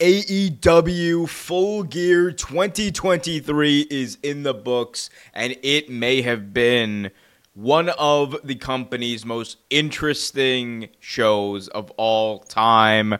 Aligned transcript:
AEW 0.00 1.28
Full 1.28 1.82
Gear 1.82 2.30
2023 2.30 3.88
is 3.90 4.16
in 4.22 4.44
the 4.44 4.54
books, 4.54 5.10
and 5.34 5.56
it 5.64 5.90
may 5.90 6.22
have 6.22 6.54
been 6.54 7.10
one 7.54 7.88
of 7.88 8.36
the 8.44 8.54
company's 8.54 9.24
most 9.24 9.56
interesting 9.70 10.88
shows 11.00 11.66
of 11.66 11.90
all 11.96 12.38
time. 12.38 13.16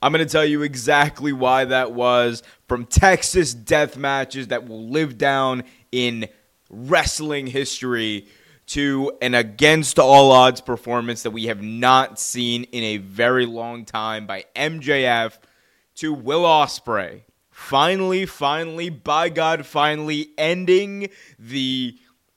I'm 0.00 0.12
going 0.12 0.24
to 0.24 0.30
tell 0.30 0.44
you 0.44 0.62
exactly 0.62 1.32
why 1.32 1.64
that 1.64 1.90
was 1.90 2.44
from 2.68 2.86
Texas 2.86 3.52
death 3.52 3.96
matches 3.96 4.46
that 4.48 4.68
will 4.68 4.88
live 4.88 5.18
down 5.18 5.64
in 5.90 6.28
wrestling 6.70 7.48
history 7.48 8.28
to 8.66 9.10
an 9.20 9.34
against 9.34 9.98
all 9.98 10.30
odds 10.30 10.60
performance 10.60 11.24
that 11.24 11.32
we 11.32 11.46
have 11.46 11.60
not 11.60 12.20
seen 12.20 12.62
in 12.70 12.84
a 12.84 12.98
very 12.98 13.46
long 13.46 13.84
time 13.84 14.28
by 14.28 14.44
MJF 14.54 15.36
to 16.00 16.14
Will 16.14 16.44
Ospreay. 16.44 17.24
Finally, 17.50 18.24
finally, 18.24 18.88
by 18.88 19.28
God, 19.28 19.66
finally 19.66 20.30
ending 20.38 21.10
the 21.38 21.94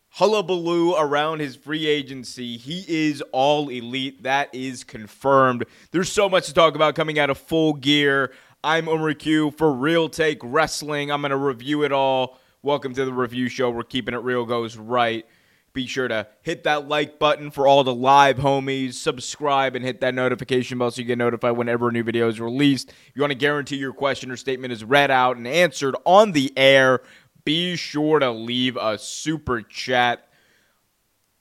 hullabaloo 0.09 0.95
around 0.95 1.39
his 1.39 1.55
free 1.55 1.87
agency. 1.87 2.57
He 2.57 2.83
is 2.89 3.23
all 3.31 3.69
elite. 3.69 4.23
That 4.23 4.53
is 4.53 4.83
confirmed. 4.83 5.63
There's 5.91 6.11
so 6.11 6.27
much 6.27 6.47
to 6.47 6.53
talk 6.53 6.75
about 6.75 6.95
coming 6.95 7.19
out 7.19 7.29
of 7.29 7.37
full 7.37 7.71
gear. 7.71 8.33
I'm 8.65 8.89
Omar 8.89 9.13
Q 9.13 9.51
for 9.51 9.71
Real 9.71 10.09
Take 10.09 10.39
Wrestling. 10.43 11.09
I'm 11.09 11.21
going 11.21 11.31
to 11.31 11.37
review 11.37 11.83
it 11.83 11.93
all. 11.93 12.39
Welcome 12.63 12.93
to 12.95 13.05
the 13.05 13.13
review 13.13 13.47
show. 13.47 13.69
We're 13.69 13.83
keeping 13.83 14.13
it 14.13 14.17
real 14.17 14.45
goes 14.45 14.75
right. 14.75 15.25
Be 15.73 15.87
sure 15.87 16.07
to 16.07 16.27
hit 16.43 16.65
that 16.65 16.87
like 16.87 17.17
button 17.17 17.49
for 17.49 17.65
all 17.65 17.83
the 17.83 17.95
live 17.95 18.37
homies. 18.37 18.93
Subscribe 18.93 19.75
and 19.75 19.83
hit 19.83 20.01
that 20.01 20.13
notification 20.13 20.77
bell 20.77 20.91
so 20.91 21.01
you 21.01 21.07
get 21.07 21.17
notified 21.17 21.57
whenever 21.57 21.89
a 21.89 21.91
new 21.91 22.03
video 22.03 22.29
is 22.29 22.39
released. 22.39 22.89
If 22.89 23.13
you 23.15 23.23
want 23.23 23.31
to 23.31 23.37
guarantee 23.37 23.77
your 23.77 23.91
question 23.91 24.29
or 24.29 24.37
statement 24.37 24.71
is 24.71 24.83
read 24.83 25.09
out 25.09 25.35
and 25.35 25.47
answered 25.47 25.95
on 26.05 26.33
the 26.33 26.53
air, 26.55 27.01
be 27.43 27.75
sure 27.75 28.19
to 28.19 28.29
leave 28.29 28.77
a 28.77 28.99
super 28.99 29.61
chat. 29.61 30.27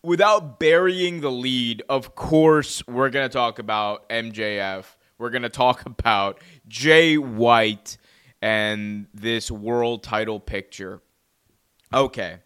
Without 0.02 0.58
burying 0.58 1.20
the 1.20 1.30
lead, 1.30 1.83
of 1.91 2.14
course, 2.14 2.83
we're 2.89 3.11
going 3.11 3.28
to 3.28 3.33
talk 3.33 3.58
about 3.58 4.08
MJF. 4.08 4.86
We're 5.19 5.30
going 5.30 5.42
to 5.42 5.50
talk 5.50 5.84
about 5.86 6.41
Jay 6.67 7.19
White 7.19 7.98
and 8.41 9.08
this 9.12 9.50
world 9.50 10.02
title 10.02 10.41
picture. 10.41 11.02
Okay, 11.92 12.39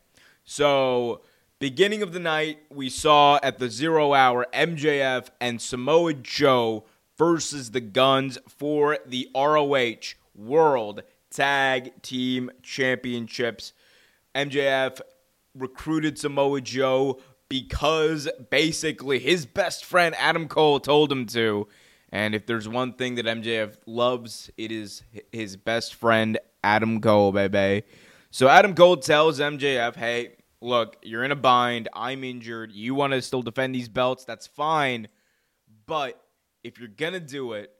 so 0.44 1.22
Beginning 1.58 2.02
of 2.02 2.12
the 2.12 2.20
night, 2.20 2.58
we 2.68 2.90
saw 2.90 3.40
at 3.42 3.58
the 3.58 3.70
zero 3.70 4.12
hour 4.12 4.46
MJF 4.52 5.28
and 5.40 5.58
Samoa 5.58 6.12
Joe 6.12 6.84
versus 7.16 7.70
the 7.70 7.80
Gunns 7.80 8.36
for 8.46 8.98
the 9.06 9.30
ROH 9.34 10.16
World 10.34 11.02
Tag 11.30 12.02
Team 12.02 12.50
Championships. 12.62 13.72
MJF 14.34 15.00
recruited 15.54 16.18
Samoa 16.18 16.60
Joe 16.60 17.22
because 17.48 18.28
basically 18.50 19.18
his 19.18 19.46
best 19.46 19.82
friend 19.82 20.14
Adam 20.18 20.48
Cole 20.48 20.78
told 20.78 21.10
him 21.10 21.24
to. 21.28 21.68
And 22.12 22.34
if 22.34 22.44
there's 22.44 22.68
one 22.68 22.92
thing 22.92 23.14
that 23.14 23.24
MJF 23.24 23.78
loves, 23.86 24.50
it 24.58 24.70
is 24.70 25.04
his 25.32 25.56
best 25.56 25.94
friend 25.94 26.38
Adam 26.62 27.00
Cole, 27.00 27.32
baby. 27.32 27.86
So 28.30 28.46
Adam 28.46 28.74
Cole 28.74 28.98
tells 28.98 29.40
MJF, 29.40 29.96
hey, 29.96 30.32
look, 30.66 30.96
you're 31.02 31.24
in 31.24 31.30
a 31.30 31.36
bind. 31.36 31.88
I'm 31.94 32.24
injured. 32.24 32.72
You 32.72 32.94
want 32.94 33.12
to 33.12 33.22
still 33.22 33.42
defend 33.42 33.74
these 33.74 33.88
belts? 33.88 34.24
That's 34.24 34.46
fine. 34.46 35.08
But 35.86 36.20
if 36.64 36.78
you're 36.78 36.88
going 36.88 37.12
to 37.12 37.20
do 37.20 37.52
it, 37.52 37.70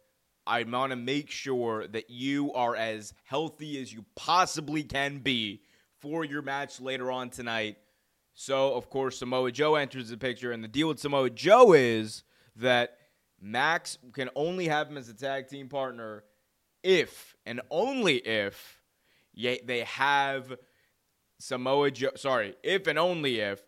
I 0.46 0.62
want 0.62 0.90
to 0.90 0.96
make 0.96 1.28
sure 1.28 1.88
that 1.88 2.08
you 2.08 2.52
are 2.52 2.76
as 2.76 3.12
healthy 3.24 3.82
as 3.82 3.92
you 3.92 4.04
possibly 4.14 4.84
can 4.84 5.18
be 5.18 5.62
for 6.00 6.24
your 6.24 6.40
match 6.40 6.80
later 6.80 7.10
on 7.10 7.30
tonight. 7.30 7.78
So, 8.34 8.74
of 8.74 8.88
course, 8.88 9.18
Samoa 9.18 9.50
Joe 9.50 9.74
enters 9.74 10.10
the 10.10 10.16
picture, 10.16 10.52
and 10.52 10.62
the 10.62 10.68
deal 10.68 10.88
with 10.88 11.00
Samoa 11.00 11.30
Joe 11.30 11.72
is 11.72 12.22
that 12.56 12.98
Max 13.40 13.98
can 14.12 14.30
only 14.36 14.68
have 14.68 14.88
him 14.88 14.96
as 14.96 15.08
a 15.08 15.14
tag 15.14 15.48
team 15.48 15.68
partner 15.68 16.22
if 16.84 17.34
and 17.44 17.60
only 17.70 18.16
if 18.16 18.80
they 19.34 19.84
have 19.86 20.56
Samoa 21.38 21.90
Joe, 21.90 22.10
sorry, 22.16 22.54
if 22.62 22.86
and 22.86 22.98
only 22.98 23.40
if 23.40 23.62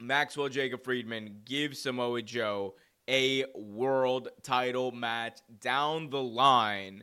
Maxwell 0.00 0.48
Jacob 0.48 0.84
Friedman 0.84 1.40
gives 1.44 1.80
Samoa 1.80 2.22
Joe 2.22 2.74
a 3.08 3.44
world 3.54 4.28
title 4.42 4.92
match 4.92 5.38
down 5.60 6.10
the 6.10 6.22
line. 6.22 7.02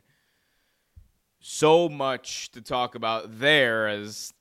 So 1.40 1.88
much 1.88 2.50
to 2.52 2.62
talk 2.62 2.94
about 2.94 3.38
there 3.38 3.88
as 3.88 4.32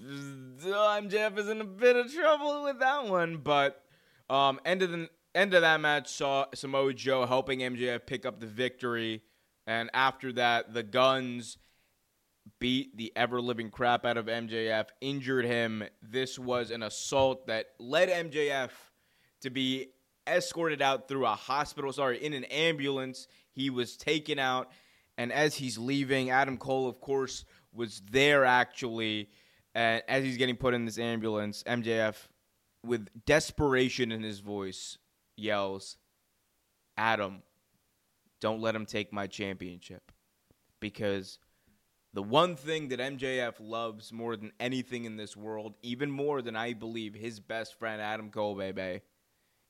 MJF 0.00 1.38
is 1.38 1.48
in 1.48 1.60
a 1.60 1.64
bit 1.64 1.96
of 1.96 2.12
trouble 2.12 2.64
with 2.64 2.78
that 2.80 3.06
one, 3.06 3.38
but 3.38 3.82
um, 4.30 4.60
end 4.64 4.82
of 4.82 4.90
the 4.90 5.08
end 5.34 5.54
of 5.54 5.62
that 5.62 5.80
match 5.80 6.08
saw 6.08 6.46
Samoa 6.54 6.94
Joe 6.94 7.26
helping 7.26 7.60
MJF 7.60 8.06
pick 8.06 8.24
up 8.24 8.40
the 8.40 8.46
victory, 8.46 9.22
and 9.66 9.90
after 9.92 10.32
that, 10.32 10.72
the 10.72 10.82
Gunns 10.82 11.58
beat 12.58 12.96
the 12.96 13.12
ever 13.16 13.40
living 13.40 13.70
crap 13.70 14.04
out 14.04 14.16
of 14.16 14.26
MJF, 14.26 14.86
injured 15.00 15.44
him. 15.44 15.84
This 16.02 16.38
was 16.38 16.70
an 16.70 16.82
assault 16.82 17.46
that 17.46 17.66
led 17.78 18.08
MJF 18.08 18.70
to 19.40 19.50
be 19.50 19.88
escorted 20.26 20.82
out 20.82 21.08
through 21.08 21.26
a 21.26 21.34
hospital, 21.34 21.92
sorry, 21.92 22.22
in 22.22 22.32
an 22.32 22.44
ambulance. 22.44 23.28
He 23.52 23.70
was 23.70 23.96
taken 23.96 24.38
out, 24.38 24.70
and 25.16 25.32
as 25.32 25.54
he's 25.54 25.78
leaving, 25.78 26.30
Adam 26.30 26.58
Cole, 26.58 26.88
of 26.88 27.00
course, 27.00 27.44
was 27.72 28.02
there 28.10 28.44
actually. 28.44 29.30
And 29.74 30.02
as 30.08 30.24
he's 30.24 30.36
getting 30.36 30.56
put 30.56 30.74
in 30.74 30.84
this 30.84 30.98
ambulance, 30.98 31.62
MJF, 31.64 32.16
with 32.84 33.08
desperation 33.26 34.12
in 34.12 34.22
his 34.22 34.40
voice, 34.40 34.98
yells, 35.36 35.96
Adam, 36.96 37.42
don't 38.40 38.60
let 38.60 38.76
him 38.76 38.86
take 38.86 39.12
my 39.12 39.26
championship. 39.26 40.12
Because 40.80 41.38
the 42.14 42.22
one 42.22 42.54
thing 42.54 42.88
that 42.88 43.00
MJF 43.00 43.54
loves 43.58 44.12
more 44.12 44.36
than 44.36 44.52
anything 44.60 45.04
in 45.04 45.16
this 45.16 45.36
world, 45.36 45.74
even 45.82 46.12
more 46.12 46.42
than 46.42 46.54
I 46.54 46.72
believe 46.72 47.12
his 47.12 47.40
best 47.40 47.76
friend 47.76 48.00
Adam 48.00 48.30
Cole, 48.30 48.54
baby, 48.54 49.00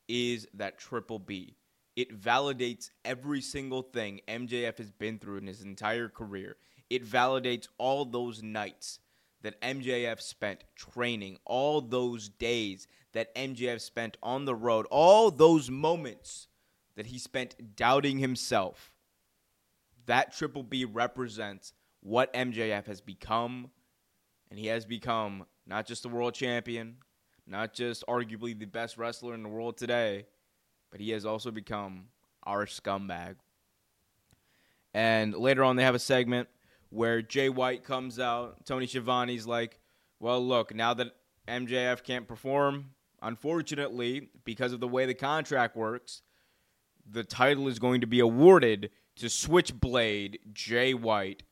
is 0.08 0.46
that 0.52 0.78
triple 0.78 1.18
B. 1.18 1.56
It 1.96 2.20
validates 2.20 2.90
every 3.02 3.40
single 3.40 3.80
thing 3.80 4.20
MJF 4.28 4.76
has 4.76 4.90
been 4.90 5.18
through 5.18 5.38
in 5.38 5.46
his 5.46 5.62
entire 5.62 6.10
career. 6.10 6.56
It 6.90 7.06
validates 7.06 7.68
all 7.78 8.04
those 8.04 8.42
nights 8.42 8.98
that 9.40 9.58
MJF 9.62 10.20
spent 10.20 10.64
training, 10.76 11.38
all 11.46 11.80
those 11.80 12.28
days 12.28 12.86
that 13.14 13.34
MJF 13.34 13.80
spent 13.80 14.18
on 14.22 14.44
the 14.44 14.54
road, 14.54 14.86
all 14.90 15.30
those 15.30 15.70
moments 15.70 16.48
that 16.96 17.06
he 17.06 17.18
spent 17.18 17.74
doubting 17.74 18.18
himself. 18.18 18.92
That 20.04 20.36
triple 20.36 20.62
B 20.62 20.84
represents 20.84 21.72
what 22.04 22.32
MJF 22.34 22.86
has 22.86 23.00
become, 23.00 23.70
and 24.50 24.58
he 24.58 24.66
has 24.66 24.84
become 24.84 25.46
not 25.66 25.86
just 25.86 26.02
the 26.02 26.08
world 26.08 26.34
champion, 26.34 26.98
not 27.46 27.72
just 27.72 28.06
arguably 28.06 28.56
the 28.56 28.66
best 28.66 28.98
wrestler 28.98 29.34
in 29.34 29.42
the 29.42 29.48
world 29.48 29.78
today, 29.78 30.26
but 30.90 31.00
he 31.00 31.10
has 31.10 31.24
also 31.24 31.50
become 31.50 32.04
our 32.44 32.66
scumbag. 32.66 33.36
And 34.92 35.34
later 35.34 35.64
on, 35.64 35.76
they 35.76 35.82
have 35.82 35.94
a 35.94 35.98
segment 35.98 36.48
where 36.90 37.22
Jay 37.22 37.48
White 37.48 37.84
comes 37.84 38.20
out. 38.20 38.64
Tony 38.66 38.86
Schiavone's 38.86 39.46
like, 39.46 39.80
well, 40.20 40.46
look, 40.46 40.74
now 40.74 40.92
that 40.94 41.16
MJF 41.48 42.02
can't 42.02 42.28
perform, 42.28 42.90
unfortunately, 43.22 44.28
because 44.44 44.74
of 44.74 44.80
the 44.80 44.88
way 44.88 45.06
the 45.06 45.14
contract 45.14 45.74
works, 45.74 46.20
the 47.10 47.24
title 47.24 47.66
is 47.66 47.78
going 47.78 48.02
to 48.02 48.06
be 48.06 48.20
awarded 48.20 48.90
to 49.16 49.30
Switchblade 49.30 50.38
Jay 50.52 50.92
White 50.92 51.44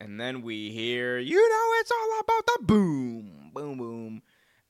and 0.00 0.20
then 0.20 0.42
we 0.42 0.70
hear, 0.70 1.18
you 1.18 1.36
know, 1.36 1.80
it's 1.80 1.90
all 1.90 2.20
about 2.20 2.46
the 2.46 2.58
boom, 2.64 3.50
boom, 3.52 3.78
boom. 3.78 4.22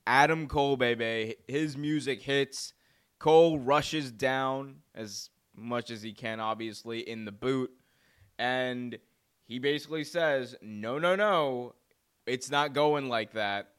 Adam 0.07 0.49
Cole, 0.49 0.77
baby. 0.77 1.37
His 1.47 1.77
music 1.77 2.23
hits. 2.23 2.73
Cole 3.19 3.59
rushes 3.59 4.11
down 4.11 4.77
as 4.95 5.29
much 5.55 5.91
as 5.91 6.03
he 6.03 6.13
can, 6.13 6.41
obviously, 6.41 7.01
in 7.01 7.27
the 7.27 7.33
boot. 7.33 7.71
And 8.39 8.99
he 9.45 9.59
basically 9.59 10.05
says, 10.05 10.57
no, 10.63 10.99
no, 10.99 11.15
no. 11.15 11.75
It's 12.27 12.51
not 12.51 12.73
going 12.73 13.09
like 13.09 13.33
that. 13.33 13.71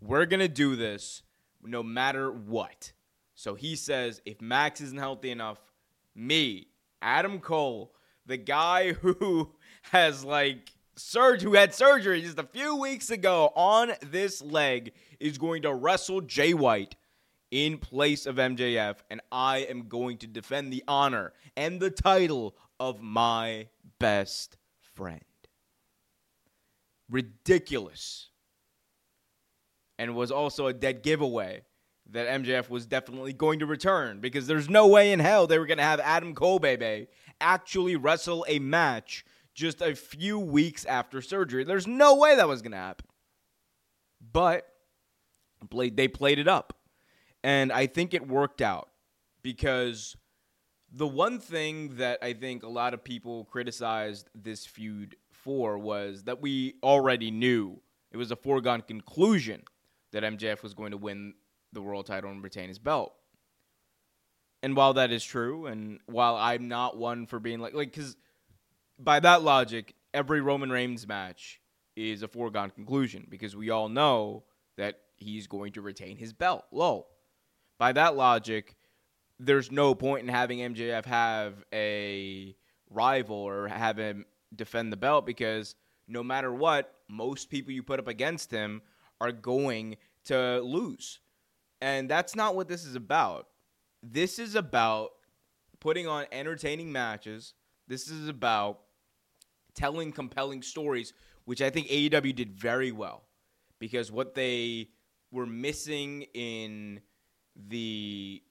We're 0.00 0.26
going 0.26 0.40
to 0.40 0.48
do 0.48 0.74
this 0.74 1.22
no 1.62 1.82
matter 1.82 2.32
what. 2.32 2.92
So 3.34 3.54
he 3.54 3.76
says, 3.76 4.20
if 4.24 4.40
Max 4.40 4.80
isn't 4.80 4.98
healthy 4.98 5.30
enough, 5.30 5.58
me, 6.14 6.68
Adam 7.00 7.38
Cole, 7.38 7.94
the 8.26 8.36
guy 8.36 8.92
who 8.92 9.52
has 9.90 10.24
like 10.24 10.70
surge 10.96 11.42
who 11.42 11.54
had 11.54 11.74
surgery 11.74 12.22
just 12.22 12.38
a 12.38 12.44
few 12.44 12.76
weeks 12.76 13.10
ago 13.10 13.52
on 13.54 13.92
this 14.02 14.42
leg 14.42 14.92
is 15.20 15.38
going 15.38 15.62
to 15.62 15.74
wrestle 15.74 16.20
Jay 16.20 16.54
White 16.54 16.96
in 17.50 17.76
place 17.76 18.24
of 18.24 18.36
MJF, 18.36 18.96
and 19.10 19.20
I 19.30 19.58
am 19.58 19.88
going 19.88 20.16
to 20.18 20.26
defend 20.26 20.72
the 20.72 20.82
honor 20.88 21.34
and 21.56 21.78
the 21.78 21.90
title 21.90 22.56
of 22.80 23.02
my 23.02 23.68
best 23.98 24.56
friend. 24.80 25.20
Ridiculous. 27.10 28.30
And 29.98 30.16
was 30.16 30.32
also 30.32 30.66
a 30.66 30.72
dead 30.72 31.02
giveaway 31.02 31.62
that 32.10 32.42
MJF 32.42 32.70
was 32.70 32.86
definitely 32.86 33.34
going 33.34 33.58
to 33.58 33.66
return 33.66 34.20
because 34.20 34.46
there's 34.46 34.68
no 34.68 34.88
way 34.88 35.12
in 35.12 35.20
hell 35.20 35.46
they 35.46 35.58
were 35.58 35.66
going 35.66 35.78
to 35.78 35.84
have 35.84 36.00
Adam 36.00 36.34
Cole 36.34 36.58
baby 36.58 37.06
actually 37.40 37.96
wrestle 37.96 38.44
a 38.48 38.58
match 38.58 39.24
just 39.54 39.82
a 39.82 39.94
few 39.94 40.38
weeks 40.38 40.84
after 40.84 41.20
surgery. 41.20 41.64
There's 41.64 41.86
no 41.86 42.16
way 42.16 42.36
that 42.36 42.48
was 42.48 42.62
going 42.62 42.72
to 42.72 42.78
happen. 42.78 43.06
But 44.32 44.66
they 45.70 46.08
played 46.08 46.38
it 46.38 46.48
up. 46.48 46.76
And 47.44 47.72
I 47.72 47.86
think 47.86 48.14
it 48.14 48.26
worked 48.26 48.62
out 48.62 48.88
because 49.42 50.16
the 50.92 51.06
one 51.06 51.38
thing 51.38 51.96
that 51.96 52.18
I 52.22 52.34
think 52.34 52.62
a 52.62 52.68
lot 52.68 52.94
of 52.94 53.02
people 53.02 53.44
criticized 53.46 54.28
this 54.34 54.64
feud 54.66 55.16
for 55.30 55.78
was 55.78 56.24
that 56.24 56.40
we 56.40 56.74
already 56.82 57.30
knew 57.30 57.80
it 58.12 58.16
was 58.16 58.30
a 58.30 58.36
foregone 58.36 58.82
conclusion 58.82 59.62
that 60.12 60.22
MJF 60.22 60.62
was 60.62 60.74
going 60.74 60.92
to 60.92 60.96
win 60.96 61.34
the 61.72 61.82
world 61.82 62.06
title 62.06 62.30
and 62.30 62.44
retain 62.44 62.68
his 62.68 62.78
belt. 62.78 63.14
And 64.62 64.76
while 64.76 64.92
that 64.94 65.10
is 65.10 65.24
true, 65.24 65.66
and 65.66 65.98
while 66.06 66.36
I'm 66.36 66.68
not 66.68 66.96
one 66.96 67.26
for 67.26 67.40
being 67.40 67.58
like, 67.58 67.74
like, 67.74 67.90
because 67.90 68.16
by 68.98 69.20
that 69.20 69.42
logic, 69.42 69.94
every 70.14 70.40
Roman 70.40 70.70
Reigns 70.70 71.06
match 71.06 71.60
is 71.96 72.22
a 72.22 72.28
foregone 72.28 72.70
conclusion 72.70 73.26
because 73.28 73.54
we 73.54 73.70
all 73.70 73.88
know 73.88 74.44
that 74.76 75.00
he's 75.16 75.46
going 75.46 75.72
to 75.72 75.82
retain 75.82 76.16
his 76.16 76.32
belt. 76.32 76.64
Low. 76.70 77.06
By 77.78 77.92
that 77.92 78.16
logic, 78.16 78.76
there's 79.38 79.70
no 79.70 79.94
point 79.94 80.22
in 80.22 80.28
having 80.28 80.58
MJF 80.58 81.04
have 81.06 81.64
a 81.72 82.54
rival 82.90 83.36
or 83.36 83.68
have 83.68 83.98
him 83.98 84.24
defend 84.54 84.92
the 84.92 84.96
belt 84.96 85.26
because 85.26 85.74
no 86.06 86.22
matter 86.22 86.52
what, 86.52 86.94
most 87.08 87.50
people 87.50 87.72
you 87.72 87.82
put 87.82 87.98
up 87.98 88.08
against 88.08 88.50
him 88.50 88.82
are 89.20 89.32
going 89.32 89.96
to 90.24 90.60
lose. 90.60 91.20
And 91.80 92.08
that's 92.08 92.36
not 92.36 92.54
what 92.54 92.68
this 92.68 92.84
is 92.84 92.94
about. 92.94 93.48
This 94.02 94.38
is 94.38 94.54
about 94.54 95.10
putting 95.80 96.06
on 96.06 96.26
entertaining 96.30 96.92
matches. 96.92 97.54
This 97.88 98.08
is 98.08 98.28
about 98.28 98.80
telling 99.74 100.12
compelling 100.12 100.62
stories, 100.62 101.12
which 101.44 101.62
I 101.62 101.70
think 101.70 101.88
AEW 101.88 102.34
did 102.34 102.52
very 102.52 102.92
well 102.92 103.24
because 103.78 104.12
what 104.12 104.34
they 104.34 104.90
were 105.30 105.46
missing 105.46 106.22
in 106.34 107.00
the 107.56 108.42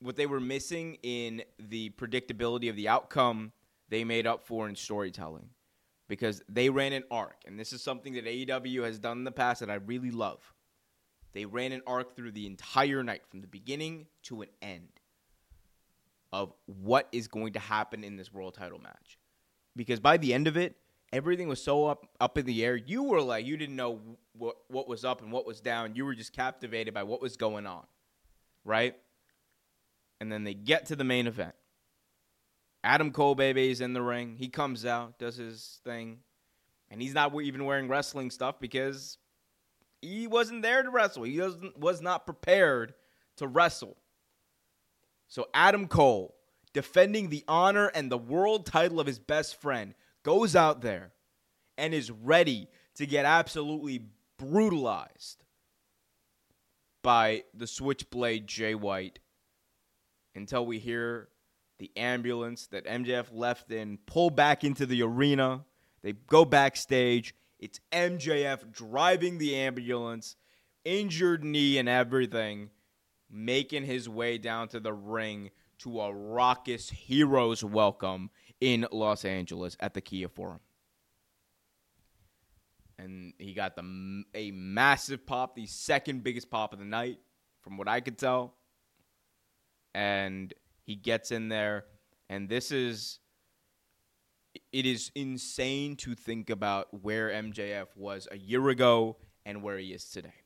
what 0.00 0.16
they 0.16 0.26
were 0.26 0.40
missing 0.40 0.98
in 1.02 1.42
the 1.58 1.90
predictability 1.90 2.68
of 2.68 2.76
the 2.76 2.88
outcome, 2.88 3.52
they 3.88 4.04
made 4.04 4.26
up 4.26 4.46
for 4.46 4.68
in 4.68 4.76
storytelling 4.76 5.48
because 6.08 6.42
they 6.48 6.68
ran 6.68 6.92
an 6.92 7.04
arc. 7.10 7.42
And 7.46 7.58
this 7.58 7.72
is 7.72 7.82
something 7.82 8.12
that 8.14 8.26
AEW 8.26 8.84
has 8.84 8.98
done 8.98 9.18
in 9.18 9.24
the 9.24 9.32
past 9.32 9.60
that 9.60 9.70
I 9.70 9.74
really 9.74 10.10
love. 10.10 10.52
They 11.32 11.44
ran 11.44 11.72
an 11.72 11.82
arc 11.86 12.16
through 12.16 12.32
the 12.32 12.46
entire 12.46 13.02
night, 13.02 13.22
from 13.28 13.40
the 13.40 13.46
beginning 13.46 14.06
to 14.24 14.42
an 14.42 14.48
end, 14.62 14.88
of 16.32 16.52
what 16.66 17.08
is 17.12 17.28
going 17.28 17.52
to 17.54 17.58
happen 17.58 18.04
in 18.04 18.16
this 18.16 18.32
world 18.32 18.54
title 18.54 18.78
match. 18.78 19.18
Because 19.74 20.00
by 20.00 20.16
the 20.16 20.34
end 20.34 20.46
of 20.46 20.56
it, 20.56 20.76
everything 21.12 21.48
was 21.48 21.62
so 21.62 21.86
up 21.86 22.06
up 22.20 22.38
in 22.38 22.46
the 22.46 22.64
air. 22.64 22.76
You 22.76 23.04
were 23.04 23.20
like 23.20 23.46
you 23.46 23.56
didn't 23.56 23.76
know 23.76 24.00
what 24.32 24.56
what 24.68 24.88
was 24.88 25.04
up 25.04 25.22
and 25.22 25.32
what 25.32 25.46
was 25.46 25.60
down. 25.60 25.94
You 25.94 26.04
were 26.04 26.14
just 26.14 26.32
captivated 26.32 26.94
by 26.94 27.02
what 27.02 27.20
was 27.20 27.36
going 27.36 27.66
on, 27.66 27.84
right? 28.64 28.96
And 30.20 30.32
then 30.32 30.44
they 30.44 30.54
get 30.54 30.86
to 30.86 30.96
the 30.96 31.04
main 31.04 31.26
event. 31.26 31.54
Adam 32.82 33.10
Cole 33.10 33.34
baby 33.34 33.70
is 33.70 33.80
in 33.80 33.92
the 33.92 34.02
ring. 34.02 34.36
He 34.38 34.48
comes 34.48 34.86
out, 34.86 35.18
does 35.18 35.36
his 35.36 35.80
thing, 35.84 36.18
and 36.90 37.02
he's 37.02 37.14
not 37.14 37.34
even 37.40 37.64
wearing 37.64 37.88
wrestling 37.88 38.30
stuff 38.30 38.60
because 38.60 39.18
he 40.00 40.26
wasn't 40.26 40.62
there 40.62 40.82
to 40.82 40.90
wrestle. 40.90 41.24
He 41.24 41.40
was 41.76 42.00
not 42.00 42.26
prepared 42.26 42.94
to 43.36 43.46
wrestle. 43.46 43.96
So 45.28 45.48
Adam 45.54 45.88
Cole, 45.88 46.34
defending 46.72 47.28
the 47.28 47.44
honor 47.48 47.88
and 47.88 48.10
the 48.10 48.18
world 48.18 48.66
title 48.66 49.00
of 49.00 49.06
his 49.06 49.18
best 49.18 49.60
friend, 49.60 49.94
goes 50.22 50.54
out 50.56 50.80
there 50.80 51.12
and 51.78 51.92
is 51.92 52.10
ready 52.10 52.68
to 52.94 53.06
get 53.06 53.24
absolutely 53.24 54.02
brutalized 54.38 55.44
by 57.02 57.44
the 57.54 57.66
switchblade 57.66 58.46
Jay 58.46 58.74
White 58.74 59.20
until 60.34 60.66
we 60.66 60.78
hear 60.78 61.28
the 61.78 61.90
ambulance 61.96 62.66
that 62.68 62.86
MJF 62.86 63.26
left 63.32 63.70
in 63.70 63.98
pull 64.06 64.30
back 64.30 64.64
into 64.64 64.86
the 64.86 65.02
arena. 65.02 65.64
They 66.02 66.12
go 66.12 66.44
backstage. 66.44 67.34
It's 67.58 67.80
MJF 67.92 68.70
driving 68.72 69.38
the 69.38 69.54
ambulance, 69.56 70.36
injured 70.84 71.44
knee 71.44 71.78
and 71.78 71.88
everything, 71.88 72.70
making 73.30 73.84
his 73.84 74.08
way 74.08 74.38
down 74.38 74.68
to 74.68 74.80
the 74.80 74.92
ring 74.92 75.50
to 75.78 76.00
a 76.00 76.12
raucous 76.12 76.88
hero's 76.90 77.62
welcome 77.62 78.30
in 78.60 78.86
Los 78.90 79.24
Angeles 79.24 79.76
at 79.80 79.94
the 79.94 80.00
Kia 80.00 80.28
Forum. 80.28 80.60
And 82.98 83.34
he 83.38 83.52
got 83.52 83.76
the 83.76 84.24
a 84.34 84.50
massive 84.52 85.26
pop, 85.26 85.54
the 85.54 85.66
second 85.66 86.24
biggest 86.24 86.50
pop 86.50 86.72
of 86.72 86.78
the 86.78 86.86
night, 86.86 87.18
from 87.60 87.76
what 87.76 87.88
I 87.88 88.00
could 88.00 88.16
tell. 88.16 88.54
And 89.94 90.52
he 90.82 90.94
gets 90.94 91.30
in 91.30 91.48
there, 91.48 91.84
and 92.30 92.48
this 92.48 92.72
is 92.72 93.18
it 94.72 94.86
is 94.86 95.10
insane 95.14 95.96
to 95.96 96.14
think 96.14 96.48
about 96.48 97.02
where 97.02 97.28
MJF 97.28 97.88
was 97.96 98.26
a 98.30 98.38
year 98.38 98.68
ago 98.70 99.16
and 99.44 99.62
where 99.62 99.76
he 99.76 99.92
is 99.92 100.08
today. 100.08 100.45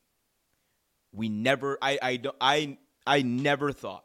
We 1.12 1.29
never, 1.29 1.79
I, 1.83 1.99
I, 2.03 2.21
I, 2.41 2.79
I 3.07 3.23
never 3.23 3.73
thought 3.73 4.05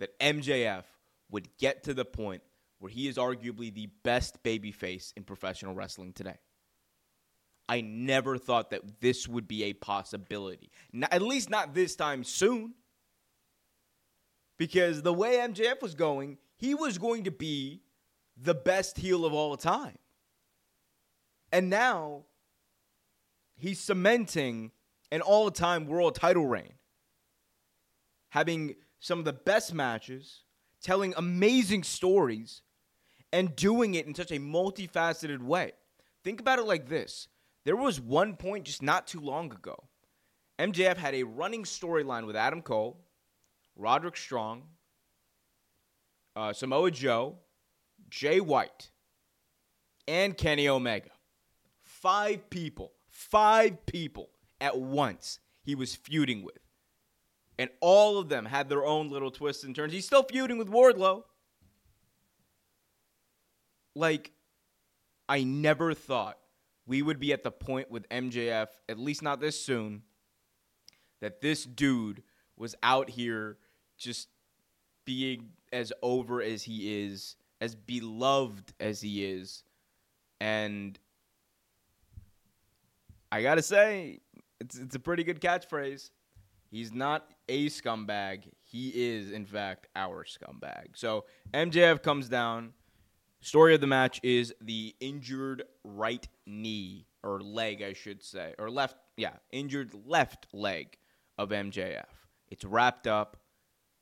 that 0.00 0.18
MJF 0.18 0.84
would 1.30 1.48
get 1.58 1.84
to 1.84 1.94
the 1.94 2.04
point 2.04 2.42
where 2.78 2.90
he 2.90 3.08
is 3.08 3.16
arguably 3.16 3.72
the 3.72 3.88
best 4.02 4.42
babyface 4.42 5.12
in 5.16 5.24
professional 5.24 5.74
wrestling 5.74 6.12
today. 6.12 6.38
I 7.68 7.80
never 7.80 8.36
thought 8.36 8.70
that 8.70 9.00
this 9.00 9.26
would 9.26 9.48
be 9.48 9.64
a 9.64 9.72
possibility. 9.72 10.70
Not, 10.92 11.12
at 11.12 11.22
least 11.22 11.48
not 11.48 11.74
this 11.74 11.96
time 11.96 12.24
soon. 12.24 12.74
Because 14.58 15.02
the 15.02 15.12
way 15.12 15.36
MJF 15.36 15.82
was 15.82 15.94
going, 15.94 16.38
he 16.56 16.74
was 16.74 16.98
going 16.98 17.24
to 17.24 17.30
be 17.30 17.80
the 18.36 18.54
best 18.54 18.98
heel 18.98 19.24
of 19.24 19.32
all 19.32 19.56
time. 19.56 19.98
And 21.50 21.70
now 21.70 22.24
he's 23.56 23.80
cementing 23.80 24.72
an 25.10 25.20
all 25.20 25.50
time 25.50 25.86
world 25.86 26.14
title 26.14 26.46
reign, 26.46 26.74
having 28.30 28.74
some 29.00 29.18
of 29.18 29.24
the 29.24 29.32
best 29.32 29.74
matches, 29.74 30.42
telling 30.82 31.14
amazing 31.16 31.82
stories, 31.82 32.62
and 33.32 33.54
doing 33.56 33.94
it 33.94 34.06
in 34.06 34.14
such 34.14 34.30
a 34.30 34.38
multifaceted 34.38 35.40
way. 35.40 35.72
Think 36.22 36.40
about 36.40 36.58
it 36.58 36.66
like 36.66 36.88
this 36.88 37.28
there 37.64 37.76
was 37.76 38.00
one 38.00 38.36
point 38.36 38.64
just 38.64 38.82
not 38.82 39.06
too 39.06 39.20
long 39.20 39.52
ago. 39.52 39.88
MJF 40.58 40.96
had 40.96 41.14
a 41.14 41.24
running 41.24 41.64
storyline 41.64 42.26
with 42.26 42.36
Adam 42.36 42.62
Cole, 42.62 43.00
Roderick 43.74 44.16
Strong, 44.16 44.62
uh, 46.36 46.52
Samoa 46.52 46.90
Joe, 46.90 47.38
Jay 48.08 48.40
White, 48.40 48.90
and 50.06 50.36
Kenny 50.36 50.68
Omega. 50.68 51.10
Five 51.82 52.50
people, 52.50 52.92
five 53.08 53.84
people 53.86 54.30
at 54.64 54.78
once 54.78 55.40
he 55.62 55.74
was 55.74 55.94
feuding 55.94 56.42
with. 56.42 56.58
And 57.58 57.68
all 57.80 58.18
of 58.18 58.30
them 58.30 58.46
had 58.46 58.68
their 58.68 58.84
own 58.84 59.10
little 59.10 59.30
twists 59.30 59.62
and 59.62 59.76
turns. 59.76 59.92
He's 59.92 60.06
still 60.06 60.22
feuding 60.22 60.56
with 60.56 60.70
Wardlow. 60.70 61.24
Like, 63.94 64.32
I 65.28 65.44
never 65.44 65.92
thought 65.92 66.38
we 66.86 67.02
would 67.02 67.20
be 67.20 67.32
at 67.32 67.44
the 67.44 67.50
point 67.50 67.90
with 67.90 68.08
MJF, 68.08 68.68
at 68.88 68.98
least 68.98 69.22
not 69.22 69.38
this 69.38 69.62
soon, 69.62 70.02
that 71.20 71.42
this 71.42 71.64
dude 71.64 72.22
was 72.56 72.74
out 72.82 73.10
here 73.10 73.58
just 73.98 74.28
being 75.04 75.50
as 75.72 75.92
over 76.02 76.40
as 76.42 76.62
he 76.62 77.04
is 77.04 77.36
as 77.60 77.74
beloved 77.74 78.72
as 78.80 79.00
he 79.00 79.24
is. 79.24 79.62
And 80.40 80.98
I 83.30 83.42
got 83.42 83.56
to 83.56 83.62
say, 83.62 84.20
it's, 84.60 84.76
it's 84.78 84.94
a 84.94 85.00
pretty 85.00 85.24
good 85.24 85.40
catchphrase. 85.40 86.10
He's 86.70 86.92
not 86.92 87.30
a 87.48 87.66
scumbag. 87.68 88.50
He 88.60 88.88
is, 88.88 89.30
in 89.30 89.46
fact, 89.46 89.86
our 89.94 90.24
scumbag. 90.24 90.88
So 90.94 91.24
MJF 91.52 92.02
comes 92.02 92.28
down. 92.28 92.72
Story 93.40 93.74
of 93.74 93.80
the 93.80 93.86
match 93.86 94.20
is 94.22 94.54
the 94.60 94.94
injured 95.00 95.64
right 95.84 96.26
knee, 96.46 97.06
or 97.22 97.40
leg, 97.40 97.82
I 97.82 97.92
should 97.92 98.22
say, 98.22 98.54
or 98.58 98.70
left, 98.70 98.96
yeah, 99.16 99.34
injured 99.52 99.92
left 100.06 100.46
leg 100.52 100.96
of 101.38 101.50
MJF. 101.50 102.06
It's 102.48 102.64
wrapped 102.64 103.06
up. 103.06 103.36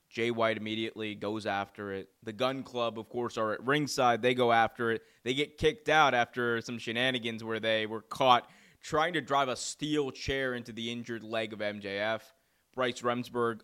Jay 0.09 0.31
White 0.31 0.59
immediately 0.59 1.15
goes 1.15 1.47
after 1.47 1.93
it. 1.93 2.09
The 2.23 2.33
Gunn 2.33 2.63
Club, 2.63 2.99
of 2.99 3.09
course, 3.09 3.37
are 3.37 3.53
at 3.53 3.67
ringside. 3.67 4.23
They 4.23 4.35
go 4.35 4.53
after 4.53 4.91
it. 4.91 5.03
They 5.25 5.35
get 5.35 5.59
kicked 5.59 5.89
out 5.89 6.15
after 6.15 6.61
some 6.61 6.79
shenanigans 6.79 7.43
where 7.43 7.61
they 7.61 7.87
were 7.87 8.03
caught 8.03 8.49
trying 8.83 9.13
to 9.13 9.21
drive 9.21 9.49
a 9.49 9.57
steel 9.57 10.11
chair 10.11 10.55
into 10.55 10.73
the 10.73 10.91
injured 10.91 11.23
leg 11.23 11.53
of 11.53 11.61
MJF. 11.61 12.21
Bryce 12.75 13.01
Remsburg 13.01 13.61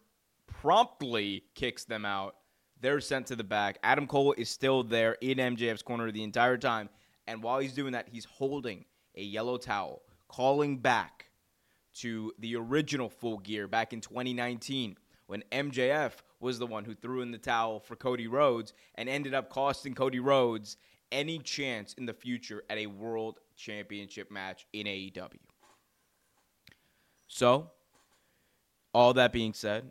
promptly 0.47 1.45
kicks 1.55 1.85
them 1.85 2.05
out. 2.05 2.37
They're 2.81 3.01
sent 3.01 3.27
to 3.27 3.37
the 3.37 3.45
back. 3.45 3.79
Adam 3.83 4.07
Cole 4.07 4.35
is 4.39 4.49
still 4.49 4.85
there 4.85 5.17
in 5.21 5.39
MJF's 5.39 5.83
corner 5.83 6.11
the 6.13 6.23
entire 6.23 6.57
time. 6.57 6.89
And 7.27 7.43
while 7.43 7.59
he's 7.59 7.75
doing 7.75 7.93
that, 7.93 8.09
he's 8.11 8.25
holding 8.25 8.85
a 9.17 9.23
yellow 9.23 9.59
towel, 9.59 10.03
calling 10.29 10.79
back 10.79 11.31
to 11.97 12.33
the 12.39 12.55
original 12.55 13.09
full 13.09 13.39
gear 13.39 13.67
back 13.67 13.93
in 13.93 14.01
2019 14.01 14.97
when 15.27 15.43
MJF 15.51 16.13
was 16.41 16.59
the 16.59 16.67
one 16.67 16.85
who 16.85 16.95
threw 16.95 17.21
in 17.21 17.33
the 17.33 17.39
towel 17.39 17.81
for 17.81 17.97
Cody 17.97 18.29
Rhodes 18.29 18.73
and 18.95 19.09
ended 19.09 19.35
up 19.35 19.51
costing 19.51 19.95
Cody 19.95 20.21
Rhodes 20.21 20.77
any 21.13 21.39
chance 21.39 21.95
in 21.95 22.07
the 22.07 22.13
future 22.13 22.63
at 22.71 22.79
a 22.79 22.87
world 22.87 23.39
championship 23.57 24.31
match 24.31 24.67
in 24.73 24.87
AEW. 24.87 25.39
So, 27.27 27.71
all 28.95 29.15
that 29.15 29.33
being 29.33 29.53
said, 29.53 29.91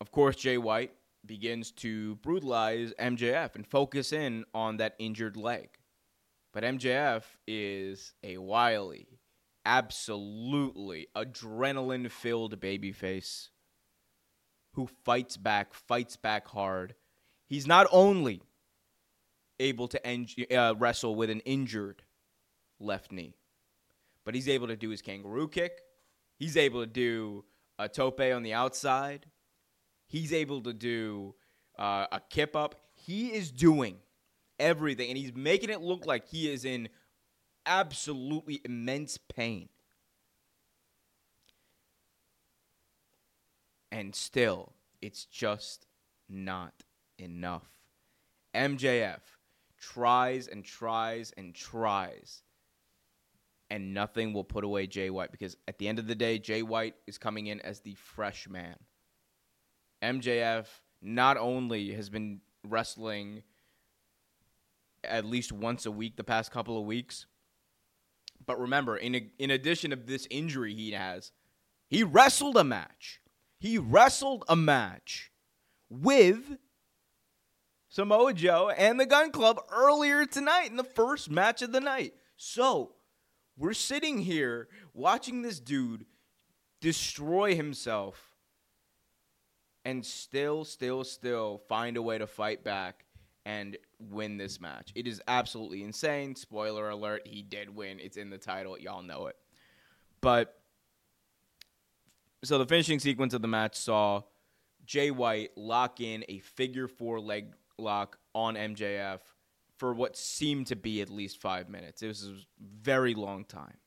of 0.00 0.10
course, 0.10 0.36
Jay 0.36 0.58
White 0.58 0.92
begins 1.26 1.70
to 1.70 2.16
brutalize 2.16 2.92
MJF 2.98 3.54
and 3.54 3.66
focus 3.66 4.12
in 4.12 4.44
on 4.54 4.76
that 4.76 4.94
injured 4.98 5.36
leg. 5.36 5.70
But 6.52 6.62
MJF 6.62 7.24
is 7.48 8.12
a 8.22 8.38
wily, 8.38 9.08
absolutely 9.64 11.08
adrenaline 11.16 12.10
filled 12.10 12.60
babyface 12.60 13.48
who 14.74 14.88
fights 15.04 15.36
back, 15.36 15.74
fights 15.74 16.16
back 16.16 16.46
hard. 16.48 16.94
He's 17.46 17.66
not 17.66 17.86
only 17.90 18.42
able 19.58 19.88
to 19.88 20.06
en- 20.06 20.26
uh, 20.54 20.74
wrestle 20.76 21.14
with 21.14 21.30
an 21.30 21.40
injured 21.40 22.02
left 22.80 23.12
knee, 23.12 23.34
but 24.24 24.34
he's 24.34 24.48
able 24.48 24.68
to 24.68 24.76
do 24.76 24.90
his 24.90 25.02
kangaroo 25.02 25.48
kick. 25.48 25.80
He's 26.36 26.56
able 26.56 26.80
to 26.80 26.86
do 26.86 27.44
a 27.78 27.88
tope 27.88 28.20
on 28.20 28.42
the 28.42 28.52
outside. 28.52 29.26
He's 30.06 30.32
able 30.32 30.60
to 30.62 30.72
do 30.72 31.34
uh, 31.78 32.06
a 32.12 32.20
kip 32.28 32.56
up. 32.56 32.74
He 32.94 33.32
is 33.32 33.50
doing 33.50 33.98
everything, 34.58 35.08
and 35.08 35.18
he's 35.18 35.34
making 35.34 35.70
it 35.70 35.80
look 35.80 36.06
like 36.06 36.28
he 36.28 36.50
is 36.50 36.64
in 36.64 36.88
absolutely 37.66 38.60
immense 38.64 39.18
pain. 39.18 39.68
And 43.90 44.14
still, 44.14 44.72
it's 45.00 45.24
just 45.24 45.86
not 46.28 46.82
enough. 47.18 47.68
MJF 48.54 49.20
tries 49.92 50.46
and 50.46 50.64
tries 50.64 51.32
and 51.36 51.54
tries, 51.54 52.42
and 53.70 53.94
nothing 53.94 54.32
will 54.32 54.44
put 54.44 54.64
away 54.64 54.86
Jay 54.86 55.10
White 55.10 55.32
because 55.32 55.56
at 55.68 55.78
the 55.78 55.88
end 55.88 55.98
of 55.98 56.06
the 56.06 56.14
day, 56.14 56.38
Jay 56.38 56.62
White 56.62 56.94
is 57.06 57.18
coming 57.18 57.46
in 57.46 57.60
as 57.60 57.80
the 57.80 57.94
fresh 57.94 58.48
man. 58.48 58.76
MJF 60.02 60.66
not 61.00 61.36
only 61.36 61.92
has 61.92 62.08
been 62.08 62.40
wrestling 62.66 63.42
at 65.02 65.24
least 65.24 65.52
once 65.52 65.86
a 65.86 65.90
week 65.90 66.16
the 66.16 66.24
past 66.24 66.50
couple 66.50 66.78
of 66.78 66.84
weeks, 66.84 67.26
but 68.46 68.60
remember, 68.60 68.96
in 68.96 69.14
a, 69.14 69.30
in 69.38 69.50
addition 69.50 69.92
of 69.92 70.06
this 70.06 70.26
injury 70.30 70.74
he 70.74 70.92
has, 70.92 71.32
he 71.88 72.02
wrestled 72.02 72.56
a 72.56 72.64
match 72.64 73.20
he 73.64 73.78
wrestled 73.78 74.44
a 74.46 74.54
match 74.54 75.32
with 75.88 76.58
Samoa 77.94 78.34
Joe 78.34 78.70
and 78.76 78.98
the 78.98 79.06
Gunn 79.06 79.30
Club 79.30 79.60
earlier 79.70 80.26
tonight 80.26 80.68
in 80.68 80.76
the 80.76 80.82
first 80.82 81.30
match 81.30 81.62
of 81.62 81.70
the 81.70 81.78
night. 81.78 82.12
So 82.36 82.90
we're 83.56 83.72
sitting 83.72 84.18
here 84.18 84.66
watching 84.92 85.42
this 85.42 85.60
dude 85.60 86.04
destroy 86.80 87.54
himself 87.54 88.34
and 89.84 90.04
still, 90.04 90.64
still, 90.64 91.04
still 91.04 91.62
find 91.68 91.96
a 91.96 92.02
way 92.02 92.18
to 92.18 92.26
fight 92.26 92.64
back 92.64 93.04
and 93.46 93.76
win 94.00 94.38
this 94.38 94.60
match. 94.60 94.90
It 94.96 95.06
is 95.06 95.22
absolutely 95.28 95.84
insane. 95.84 96.34
Spoiler 96.34 96.90
alert, 96.90 97.22
he 97.24 97.42
did 97.42 97.72
win. 97.72 98.00
It's 98.00 98.16
in 98.16 98.28
the 98.28 98.38
title. 98.38 98.76
Y'all 98.76 99.04
know 99.04 99.28
it. 99.28 99.36
But 100.20 100.58
so 102.42 102.58
the 102.58 102.66
finishing 102.66 102.98
sequence 102.98 103.34
of 103.34 103.42
the 103.42 103.46
match 103.46 103.76
saw 103.76 104.22
Jay 104.84 105.12
White 105.12 105.50
lock 105.56 106.00
in 106.00 106.24
a 106.28 106.40
figure 106.40 106.88
four 106.88 107.20
leg 107.20 107.54
lock 107.78 108.18
on 108.34 108.54
MJF 108.54 109.20
for 109.78 109.92
what 109.92 110.16
seemed 110.16 110.68
to 110.68 110.76
be 110.76 111.00
at 111.00 111.10
least 111.10 111.40
five 111.40 111.68
minutes. 111.68 112.02
It 112.02 112.08
was 112.08 112.28
a 112.28 112.36
very 112.60 113.14
long 113.14 113.44
time. 113.44 113.78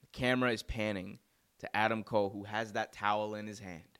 The 0.00 0.08
camera 0.12 0.52
is 0.52 0.62
panning 0.62 1.18
to 1.60 1.76
Adam 1.76 2.02
Cole, 2.02 2.30
who 2.30 2.44
has 2.44 2.72
that 2.72 2.92
towel 2.92 3.34
in 3.34 3.46
his 3.46 3.60
hand, 3.60 3.98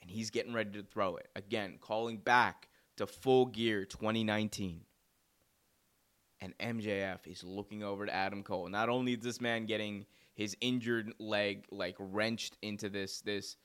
and 0.00 0.10
he's 0.10 0.30
getting 0.30 0.54
ready 0.54 0.70
to 0.72 0.82
throw 0.82 1.16
it. 1.16 1.28
Again, 1.36 1.78
calling 1.80 2.18
back 2.18 2.68
to 2.96 3.06
full 3.06 3.46
gear 3.46 3.84
2019. 3.84 4.82
And 6.40 6.56
MJF 6.58 7.26
is 7.26 7.42
looking 7.42 7.82
over 7.82 8.06
to 8.06 8.14
Adam 8.14 8.44
Cole. 8.44 8.68
Not 8.68 8.88
only 8.88 9.14
is 9.14 9.24
this 9.24 9.40
man 9.40 9.66
getting 9.66 10.06
his 10.34 10.56
injured 10.60 11.12
leg 11.18 11.64
like 11.72 11.96
wrenched 11.98 12.56
into 12.62 12.88
this 12.88 13.20
this 13.22 13.56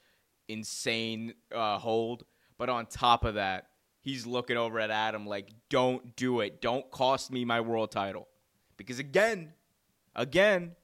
insane 0.48 1.34
uh, 1.54 1.78
hold. 1.78 2.24
But 2.58 2.70
on 2.70 2.88
top 2.88 3.26
of 3.26 3.36
that, 3.36 3.68
he's 4.04 4.28
looking 4.28 4.58
over 4.58 4.80
at 4.80 4.92
Adam 4.92 5.26
like, 5.26 5.50
"Don't 5.70 6.16
do 6.16 6.42
it. 6.42 6.62
Don't 6.62 6.90
cost 6.92 7.32
me 7.32 7.44
my 7.44 7.60
world 7.60 7.92
title." 7.92 8.28
Because 8.78 9.00
again, 9.00 9.54
again, 10.16 10.76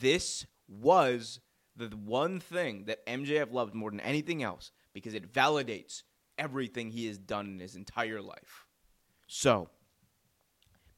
this 0.00 0.46
was 0.68 1.40
the 1.76 1.88
one 1.96 2.40
thing 2.40 2.84
that 2.86 3.06
MJF 3.06 3.52
loved 3.52 3.74
more 3.74 3.90
than 3.90 4.00
anything 4.00 4.42
else 4.42 4.72
because 4.92 5.14
it 5.14 5.32
validates 5.32 6.02
everything 6.38 6.90
he 6.90 7.06
has 7.06 7.18
done 7.18 7.46
in 7.46 7.60
his 7.60 7.76
entire 7.76 8.20
life. 8.20 8.66
So, 9.26 9.70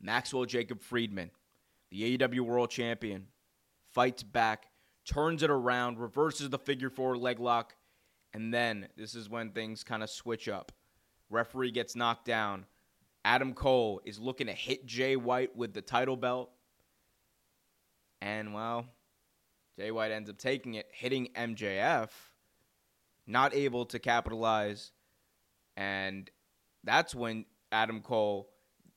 Maxwell 0.00 0.44
Jacob 0.44 0.80
Friedman, 0.80 1.30
the 1.90 2.16
AEW 2.16 2.40
World 2.40 2.70
Champion, 2.70 3.26
fights 3.92 4.22
back, 4.22 4.66
turns 5.04 5.42
it 5.42 5.50
around, 5.50 5.98
reverses 5.98 6.50
the 6.50 6.58
figure 6.58 6.90
four 6.90 7.16
leg 7.16 7.38
lock, 7.38 7.76
and 8.32 8.52
then 8.52 8.88
this 8.96 9.14
is 9.14 9.28
when 9.28 9.50
things 9.50 9.84
kind 9.84 10.02
of 10.02 10.10
switch 10.10 10.48
up. 10.48 10.72
Referee 11.32 11.70
gets 11.70 11.96
knocked 11.96 12.26
down. 12.26 12.66
Adam 13.24 13.54
Cole 13.54 14.00
is 14.04 14.18
looking 14.18 14.48
to 14.48 14.52
hit 14.52 14.84
Jay 14.86 15.16
White 15.16 15.56
with 15.56 15.72
the 15.72 15.80
title 15.80 16.16
belt. 16.16 16.50
And, 18.20 18.52
well, 18.54 18.86
Jay 19.78 19.90
White 19.90 20.12
ends 20.12 20.28
up 20.28 20.38
taking 20.38 20.74
it, 20.74 20.86
hitting 20.92 21.28
MJF, 21.34 22.10
not 23.26 23.54
able 23.54 23.86
to 23.86 23.98
capitalize. 23.98 24.92
And 25.76 26.30
that's 26.84 27.14
when 27.14 27.46
Adam 27.70 28.00
Cole 28.00 28.50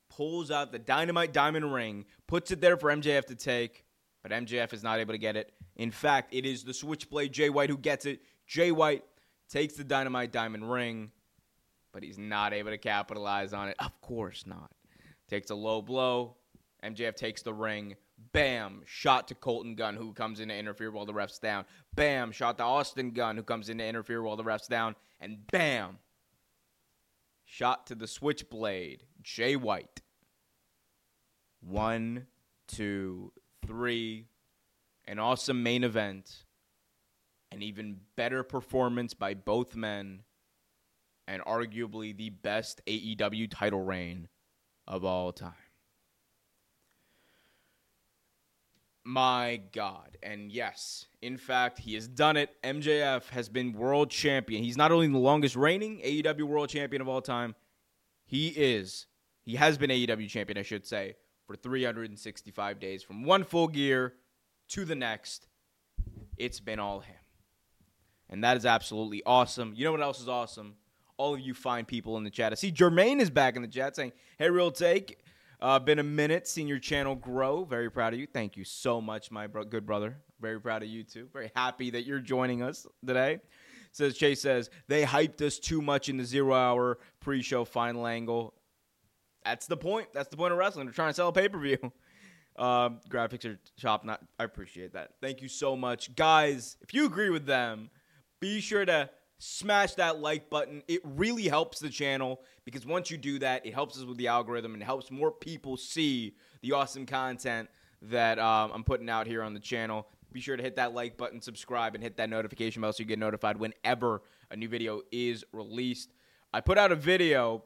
pulls 0.10 0.51
out 0.51 0.72
the 0.72 0.80
dynamite 0.80 1.34
diamond 1.34 1.74
ring, 1.74 2.06
puts 2.27 2.51
it 2.51 2.62
there 2.62 2.77
for 2.77 2.89
MJF 2.89 3.25
to 3.25 3.36
take, 3.36 3.86
but 4.22 4.32
MJF 4.32 4.74
is 4.74 4.84
not 4.84 5.00
able 5.00 5.13
to 5.13 5.18
get 5.20 5.36
it. 5.36 5.54
In 5.75 5.92
fact, 5.92 6.34
it 6.34 6.46
is 6.46 6.63
the 6.63 6.74
Switchblade 6.74 7.32
Jay 7.32 7.50
White 7.50 7.70
who 7.70 7.77
gets 7.77 8.06
it. 8.06 8.22
Jay 8.48 8.72
White 8.72 9.04
takes 9.50 9.75
the 9.75 9.84
Dynamite 9.84 10.32
Diamond 10.32 10.70
ring, 10.70 11.12
but 11.95 12.03
he's 12.03 12.17
not 12.17 12.53
able 12.53 12.71
to 12.71 12.77
capitalize 12.77 13.53
on 13.53 13.69
it. 13.69 13.77
Of 13.79 14.01
course 14.01 14.45
not. 14.45 14.69
Takes 15.29 15.49
a 15.49 15.55
low 15.55 15.81
blow. 15.81 16.35
MJF 16.83 17.15
takes 17.15 17.41
the 17.41 17.53
ring. 17.53 17.95
Bam! 18.33 18.81
Shot 18.85 19.29
to 19.29 19.35
Colten 19.35 19.77
Gunn, 19.77 19.95
who 19.95 20.11
comes 20.11 20.41
in 20.41 20.49
to 20.49 20.55
interfere 20.55 20.91
while 20.91 21.05
the 21.05 21.13
ref's 21.13 21.39
down. 21.39 21.63
Bam! 21.95 22.33
Shot 22.33 22.57
to 22.57 22.65
Austin 22.65 23.11
Gunn, 23.11 23.37
who 23.37 23.43
comes 23.43 23.69
in 23.69 23.77
to 23.77 23.85
interfere 23.85 24.21
while 24.21 24.35
the 24.35 24.43
ref's 24.43 24.67
down. 24.67 24.97
And 25.21 25.47
bam! 25.49 25.99
Shot 27.45 27.87
to 27.87 27.95
the 27.95 28.07
Switchblade, 28.07 29.05
Jay 29.21 29.55
White. 29.55 30.01
One, 31.61 32.27
two, 32.67 33.31
three, 33.65 34.27
an 35.05 35.17
awesome 35.17 35.63
main 35.63 35.85
event, 35.85 36.43
an 37.53 37.61
even 37.61 38.01
better 38.17 38.43
performance 38.43 39.13
by 39.13 39.33
both 39.33 39.77
men, 39.77 40.23
and 41.27 41.41
arguably 41.44 42.15
the 42.15 42.29
best 42.29 42.82
AEW 42.86 43.50
title 43.50 43.84
reign 43.84 44.27
of 44.88 45.03
all 45.03 45.32
time. 45.32 45.53
My 49.03 49.62
God. 49.72 50.17
And 50.24 50.51
yes, 50.51 51.05
in 51.22 51.38
fact, 51.38 51.77
he 51.77 51.94
has 51.94 52.08
done 52.08 52.38
it. 52.38 52.50
MJF 52.63 53.29
has 53.29 53.50
been 53.50 53.74
world 53.74 54.10
champion. 54.10 54.63
He's 54.63 54.77
not 54.77 54.91
only 54.91 55.08
the 55.08 55.17
longest 55.20 55.55
reigning 55.55 56.01
AEW 56.03 56.44
world 56.44 56.70
champion 56.70 57.01
of 57.01 57.08
all 57.08 57.22
time, 57.22 57.53
he 58.25 58.48
is, 58.48 59.05
he 59.44 59.55
has 59.55 59.77
been 59.77 59.91
AEW 59.91 60.27
champion, 60.27 60.58
I 60.58 60.63
should 60.63 60.88
say, 60.88 61.15
for 61.46 61.55
365 61.55 62.79
days 62.79 63.03
from 63.03 63.24
one 63.24 63.44
full 63.44 63.67
gear 63.67 64.13
to 64.70 64.86
the 64.86 64.96
next. 64.96 65.48
It's 66.38 66.60
been 66.60 66.79
all 66.79 67.01
him. 67.01 67.15
And 68.27 68.44
that 68.44 68.58
is 68.58 68.65
absolutely 68.65 69.22
awesome. 69.24 69.74
You 69.75 69.86
know 69.86 69.91
what 69.91 70.01
else 70.01 70.20
is 70.20 70.27
awesome? 70.27 70.74
All 71.17 71.34
of 71.34 71.39
you 71.39 71.53
fine 71.53 71.86
people 71.86 72.17
in 72.17 72.24
the 72.24 72.29
chat. 72.29 72.51
I 72.51 72.55
see 72.55 72.72
Jermaine 72.72 73.19
is 73.19 73.29
back 73.29 73.55
in 73.55 73.62
the 73.62 73.67
chat 73.67 73.95
saying, 73.95 74.12
Hey, 74.38 74.50
real 74.50 74.72
take. 74.72 75.19
Uh, 75.62 75.79
been 75.79 76.00
a 76.00 76.03
minute, 76.03 76.48
seeing 76.48 76.67
your 76.67 76.79
channel 76.79 77.15
grow. 77.15 77.63
Very 77.63 77.89
proud 77.89 78.13
of 78.13 78.19
you. 78.19 78.27
Thank 78.27 78.57
you 78.57 78.63
so 78.65 79.00
much, 79.00 79.31
my 79.31 79.48
bro- 79.48 79.63
good 79.63 79.86
brother. 79.86 80.17
Very 80.41 80.60
proud 80.60 80.84
of 80.84 80.89
you 80.89 81.03
too. 81.03 81.29
Very 81.31 81.51
happy 81.55 81.89
that 81.91 82.05
you're 82.05 82.19
joining 82.19 82.62
us 82.62 82.86
today. 83.05 83.39
Says 83.91 84.17
Chase 84.17 84.41
says 84.41 84.69
they 84.88 85.03
hyped 85.03 85.41
us 85.41 85.57
too 85.57 85.81
much 85.81 86.10
in 86.10 86.17
the 86.17 86.25
zero 86.25 86.53
hour 86.53 87.00
pre-show 87.22 87.63
final 87.63 88.05
angle. 88.05 88.53
That's 89.45 89.67
the 89.67 89.77
point. 89.77 90.07
That's 90.13 90.27
the 90.27 90.38
point 90.38 90.51
of 90.51 90.57
wrestling. 90.57 90.86
They're 90.88 90.93
trying 90.93 91.12
to 91.12 91.13
sell 91.13 91.29
a 91.29 91.34
pay-per-view. 91.34 91.91
Um, 92.57 93.01
graphics 93.10 93.43
are 93.43 93.60
shop. 93.77 94.05
Not. 94.05 94.22
I 94.39 94.45
appreciate 94.45 94.93
that. 94.93 95.15
Thank 95.22 95.41
you 95.41 95.50
so 95.50 95.75
much, 95.75 96.15
guys. 96.15 96.77
If 96.79 96.93
you 96.93 97.05
agree 97.05 97.29
with 97.29 97.45
them, 97.45 97.89
be 98.39 98.62
sure 98.62 98.86
to 98.86 99.10
smash 99.38 99.94
that 99.96 100.20
like 100.20 100.50
button. 100.50 100.84
It 100.88 101.01
really 101.04 101.48
helps 101.48 101.80
the 101.80 101.89
channel 101.89 102.42
because 102.63 102.86
once 102.86 103.12
you 103.12 103.18
do 103.18 103.39
that, 103.39 103.65
it 103.65 103.74
helps 103.74 103.98
us 103.98 104.06
with 104.06 104.18
the 104.18 104.27
algorithm 104.27 104.74
and 104.74 104.84
helps 104.84 105.12
more 105.12 105.32
people 105.32 105.77
see 105.77 106.36
the 106.62 106.74
awesome 106.74 107.06
content 107.06 107.70
that 108.04 108.39
um, 108.39 108.72
I'm 108.74 108.84
putting 108.84 109.10
out 109.10 109.27
here 109.27 109.42
on 109.42 109.54
the 109.54 109.60
channel. 109.60 110.08
Be 110.32 110.42
sure 110.42 110.58
to 110.58 110.63
hit 110.63 110.75
that 110.75 110.94
like 110.94 111.18
button, 111.18 111.42
subscribe, 111.42 111.96
and 111.96 112.04
hit 112.04 112.18
that 112.18 112.30
notification 112.30 112.82
bell 112.82 112.92
so 112.92 113.01
you 113.01 113.06
get 113.06 113.20
notified 113.20 113.58
whenever 113.58 114.22
a 114.51 114.56
new 114.56 114.68
video 114.68 115.01
is 115.12 115.44
released. 115.54 116.12
I 116.54 116.62
put 116.62 116.77
out 116.77 116.92
a 116.92 116.96
video 116.96 117.63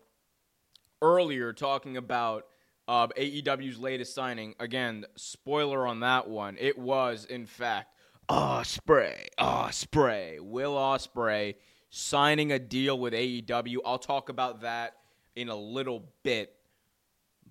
earlier 1.01 1.53
talking 1.53 1.97
about 1.97 2.45
uh, 2.87 3.07
AEW's 3.07 3.79
latest 3.79 4.15
signing. 4.15 4.55
Again, 4.59 5.05
spoiler 5.15 5.85
on 5.85 5.99
that 6.01 6.27
one. 6.27 6.57
It 6.59 6.77
was, 6.77 7.25
in 7.25 7.45
fact, 7.45 7.93
Ospreay, 8.29 9.27
Osprey, 9.37 10.39
Will 10.39 10.75
Ospreay 10.75 11.55
signing 11.89 12.51
a 12.51 12.59
deal 12.59 12.99
with 12.99 13.13
AEW. 13.13 13.77
I'll 13.83 13.97
talk 13.97 14.29
about 14.29 14.61
that 14.61 14.97
in 15.35 15.49
a 15.49 15.55
little 15.55 16.05
bit. 16.23 16.53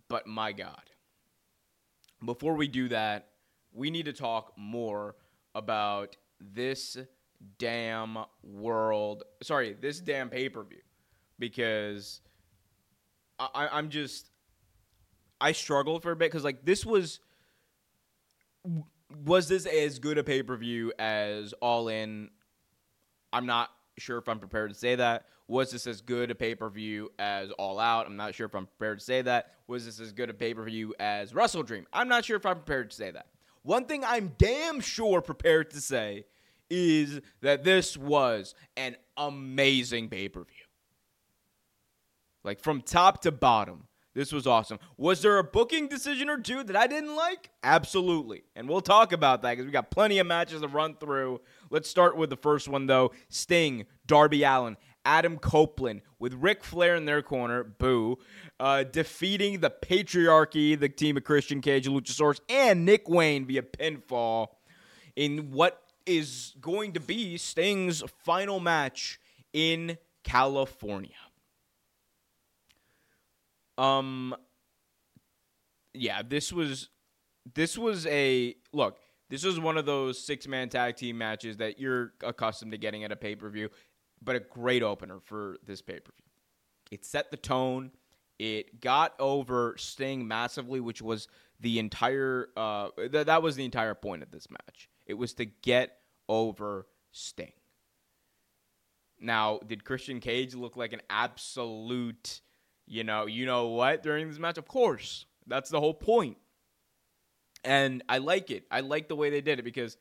But 0.08 0.26
my 0.26 0.52
God, 0.52 0.82
before 2.25 2.54
we 2.54 2.68
do 2.68 2.88
that, 2.88 3.28
we 3.73 3.90
need 3.90 4.06
to 4.06 4.12
talk 4.12 4.52
more 4.56 5.16
about 5.54 6.16
this 6.40 6.97
damn 7.58 8.18
world. 8.42 9.25
Sorry, 9.42 9.76
this 9.78 10.00
damn 10.00 10.30
pay 10.30 10.49
per 10.49 10.62
view, 10.62 10.80
because 11.38 12.20
I, 13.38 13.68
I'm 13.73 13.90
just 13.90 14.30
I 15.40 15.52
struggled 15.52 16.02
for 16.02 16.12
a 16.12 16.16
bit 16.16 16.30
because 16.30 16.44
like 16.44 16.64
this 16.64 16.87
was 16.87 17.20
was 19.25 19.49
this 19.49 19.67
as 19.67 19.99
good 19.99 20.19
a 20.19 20.25
pay 20.25 20.43
per 20.43 20.57
view 20.57 20.93
as 20.99 21.53
All 21.55 21.88
In? 21.88 22.31
I'm 23.33 23.47
not 23.47 23.71
sure 23.99 24.19
if 24.19 24.29
I'm 24.29 24.38
prepared 24.38 24.71
to 24.71 24.79
say 24.79 24.95
that. 24.97 25.27
Was 25.49 25.71
this 25.71 25.87
as 25.87 26.03
good 26.03 26.31
a 26.31 26.35
pay 26.35 26.55
per 26.55 26.69
view 26.69 27.11
as 27.19 27.50
All 27.53 27.81
Out? 27.81 28.07
I'm 28.07 28.17
not 28.17 28.35
sure 28.35 28.47
if 28.47 28.55
I'm 28.55 28.67
prepared 28.67 28.99
to 28.99 29.05
say 29.05 29.23
that. 29.23 29.53
Was 29.67 29.87
this 29.87 30.00
as 30.00 30.12
good 30.12 30.31
a 30.31 30.35
pay 30.35 30.55
per 30.55 30.65
view 30.65 30.95
as 31.00 31.35
Wrestle 31.35 31.62
Dream? 31.62 31.87
I'm 31.93 32.09
not 32.09 32.25
sure 32.25 32.37
if 32.37 32.47
I'm 32.47 32.57
prepared 32.57 32.91
to 32.91 32.97
say 32.97 33.11
that. 33.11 33.27
One 33.62 33.87
thing 33.87 34.05
I'm 34.05 34.35
damn 34.38 34.81
sure 34.81 35.21
prepared 35.21 35.71
to 35.73 35.81
say 35.81 36.25
is 36.71 37.21
that 37.41 37.65
this 37.65 37.97
was 37.97 38.55
an 38.77 38.97
amazing 39.17 40.09
pay 40.11 40.29
per 40.29 40.41
view. 40.45 40.55
Like 42.45 42.61
from 42.61 42.83
top 42.83 43.23
to 43.23 43.33
bottom. 43.33 43.88
This 44.19 44.33
was 44.33 44.49
awesome. 44.49 44.81
Was 44.97 45.23
there 45.23 45.39
a 45.39 45.45
booking 45.45 45.87
decision 45.87 46.29
or 46.29 46.39
two 46.39 46.65
that 46.65 46.75
I 46.75 46.89
didn't 46.89 47.15
like? 47.15 47.51
Absolutely. 47.63 48.43
And 48.57 48.69
we'll 48.69 48.81
talk 48.81 49.13
about 49.13 49.43
that 49.43 49.53
because 49.53 49.65
we 49.65 49.71
got 49.71 49.93
plenty 49.93 50.19
of 50.19 50.27
matches 50.27 50.61
to 50.61 50.67
run 50.67 50.97
through. 50.97 51.41
Let's 51.71 51.89
start 51.89 52.17
with 52.17 52.29
the 52.29 52.37
first 52.37 52.67
one, 52.67 52.89
though 52.89 53.13
Sting, 53.29 53.87
Darby 54.09 54.43
Allin, 54.43 54.77
Adam 55.05 55.39
Copeland 55.39 56.03
with 56.19 56.35
Ric 56.35 56.65
Flair 56.65 56.97
in 56.97 57.05
their 57.05 57.23
corner, 57.23 57.63
boo, 57.63 58.19
uh, 58.59 58.83
defeating 58.83 59.61
the 59.61 59.71
patriarchy, 59.71 60.77
the 60.77 60.89
team 60.89 61.17
of 61.17 61.23
Christian 61.23 61.61
Cage, 61.61 61.87
Luchasaurus, 61.87 62.41
and 62.49 62.85
Nick 62.85 63.09
Wayne 63.09 63.47
via 63.47 63.63
pinfall 63.63 64.49
in 65.15 65.52
what 65.52 65.81
is 66.07 66.57
going 66.61 66.95
to 66.95 67.00
be 67.00 67.37
Sting's 67.37 68.02
final 68.25 68.59
match 68.59 69.21
in 69.52 69.97
California. 70.25 71.15
Um 73.78 74.36
yeah, 75.95 76.21
this 76.23 76.52
was 76.52 76.91
this 77.54 77.78
was 77.78 78.06
a 78.06 78.54
look, 78.73 78.99
this 79.30 79.45
was 79.45 79.58
one 79.58 79.78
of 79.78 79.86
those 79.86 80.19
six-man 80.19 80.69
tag 80.69 80.97
team 80.97 81.17
matches 81.17 81.56
that 81.58 81.78
you're 81.78 82.12
accustomed 82.23 82.73
to 82.73 82.78
getting 82.78 83.04
at 83.04 83.12
a 83.12 83.17
pay-per-view, 83.17 83.71
but 84.23 84.36
a 84.36 84.41
great 84.41 84.82
opener 84.82 85.19
for 85.21 85.56
this 85.64 85.80
pay-per-view. 85.80 86.25
It 86.91 87.04
set 87.04 87.30
the 87.30 87.36
tone. 87.36 87.93
It 88.38 88.80
got 88.80 89.14
over 89.19 89.75
Sting 89.78 90.28
massively, 90.28 90.80
which 90.80 91.02
was 91.02 91.28
the 91.60 91.78
entire 91.78 92.49
uh, 92.56 92.88
th- 92.97 93.26
that 93.26 93.43
was 93.43 93.56
the 93.56 93.64
entire 93.64 93.95
point 93.95 94.23
of 94.23 94.30
this 94.30 94.49
match. 94.50 94.88
It 95.06 95.14
was 95.14 95.34
to 95.34 95.45
get 95.47 95.97
over 96.28 96.86
Sting. 97.10 97.52
Now, 99.21 99.58
did 99.67 99.84
Christian 99.84 100.21
Cage 100.21 100.54
look 100.54 100.76
like 100.76 100.93
an 100.93 101.02
absolute 101.10 102.41
you 102.89 103.05
know, 103.05 103.27
you 103.27 103.47
know 103.47 103.69
what 103.69 104.03
during 104.03 104.29
this 104.29 104.39
match? 104.39 104.59
Of 104.59 104.67
course. 104.67 105.27
That's 105.47 105.71
the 105.71 105.81
whole 105.81 105.95
point. 105.95 106.37
And 107.65 108.03
I 108.09 108.19
like 108.19 108.51
it. 108.51 108.65
I 108.71 108.81
like 108.81 109.09
the 109.09 109.17
way 109.17 109.31
they 109.31 109.41
did 109.41 109.59
it 109.59 109.63
because 109.63 109.97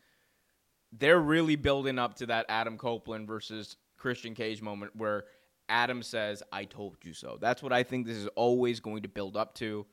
they're 0.91 1.19
really 1.19 1.55
building 1.55 1.99
up 1.99 2.15
to 2.15 2.27
that 2.27 2.45
Adam 2.49 2.77
Copeland 2.77 3.27
versus 3.27 3.77
Christian 3.97 4.35
Cage 4.35 4.61
moment 4.61 4.95
where 4.95 5.25
Adam 5.69 6.01
says, 6.01 6.43
I 6.51 6.65
told 6.65 6.97
you 7.03 7.13
so. 7.13 7.37
That's 7.41 7.61
what 7.61 7.73
I 7.73 7.83
think 7.83 8.07
this 8.07 8.17
is 8.17 8.27
always 8.35 8.79
going 8.79 9.03
to 9.03 9.09
build 9.09 9.35
up 9.35 9.53
to 9.55 9.85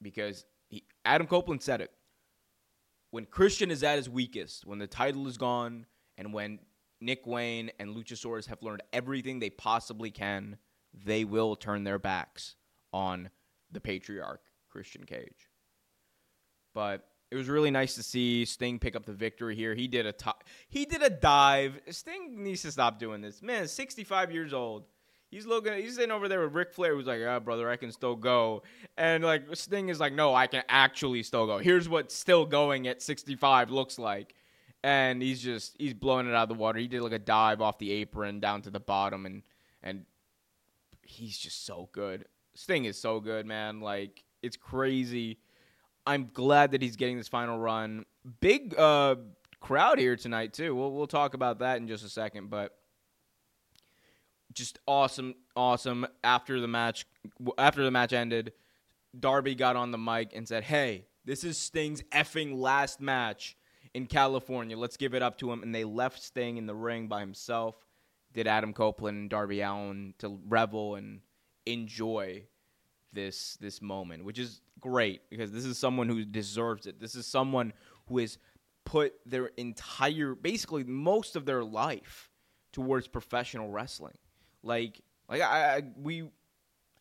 because 0.00 0.44
he, 0.68 0.84
Adam 1.04 1.26
Copeland 1.26 1.62
said 1.62 1.80
it. 1.80 1.90
When 3.10 3.26
Christian 3.26 3.70
is 3.70 3.82
at 3.82 3.96
his 3.96 4.08
weakest, 4.08 4.64
when 4.64 4.78
the 4.78 4.86
title 4.86 5.26
is 5.26 5.36
gone, 5.36 5.86
and 6.16 6.32
when 6.32 6.60
Nick 7.00 7.26
Wayne 7.26 7.70
and 7.78 7.96
Luchasaurus 7.96 8.46
have 8.46 8.62
learned 8.62 8.82
everything 8.92 9.38
they 9.38 9.50
possibly 9.50 10.10
can 10.10 10.56
they 10.92 11.24
will 11.24 11.56
turn 11.56 11.84
their 11.84 11.98
backs 11.98 12.56
on 12.92 13.30
the 13.70 13.80
patriarch 13.80 14.42
Christian 14.68 15.04
Cage. 15.04 15.48
But 16.74 17.06
it 17.30 17.36
was 17.36 17.48
really 17.48 17.70
nice 17.70 17.94
to 17.94 18.02
see 18.02 18.44
Sting 18.44 18.78
pick 18.78 18.94
up 18.94 19.06
the 19.06 19.12
victory 19.12 19.56
here. 19.56 19.74
He 19.74 19.88
did 19.88 20.06
a 20.06 20.12
top, 20.12 20.44
he 20.68 20.84
did 20.84 21.02
a 21.02 21.10
dive. 21.10 21.80
Sting 21.90 22.42
needs 22.42 22.62
to 22.62 22.72
stop 22.72 22.98
doing 22.98 23.20
this. 23.20 23.42
Man, 23.42 23.66
65 23.68 24.30
years 24.32 24.52
old. 24.52 24.84
He's 25.30 25.46
looking. 25.46 25.72
He's 25.72 25.94
sitting 25.94 26.10
over 26.10 26.28
there 26.28 26.42
with 26.42 26.52
Ric 26.52 26.74
Flair, 26.74 26.94
who's 26.94 27.06
like, 27.06 27.20
"Yeah, 27.20 27.38
brother, 27.38 27.70
I 27.70 27.76
can 27.76 27.90
still 27.90 28.16
go." 28.16 28.62
And 28.98 29.24
like 29.24 29.44
Sting 29.56 29.88
is 29.88 29.98
like, 29.98 30.12
"No, 30.12 30.34
I 30.34 30.46
can 30.46 30.62
actually 30.68 31.22
still 31.22 31.46
go. 31.46 31.56
Here's 31.56 31.88
what 31.88 32.12
still 32.12 32.44
going 32.44 32.86
at 32.86 33.00
65 33.00 33.70
looks 33.70 33.98
like." 33.98 34.34
And 34.84 35.22
he's 35.22 35.40
just 35.40 35.74
he's 35.78 35.94
blowing 35.94 36.28
it 36.28 36.34
out 36.34 36.42
of 36.42 36.48
the 36.50 36.54
water. 36.54 36.78
He 36.78 36.86
did 36.86 37.00
like 37.00 37.12
a 37.12 37.18
dive 37.18 37.62
off 37.62 37.78
the 37.78 37.92
apron 37.92 38.40
down 38.40 38.60
to 38.62 38.70
the 38.70 38.78
bottom, 38.78 39.24
and 39.24 39.42
and 39.82 40.04
he's 41.02 41.38
just 41.38 41.64
so 41.64 41.88
good. 41.92 42.26
Sting 42.54 42.84
is 42.84 43.00
so 43.00 43.20
good, 43.20 43.46
man. 43.46 43.80
Like 43.80 44.24
it's 44.42 44.56
crazy. 44.56 45.38
I'm 46.06 46.30
glad 46.32 46.72
that 46.72 46.82
he's 46.82 46.96
getting 46.96 47.16
this 47.16 47.28
final 47.28 47.58
run. 47.58 48.04
Big 48.40 48.76
uh, 48.78 49.16
crowd 49.60 49.98
here 49.98 50.16
tonight 50.16 50.52
too. 50.52 50.74
We'll 50.74 50.92
we'll 50.92 51.06
talk 51.06 51.34
about 51.34 51.60
that 51.60 51.78
in 51.78 51.88
just 51.88 52.04
a 52.04 52.08
second, 52.08 52.50
but 52.50 52.76
just 54.52 54.78
awesome, 54.86 55.34
awesome. 55.56 56.06
After 56.22 56.60
the 56.60 56.68
match, 56.68 57.06
after 57.56 57.84
the 57.84 57.90
match 57.90 58.12
ended, 58.12 58.52
Darby 59.18 59.54
got 59.54 59.76
on 59.76 59.90
the 59.90 59.98
mic 59.98 60.32
and 60.34 60.46
said, 60.46 60.64
"Hey, 60.64 61.06
this 61.24 61.44
is 61.44 61.56
Sting's 61.56 62.02
effing 62.12 62.58
last 62.58 63.00
match 63.00 63.56
in 63.94 64.06
California. 64.06 64.76
Let's 64.76 64.96
give 64.96 65.14
it 65.14 65.22
up 65.22 65.38
to 65.38 65.52
him." 65.52 65.62
And 65.62 65.74
they 65.74 65.84
left 65.84 66.22
Sting 66.22 66.56
in 66.56 66.66
the 66.66 66.74
ring 66.74 67.08
by 67.08 67.20
himself 67.20 67.76
did 68.32 68.46
Adam 68.46 68.72
Copeland 68.72 69.18
and 69.18 69.30
Darby 69.30 69.60
Allin 69.60 70.14
to 70.18 70.40
revel 70.48 70.94
and 70.94 71.20
enjoy 71.66 72.44
this 73.12 73.56
this 73.60 73.82
moment, 73.82 74.24
which 74.24 74.38
is 74.38 74.60
great 74.80 75.28
because 75.30 75.52
this 75.52 75.64
is 75.64 75.78
someone 75.78 76.08
who 76.08 76.24
deserves 76.24 76.86
it. 76.86 77.00
This 77.00 77.14
is 77.14 77.26
someone 77.26 77.72
who 78.08 78.18
has 78.18 78.38
put 78.84 79.14
their 79.26 79.46
entire 79.56 80.34
basically 80.34 80.84
most 80.84 81.36
of 81.36 81.44
their 81.44 81.62
life 81.62 82.30
towards 82.72 83.06
professional 83.06 83.70
wrestling. 83.70 84.16
Like 84.62 85.00
like 85.28 85.42
I, 85.42 85.76
I 85.76 85.82
we 85.96 86.28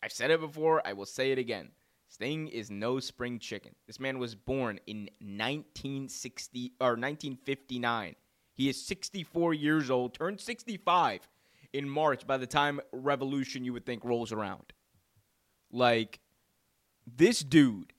I've 0.03 0.11
said 0.11 0.31
it 0.31 0.39
before, 0.39 0.81
I 0.85 0.93
will 0.93 1.05
say 1.05 1.31
it 1.31 1.37
again. 1.37 1.71
Sting 2.07 2.49
is 2.49 2.69
no 2.69 2.99
spring 2.99 3.39
chicken. 3.39 3.73
This 3.87 3.99
man 3.99 4.19
was 4.19 4.35
born 4.35 4.79
in 4.85 5.09
1960 5.19 6.73
or 6.81 6.89
1959. 6.89 8.15
He 8.61 8.69
is 8.69 8.79
64 8.85 9.55
years 9.55 9.89
old, 9.89 10.13
turned 10.13 10.39
65 10.39 11.27
in 11.73 11.89
March 11.89 12.27
by 12.27 12.37
the 12.37 12.45
time 12.45 12.79
Revolution 12.91 13.65
you 13.65 13.73
would 13.73 13.87
think 13.87 14.05
rolls 14.05 14.31
around. 14.31 14.71
Like 15.71 16.19
this 17.07 17.39
dude 17.39 17.91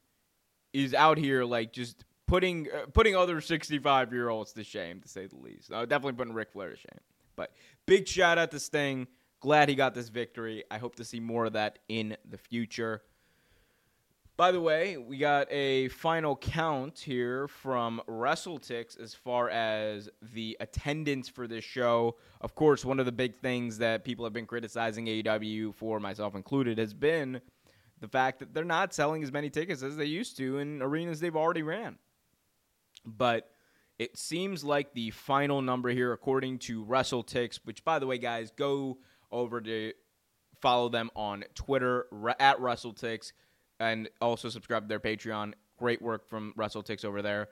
is 0.73 0.95
out 0.95 1.19
here 1.19 1.43
like 1.43 1.73
just 1.73 2.05
putting 2.29 2.69
uh, 2.73 2.87
putting 2.95 3.17
other 3.17 3.41
65 3.41 4.13
year 4.13 4.29
olds 4.29 4.53
to 4.53 4.63
shame 4.63 5.01
to 5.01 5.09
say 5.09 5.27
the 5.27 5.35
least. 5.35 5.73
Uh, 5.73 5.85
definitely 5.85 6.13
putting 6.13 6.33
Ric 6.33 6.53
Flair 6.53 6.71
to 6.71 6.77
shame. 6.77 7.01
But 7.35 7.51
big 7.85 8.07
shout 8.07 8.39
out 8.39 8.53
to 8.53 8.61
Sting. 8.61 9.09
Glad 9.41 9.69
he 9.69 9.75
got 9.75 9.95
this 9.95 10.11
victory. 10.11 10.63
I 10.71 10.79
hope 10.79 10.95
to 10.95 11.05
see 11.05 11.19
more 11.19 11.47
of 11.47 11.55
that 11.55 11.81
in 11.89 12.17
the 12.31 12.39
future. 12.39 13.03
By 14.39 14.51
the 14.51 14.61
way, 14.61 14.97
we 14.97 15.19
got 15.19 15.47
a 15.53 15.89
final 15.89 16.37
count 16.37 16.99
here 16.99 17.49
from 17.49 18.01
WrestleTix 18.09 18.99
as 18.99 19.15
far 19.15 19.51
as 19.51 20.09
the 20.23 20.57
attendance 20.59 21.29
for 21.29 21.47
this 21.47 21.65
show. 21.65 22.17
Of 22.41 22.55
course, 22.55 22.83
one 22.83 22.99
of 22.99 23.05
the 23.05 23.13
big 23.13 23.37
things 23.37 23.77
that 23.79 24.05
people 24.05 24.25
have 24.25 24.33
been 24.33 24.47
criticizing 24.47 25.05
AEW 25.05 25.75
for, 25.75 26.01
myself 26.01 26.35
included, 26.35 26.79
has 26.79 26.95
been 26.95 27.43
the 28.01 28.09
fact 28.09 28.39
that 28.39 28.55
they're 28.55 28.65
not 28.65 28.95
selling 28.95 29.23
as 29.23 29.31
many 29.31 29.51
tickets 29.51 29.83
as 29.83 29.97
they 29.97 30.07
used 30.07 30.39
to 30.39 30.59
in 30.59 30.81
arenas 30.81 31.21
they've 31.21 31.37
already 31.37 31.63
ran. 31.63 31.99
But 33.05 33.51
it 33.99 34.17
seems 34.17 34.65
like 34.65 34.95
the 34.95 35.11
final 35.11 35.61
number 35.61 35.91
here, 35.91 36.11
according 36.11 36.61
to 36.61 36.87
WrestleTix, 36.87 37.61
which, 37.65 37.85
by 37.85 37.99
the 37.99 38.07
way, 38.07 38.17
guys, 38.17 38.51
go 38.51 38.97
over 39.31 39.61
to 39.61 39.93
follow 40.63 40.89
them 40.89 41.11
on 41.15 41.45
Twitter 41.55 42.07
at 42.41 42.59
WrestleTix 42.59 43.33
and 43.83 44.09
also 44.21 44.49
subscribe 44.49 44.85
to 44.85 44.89
their 44.89 45.01
Patreon. 45.01 45.55
Great 45.77 46.01
work 46.01 46.29
from 46.29 46.55
WrestleTix 46.57 47.05
over 47.05 47.21
there. 47.21 47.49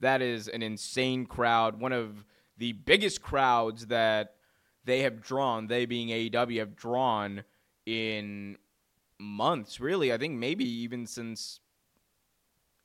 That 0.00 0.22
is 0.22 0.48
an 0.48 0.62
insane 0.62 1.26
crowd, 1.26 1.78
one 1.80 1.92
of 1.92 2.24
the 2.56 2.72
biggest 2.72 3.20
crowds 3.22 3.86
that 3.86 4.36
they 4.84 5.00
have 5.00 5.20
drawn, 5.20 5.66
they 5.66 5.86
being 5.86 6.08
AEW 6.08 6.58
have 6.58 6.76
drawn 6.76 7.42
in 7.86 8.56
months, 9.18 9.80
really. 9.80 10.12
I 10.12 10.18
think 10.18 10.38
maybe 10.38 10.64
even 10.64 11.06
since 11.06 11.58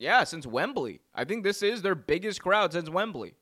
yeah, 0.00 0.24
since 0.24 0.46
Wembley. 0.46 1.02
I 1.14 1.24
think 1.24 1.44
this 1.44 1.62
is 1.62 1.82
their 1.82 1.94
biggest 1.94 2.42
crowd 2.42 2.72
since 2.72 2.88
Wembley. 2.88 3.34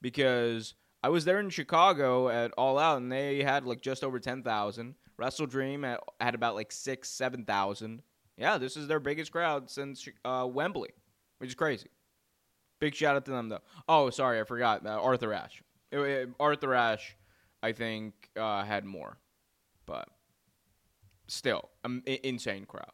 Because 0.00 0.74
I 1.02 1.08
was 1.08 1.24
there 1.24 1.40
in 1.40 1.50
Chicago 1.50 2.28
at 2.28 2.52
All 2.56 2.78
Out 2.78 2.98
and 2.98 3.10
they 3.10 3.42
had 3.42 3.66
like 3.66 3.82
just 3.82 4.04
over 4.04 4.20
10,000. 4.20 4.94
Wrestle 5.18 5.46
Dream 5.46 5.82
had, 5.82 5.98
had 6.20 6.34
about 6.34 6.54
like 6.54 6.70
6, 6.72 7.08
7,000. 7.08 8.02
Yeah, 8.38 8.56
this 8.56 8.76
is 8.76 8.86
their 8.86 9.00
biggest 9.00 9.32
crowd 9.32 9.68
since 9.68 10.08
uh, 10.24 10.48
Wembley, 10.50 10.90
which 11.38 11.50
is 11.50 11.54
crazy. 11.56 11.88
Big 12.78 12.94
shout 12.94 13.16
out 13.16 13.24
to 13.26 13.32
them 13.32 13.48
though. 13.48 13.60
Oh, 13.88 14.08
sorry, 14.10 14.40
I 14.40 14.44
forgot. 14.44 14.86
Uh, 14.86 14.90
Arthur 14.90 15.32
Ashe. 15.34 15.62
It, 15.90 15.98
it, 15.98 16.28
Arthur 16.38 16.72
Ashe, 16.72 17.16
I 17.62 17.72
think, 17.72 18.14
uh, 18.36 18.62
had 18.62 18.84
more. 18.84 19.18
But 19.86 20.08
still, 21.26 21.68
um, 21.84 22.02
insane 22.06 22.64
crowd. 22.64 22.92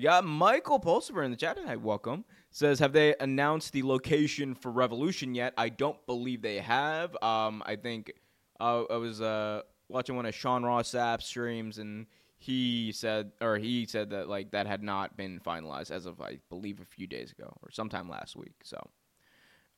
Yeah, 0.00 0.20
Michael 0.20 0.78
Pulsiver 0.78 1.24
in 1.24 1.32
the 1.32 1.36
chat 1.36 1.56
tonight. 1.56 1.80
Welcome. 1.80 2.24
Says, 2.52 2.78
have 2.78 2.92
they 2.92 3.16
announced 3.18 3.72
the 3.72 3.82
location 3.82 4.54
for 4.54 4.70
Revolution 4.70 5.34
yet? 5.34 5.54
I 5.58 5.70
don't 5.70 5.98
believe 6.06 6.40
they 6.40 6.58
have. 6.58 7.16
Um, 7.20 7.64
I 7.66 7.74
think 7.74 8.12
uh, 8.60 8.84
I 8.88 8.96
was 8.96 9.20
uh, 9.20 9.62
watching 9.88 10.14
one 10.14 10.24
of 10.24 10.36
Sean 10.36 10.62
Ross 10.62 10.92
Sapp 10.92 11.20
streams, 11.20 11.78
and 11.78 12.06
he 12.36 12.92
said, 12.92 13.32
or 13.40 13.58
he 13.58 13.86
said 13.86 14.10
that 14.10 14.28
like 14.28 14.52
that 14.52 14.68
had 14.68 14.84
not 14.84 15.16
been 15.16 15.40
finalized 15.40 15.90
as 15.90 16.06
of 16.06 16.20
I 16.20 16.38
believe 16.48 16.78
a 16.78 16.84
few 16.84 17.08
days 17.08 17.32
ago 17.32 17.52
or 17.60 17.72
sometime 17.72 18.08
last 18.08 18.36
week. 18.36 18.54
So, 18.62 18.78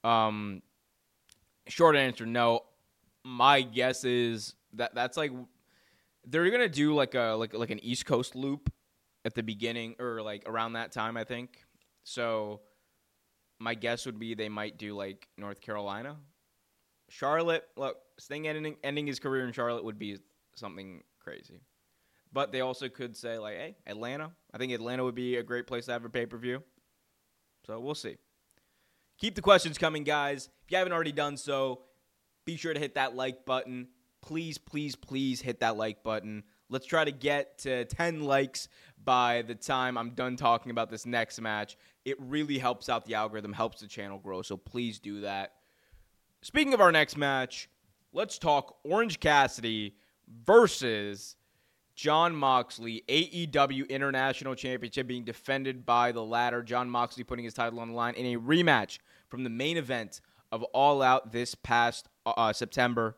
um, 0.04 0.60
short 1.66 1.96
answer, 1.96 2.26
no. 2.26 2.66
My 3.24 3.62
guess 3.62 4.04
is 4.04 4.54
that 4.74 4.94
that's 4.94 5.16
like 5.16 5.32
they're 6.26 6.50
gonna 6.50 6.68
do 6.68 6.94
like 6.94 7.14
a 7.14 7.36
like 7.38 7.54
like 7.54 7.70
an 7.70 7.82
East 7.82 8.04
Coast 8.04 8.36
loop 8.36 8.70
at 9.24 9.34
the 9.34 9.42
beginning 9.42 9.96
or 9.98 10.22
like 10.22 10.42
around 10.46 10.74
that 10.74 10.92
time, 10.92 11.16
I 11.16 11.24
think. 11.24 11.62
So 12.04 12.60
my 13.58 13.74
guess 13.74 14.06
would 14.06 14.18
be 14.18 14.34
they 14.34 14.48
might 14.48 14.78
do 14.78 14.94
like 14.94 15.28
North 15.36 15.60
Carolina. 15.60 16.16
Charlotte, 17.08 17.64
look, 17.76 17.96
Sting 18.18 18.46
ending, 18.46 18.76
ending 18.84 19.06
his 19.06 19.18
career 19.18 19.44
in 19.46 19.52
Charlotte 19.52 19.84
would 19.84 19.98
be 19.98 20.18
something 20.54 21.02
crazy. 21.18 21.60
But 22.32 22.52
they 22.52 22.60
also 22.60 22.88
could 22.88 23.16
say 23.16 23.38
like, 23.38 23.56
hey, 23.56 23.76
Atlanta. 23.86 24.30
I 24.54 24.58
think 24.58 24.72
Atlanta 24.72 25.04
would 25.04 25.16
be 25.16 25.36
a 25.36 25.42
great 25.42 25.66
place 25.66 25.86
to 25.86 25.92
have 25.92 26.04
a 26.04 26.08
pay 26.08 26.26
per 26.26 26.38
view. 26.38 26.62
So 27.66 27.80
we'll 27.80 27.94
see. 27.94 28.16
Keep 29.18 29.34
the 29.34 29.42
questions 29.42 29.76
coming, 29.76 30.04
guys. 30.04 30.48
If 30.64 30.70
you 30.70 30.78
haven't 30.78 30.92
already 30.92 31.12
done 31.12 31.36
so, 31.36 31.82
be 32.46 32.56
sure 32.56 32.72
to 32.72 32.80
hit 32.80 32.94
that 32.94 33.14
like 33.14 33.44
button. 33.44 33.88
Please, 34.22 34.58
please, 34.58 34.96
please 34.96 35.40
hit 35.40 35.60
that 35.60 35.76
like 35.76 36.02
button. 36.02 36.44
Let's 36.70 36.86
try 36.86 37.04
to 37.04 37.10
get 37.10 37.58
to 37.58 37.84
10 37.84 38.22
likes 38.22 38.68
by 39.04 39.42
the 39.42 39.54
time 39.56 39.98
I'm 39.98 40.10
done 40.10 40.36
talking 40.36 40.70
about 40.70 40.88
this 40.88 41.04
next 41.04 41.40
match. 41.40 41.76
It 42.04 42.16
really 42.20 42.58
helps 42.58 42.88
out 42.88 43.04
the 43.04 43.14
algorithm, 43.14 43.52
helps 43.52 43.80
the 43.80 43.88
channel 43.88 44.18
grow, 44.18 44.42
so 44.42 44.56
please 44.56 45.00
do 45.00 45.22
that. 45.22 45.54
Speaking 46.42 46.72
of 46.72 46.80
our 46.80 46.92
next 46.92 47.16
match, 47.16 47.68
let's 48.12 48.38
talk 48.38 48.78
Orange 48.84 49.18
Cassidy 49.20 49.96
versus 50.44 51.36
Jon 51.96 52.34
Moxley, 52.34 53.02
AEW 53.08 53.88
International 53.88 54.54
Championship 54.54 55.06
being 55.06 55.24
defended 55.24 55.84
by 55.84 56.12
the 56.12 56.24
latter. 56.24 56.62
Jon 56.62 56.88
Moxley 56.88 57.24
putting 57.24 57.44
his 57.44 57.52
title 57.52 57.80
on 57.80 57.88
the 57.88 57.94
line 57.94 58.14
in 58.14 58.34
a 58.34 58.40
rematch 58.40 58.98
from 59.28 59.44
the 59.44 59.50
main 59.50 59.76
event 59.76 60.20
of 60.52 60.62
All 60.62 61.02
Out 61.02 61.32
this 61.32 61.54
past 61.54 62.08
uh, 62.24 62.52
September. 62.52 63.16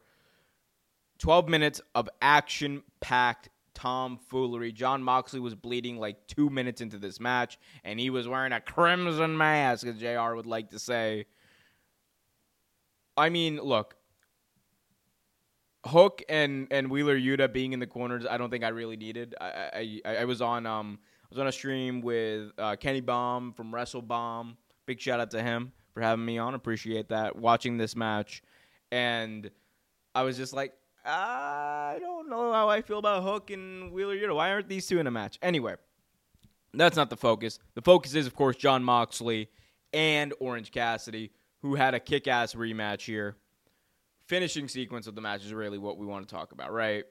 12 1.23 1.49
minutes 1.49 1.81
of 1.95 2.09
action 2.21 2.83
packed 3.01 3.49
tomfoolery. 3.75 4.73
Jon 4.73 5.05
Moxley 5.05 5.39
was 5.39 5.55
bleeding 5.55 5.97
like 5.97 6.27
two 6.27 6.51
minutes 6.51 6.81
into 6.81 6.99
this 6.99 7.21
match, 7.21 7.61
and 7.85 8.01
he 8.01 8.11
was 8.11 8.27
wearing 8.27 8.51
a 8.51 8.61
crimson 8.61 9.39
mask, 9.39 9.87
as 9.87 9.99
JR 9.99 10.35
would 10.35 10.47
like 10.47 10.71
to 10.71 10.81
say. 10.81 11.27
I 13.17 13.29
mean, 13.29 13.59
look, 13.59 13.95
Hook 15.87 16.25
and 16.29 16.67
and 16.73 16.91
Wheeler 16.91 17.17
Yuta 17.17 17.53
being 17.53 17.73
in 17.73 17.79
the 17.79 17.87
corners, 17.87 18.27
I 18.29 18.37
don't 18.37 18.51
think 18.51 18.65
I 18.65 18.69
really 18.69 18.97
needed. 18.97 19.37
I 19.41 20.01
I, 20.05 20.17
I 20.17 20.25
was 20.25 20.43
on 20.43 20.67
um 20.67 20.99
I 21.23 21.27
was 21.31 21.39
on 21.39 21.47
a 21.47 21.53
stream 21.53 22.01
with 22.01 22.51
uh, 22.59 22.75
Kenny 22.75 23.01
Bomb 23.01 23.53
from 23.53 23.73
Wrestle 23.73 24.03
Bomb. 24.03 24.57
Big 24.87 24.99
shout 25.01 25.21
out 25.21 25.31
to 25.31 25.41
him 25.41 25.71
for 25.95 26.01
having 26.01 26.25
me 26.25 26.39
on. 26.39 26.55
Appreciate 26.55 27.11
that. 27.11 27.37
Watching 27.37 27.77
this 27.77 27.95
match, 27.95 28.43
and 28.91 29.49
I 30.17 30.25
was 30.25 30.37
just 30.37 30.53
like, 30.53 30.75
I 31.05 31.99
don't 32.01 32.29
know 32.29 32.53
how 32.53 32.69
I 32.69 32.83
feel 32.83 32.99
about 32.99 33.23
Hook 33.23 33.51
and 33.51 33.93
Wheeler 33.93 34.17
Yuta. 34.17 34.35
Why 34.35 34.51
aren't 34.51 34.69
these 34.69 34.87
two 34.87 35.01
in 35.01 35.07
a 35.07 35.11
match? 35.11 35.39
Anyway, 35.43 35.75
that's 36.73 36.97
not 36.97 37.11
the 37.11 37.17
focus. 37.17 37.59
The 37.75 37.83
focus 37.83 38.15
is, 38.15 38.27
of 38.27 38.35
course, 38.35 38.57
Jon 38.57 38.85
Moxley 38.85 39.49
and 39.93 40.33
Orange 40.41 40.71
Cassidy, 40.71 41.33
who 41.61 41.75
had 41.75 41.95
a 41.95 42.01
kick 42.01 42.29
ass 42.29 42.55
rematch 42.55 43.03
here. 43.03 43.37
Finishing 44.27 44.69
sequence 44.69 45.07
of 45.07 45.15
the 45.15 45.21
match 45.21 45.45
is 45.45 45.53
really 45.53 45.79
what 45.79 45.99
we 45.99 46.07
want 46.07 46.27
to 46.27 46.35
talk 46.35 46.53
about, 46.53 46.73
right? 46.73 47.05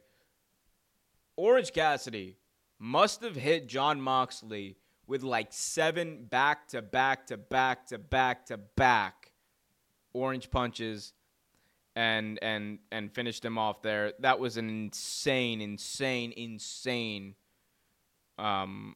Orange 1.35 1.73
Cassidy 1.73 2.37
must 2.79 3.21
have 3.21 3.35
hit 3.35 3.67
Jon 3.67 3.99
Moxley 4.01 4.77
with 5.05 5.23
like 5.23 5.47
seven 5.51 6.23
back 6.23 6.67
to 6.69 6.81
back 6.81 7.27
to 7.27 7.37
back 7.37 7.87
to 7.87 7.97
back 7.97 8.45
to 8.45 8.57
back 8.57 9.31
orange 10.13 10.49
punches 10.49 11.13
and 11.95 12.39
and 12.41 12.79
and 12.91 13.13
finished 13.13 13.43
him 13.43 13.57
off 13.57 13.81
there. 13.81 14.13
That 14.19 14.39
was 14.39 14.57
an 14.57 14.69
insane, 14.69 15.61
insane, 15.61 16.33
insane 16.35 17.35
um, 18.37 18.95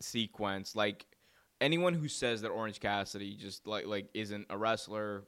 sequence. 0.00 0.74
Like 0.74 1.06
anyone 1.60 1.94
who 1.94 2.08
says 2.08 2.42
that 2.42 2.48
Orange 2.48 2.80
Cassidy 2.80 3.36
just 3.36 3.66
like 3.66 3.86
like 3.86 4.08
isn't 4.14 4.46
a 4.50 4.58
wrestler, 4.58 5.24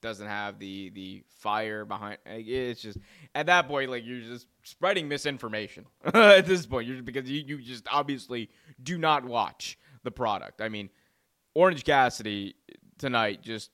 doesn't 0.00 0.26
have 0.26 0.58
the 0.58 0.90
the 0.90 1.22
fire 1.38 1.84
behind. 1.84 2.18
It's 2.26 2.82
just 2.82 2.98
at 3.34 3.46
that 3.46 3.68
point, 3.68 3.90
like 3.90 4.04
you're 4.04 4.20
just 4.20 4.46
spreading 4.62 5.08
misinformation 5.08 5.86
at 6.04 6.46
this 6.46 6.66
point. 6.66 6.86
You're 6.86 7.02
because 7.02 7.30
you 7.30 7.42
you 7.42 7.62
just 7.62 7.86
obviously 7.90 8.50
do 8.82 8.98
not 8.98 9.24
watch 9.24 9.78
the 10.02 10.10
product. 10.10 10.60
I 10.60 10.68
mean, 10.68 10.90
Orange 11.54 11.84
Cassidy 11.84 12.56
tonight 12.98 13.42
just 13.42 13.70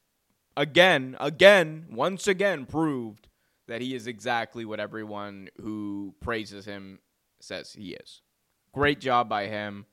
again, 0.58 1.16
again, 1.20 1.86
once 1.90 2.26
again 2.26 2.66
proved 2.66 3.28
that 3.68 3.80
he 3.80 3.94
is 3.94 4.06
exactly 4.06 4.64
what 4.64 4.80
everyone 4.80 5.48
who 5.60 6.14
praises 6.20 6.64
him 6.64 6.98
says 7.40 7.72
he 7.72 7.92
is. 7.92 8.22
Great 8.72 9.00
job 9.00 9.28
by 9.28 9.46
him. 9.46 9.86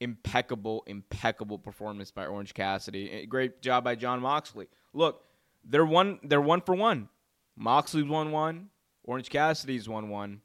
Impeccable, 0.00 0.84
impeccable 0.86 1.58
performance 1.58 2.10
by 2.10 2.26
Orange 2.26 2.54
Cassidy. 2.54 3.26
Great 3.26 3.60
job 3.60 3.84
by 3.84 3.94
Jon 3.94 4.20
Moxley. 4.20 4.68
Look, 4.92 5.22
they're 5.64 5.84
one 5.84 6.18
they're 6.22 6.40
one 6.40 6.60
for 6.60 6.74
one. 6.74 7.08
Moxley's 7.56 8.04
one 8.04 8.30
one. 8.30 8.70
Orange 9.04 9.30
Cassidy's 9.30 9.88
one 9.88 10.08
one. 10.08 10.40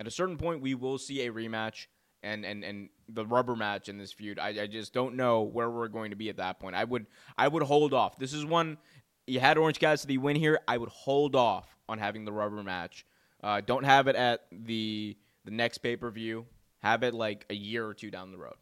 At 0.00 0.06
a 0.06 0.10
certain 0.10 0.36
point 0.36 0.60
we 0.60 0.74
will 0.74 0.98
see 0.98 1.26
a 1.26 1.32
rematch 1.32 1.86
and 2.22 2.44
and 2.44 2.64
and 2.64 2.88
the 3.08 3.26
rubber 3.26 3.56
match 3.56 3.88
in 3.88 3.98
this 3.98 4.12
feud. 4.12 4.38
I, 4.38 4.62
I 4.62 4.66
just 4.66 4.92
don't 4.92 5.16
know 5.16 5.42
where 5.42 5.70
we're 5.70 5.88
going 5.88 6.10
to 6.10 6.16
be 6.16 6.28
at 6.28 6.36
that 6.36 6.60
point. 6.60 6.74
I 6.74 6.84
would 6.84 7.06
I 7.36 7.48
would 7.48 7.62
hold 7.62 7.92
off. 7.94 8.18
This 8.18 8.32
is 8.32 8.44
one 8.44 8.78
you 9.26 9.40
had 9.40 9.58
Orange 9.58 9.78
Cassidy 9.78 10.18
win 10.18 10.36
here. 10.36 10.60
I 10.66 10.78
would 10.78 10.88
hold 10.88 11.36
off 11.36 11.76
on 11.88 11.98
having 11.98 12.24
the 12.24 12.32
rubber 12.32 12.62
match 12.62 13.06
Uh, 13.42 13.60
don't 13.60 13.84
have 13.84 14.06
it 14.08 14.16
at 14.16 14.46
the 14.50 15.16
the 15.44 15.50
next 15.50 15.78
pay 15.78 15.96
per 15.96 16.10
view. 16.10 16.46
Have 16.80 17.02
it 17.02 17.14
like 17.14 17.46
a 17.50 17.54
year 17.54 17.86
or 17.86 17.94
two 17.94 18.10
down 18.10 18.32
the 18.32 18.38
road. 18.38 18.54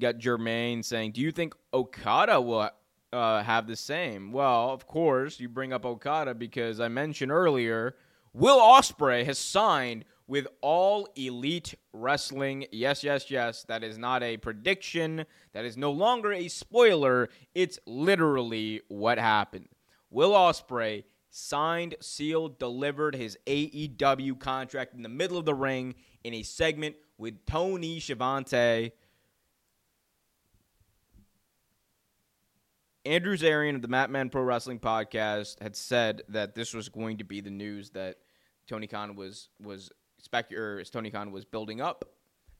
Got 0.00 0.16
Jermaine 0.16 0.84
saying, 0.84 1.12
"Do 1.12 1.20
you 1.22 1.32
think 1.32 1.54
Okada 1.72 2.40
will 2.40 2.70
uh, 3.12 3.42
have 3.42 3.66
the 3.66 3.76
same?" 3.76 4.32
Well, 4.32 4.70
of 4.70 4.86
course, 4.86 5.40
you 5.40 5.48
bring 5.48 5.72
up 5.72 5.86
Okada 5.86 6.34
because 6.34 6.80
I 6.80 6.88
mentioned 6.88 7.32
earlier 7.32 7.96
Will 8.36 8.58
Ospreay 8.58 9.24
has 9.24 9.38
signed 9.38 10.04
with 10.26 10.46
All 10.60 11.08
Elite 11.16 11.74
Wrestling. 11.92 12.66
Yes, 12.72 13.04
yes, 13.04 13.30
yes. 13.30 13.64
That 13.64 13.84
is 13.84 13.98
not 13.98 14.22
a 14.22 14.36
prediction. 14.36 15.24
That 15.52 15.64
is 15.64 15.76
no 15.76 15.90
longer 15.92 16.32
a 16.32 16.48
spoiler. 16.48 17.28
It's 17.54 17.78
literally 17.86 18.82
what 18.88 19.18
happened. 19.18 19.68
Will 20.10 20.32
Ospreay 20.32 21.04
signed, 21.30 21.94
sealed, 22.00 22.58
delivered 22.58 23.14
his 23.14 23.36
AEW 23.46 24.38
contract 24.38 24.94
in 24.94 25.02
the 25.02 25.08
middle 25.08 25.36
of 25.36 25.44
the 25.44 25.54
ring 25.54 25.94
in 26.24 26.34
a 26.34 26.42
segment 26.42 26.96
with 27.18 27.44
Tony 27.46 28.00
Schiavone. 28.00 28.92
Andrew 33.04 33.36
Zarian 33.36 33.76
of 33.76 33.82
the 33.82 33.88
Mat 33.88 34.10
Men 34.10 34.30
Pro 34.30 34.42
Wrestling 34.42 34.80
Podcast 34.80 35.62
had 35.62 35.76
said 35.76 36.22
that 36.28 36.56
this 36.56 36.74
was 36.74 36.88
going 36.88 37.18
to 37.18 37.24
be 37.24 37.40
the 37.40 37.50
news 37.50 37.90
that 37.90 38.16
Tony 38.66 38.88
Khan 38.88 39.14
was 39.14 39.48
was 39.62 39.92
or 40.52 40.78
as 40.80 40.90
Tony 40.90 41.10
Khan 41.10 41.30
was 41.32 41.44
building 41.44 41.80
up. 41.80 42.04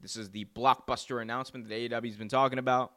This 0.01 0.16
is 0.16 0.31
the 0.31 0.45
blockbuster 0.55 1.23
announcement 1.23 1.69
that 1.69 1.75
AEW's 1.75 2.16
been 2.16 2.29
talking 2.29 2.59
about. 2.59 2.92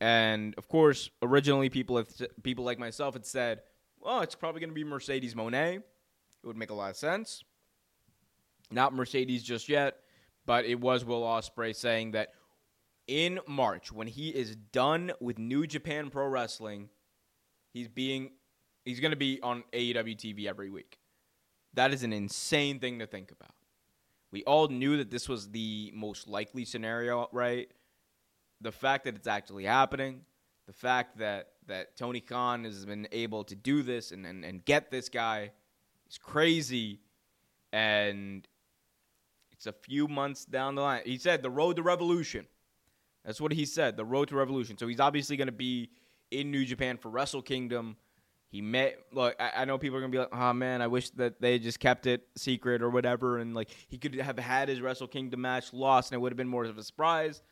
And 0.00 0.54
of 0.58 0.68
course, 0.68 1.10
originally 1.22 1.68
people 1.68 1.96
have, 1.96 2.08
people 2.42 2.64
like 2.64 2.78
myself 2.78 3.14
had 3.14 3.24
said, 3.24 3.62
"Well, 3.98 4.20
it's 4.20 4.34
probably 4.34 4.60
going 4.60 4.70
to 4.70 4.74
be 4.74 4.84
Mercedes 4.84 5.34
Moné. 5.34 5.76
It 5.76 5.82
would 6.44 6.56
make 6.56 6.70
a 6.70 6.74
lot 6.74 6.90
of 6.90 6.96
sense. 6.96 7.42
Not 8.70 8.94
Mercedes 8.94 9.42
just 9.42 9.68
yet, 9.68 9.96
but 10.44 10.64
it 10.64 10.80
was 10.80 11.04
Will 11.04 11.22
Ospreay 11.22 11.74
saying 11.74 12.12
that 12.12 12.30
in 13.06 13.40
March, 13.46 13.92
when 13.92 14.06
he 14.06 14.30
is 14.30 14.56
done 14.72 15.12
with 15.20 15.38
New 15.38 15.66
Japan 15.66 16.10
Pro 16.10 16.26
Wrestling, 16.26 16.88
he's 17.72 17.88
being 17.88 18.32
he's 18.84 19.00
going 19.00 19.12
to 19.12 19.16
be 19.16 19.40
on 19.42 19.64
AEW 19.72 20.16
TV 20.16 20.46
every 20.46 20.70
week. 20.70 20.98
That 21.76 21.92
is 21.92 22.02
an 22.02 22.12
insane 22.12 22.80
thing 22.80 22.98
to 22.98 23.06
think 23.06 23.30
about. 23.30 23.54
We 24.32 24.42
all 24.44 24.68
knew 24.68 24.96
that 24.96 25.10
this 25.10 25.28
was 25.28 25.50
the 25.50 25.92
most 25.94 26.26
likely 26.28 26.64
scenario, 26.64 27.28
right? 27.32 27.70
The 28.60 28.72
fact 28.72 29.04
that 29.04 29.14
it's 29.14 29.28
actually 29.28 29.64
happening, 29.64 30.22
the 30.66 30.72
fact 30.72 31.18
that, 31.18 31.50
that 31.68 31.96
Tony 31.96 32.20
Khan 32.20 32.64
has 32.64 32.84
been 32.84 33.06
able 33.12 33.44
to 33.44 33.54
do 33.54 33.82
this 33.82 34.10
and, 34.10 34.26
and, 34.26 34.44
and 34.44 34.64
get 34.64 34.90
this 34.90 35.08
guy 35.08 35.52
is 36.10 36.18
crazy. 36.18 37.00
And 37.72 38.46
it's 39.52 39.66
a 39.66 39.72
few 39.72 40.08
months 40.08 40.44
down 40.44 40.74
the 40.74 40.82
line. 40.82 41.02
He 41.04 41.18
said 41.18 41.42
the 41.42 41.50
road 41.50 41.76
to 41.76 41.82
revolution. 41.82 42.46
That's 43.24 43.40
what 43.40 43.52
he 43.52 43.64
said, 43.64 43.96
the 43.96 44.04
road 44.04 44.28
to 44.28 44.36
revolution. 44.36 44.78
So 44.78 44.86
he's 44.86 45.00
obviously 45.00 45.36
going 45.36 45.46
to 45.46 45.52
be 45.52 45.90
in 46.30 46.50
New 46.50 46.64
Japan 46.64 46.96
for 46.96 47.10
Wrestle 47.10 47.42
Kingdom. 47.42 47.96
He 48.56 48.62
met 48.62 48.96
look. 49.12 49.36
I, 49.38 49.50
I, 49.54 49.64
know 49.66 49.76
people 49.76 49.98
are 49.98 50.00
gonna 50.00 50.10
be 50.10 50.16
like, 50.16 50.34
"Oh 50.34 50.54
man, 50.54 50.80
I 50.80 50.86
wish 50.86 51.10
that 51.10 51.42
they 51.42 51.58
just 51.58 51.78
kept 51.78 52.06
it 52.06 52.26
secret 52.38 52.80
or 52.80 52.88
whatever." 52.88 53.36
And 53.36 53.54
like 53.54 53.68
he 53.86 53.98
could 53.98 54.14
have 54.14 54.38
had 54.38 54.70
his 54.70 54.80
Wrestle 54.80 55.08
Kingdom 55.08 55.42
match 55.42 55.74
lost, 55.74 56.10
and 56.10 56.16
it 56.16 56.22
would 56.22 56.32
have 56.32 56.38
been 56.38 56.48
more 56.48 56.64
of 56.64 56.78
a 56.78 56.82
surprise. 56.82 57.42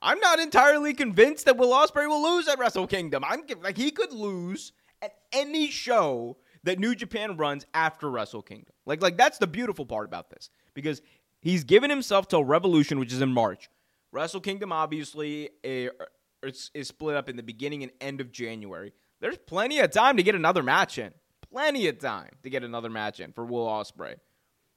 I'm 0.00 0.18
not 0.18 0.40
entirely 0.40 0.92
convinced 0.92 1.44
that 1.44 1.56
Will 1.56 1.70
Ospreay 1.70 2.08
will 2.08 2.20
lose 2.20 2.48
at 2.48 2.58
Wrestle 2.58 2.88
Kingdom. 2.88 3.22
I'm 3.24 3.44
like 3.62 3.76
he 3.76 3.92
could 3.92 4.12
lose 4.12 4.72
at 5.02 5.12
any 5.32 5.68
show 5.70 6.36
that 6.64 6.80
New 6.80 6.96
Japan 6.96 7.36
runs 7.36 7.64
after 7.72 8.10
Wrestle 8.10 8.42
Kingdom. 8.42 8.74
Like 8.86 9.00
like 9.00 9.16
that's 9.16 9.38
the 9.38 9.46
beautiful 9.46 9.86
part 9.86 10.06
about 10.06 10.30
this 10.30 10.50
because 10.74 11.00
he's 11.38 11.62
given 11.62 11.90
himself 11.90 12.26
till 12.26 12.42
Revolution, 12.42 12.98
which 12.98 13.12
is 13.12 13.20
in 13.20 13.32
March. 13.32 13.70
Wrestle 14.10 14.40
Kingdom 14.40 14.72
obviously 14.72 15.50
eh, 15.62 15.84
er, 15.84 16.08
a, 16.42 16.48
is, 16.48 16.72
is 16.74 16.88
split 16.88 17.14
up 17.14 17.28
in 17.28 17.36
the 17.36 17.44
beginning 17.44 17.84
and 17.84 17.92
end 18.00 18.20
of 18.20 18.32
January 18.32 18.94
there's 19.20 19.38
plenty 19.38 19.78
of 19.80 19.90
time 19.90 20.16
to 20.16 20.22
get 20.22 20.34
another 20.34 20.62
match 20.62 20.98
in. 20.98 21.12
Plenty 21.52 21.88
of 21.88 21.98
time 21.98 22.30
to 22.42 22.50
get 22.50 22.64
another 22.64 22.90
match 22.90 23.20
in 23.20 23.32
for 23.32 23.44
Will 23.44 23.66
Ospreay. 23.66 24.16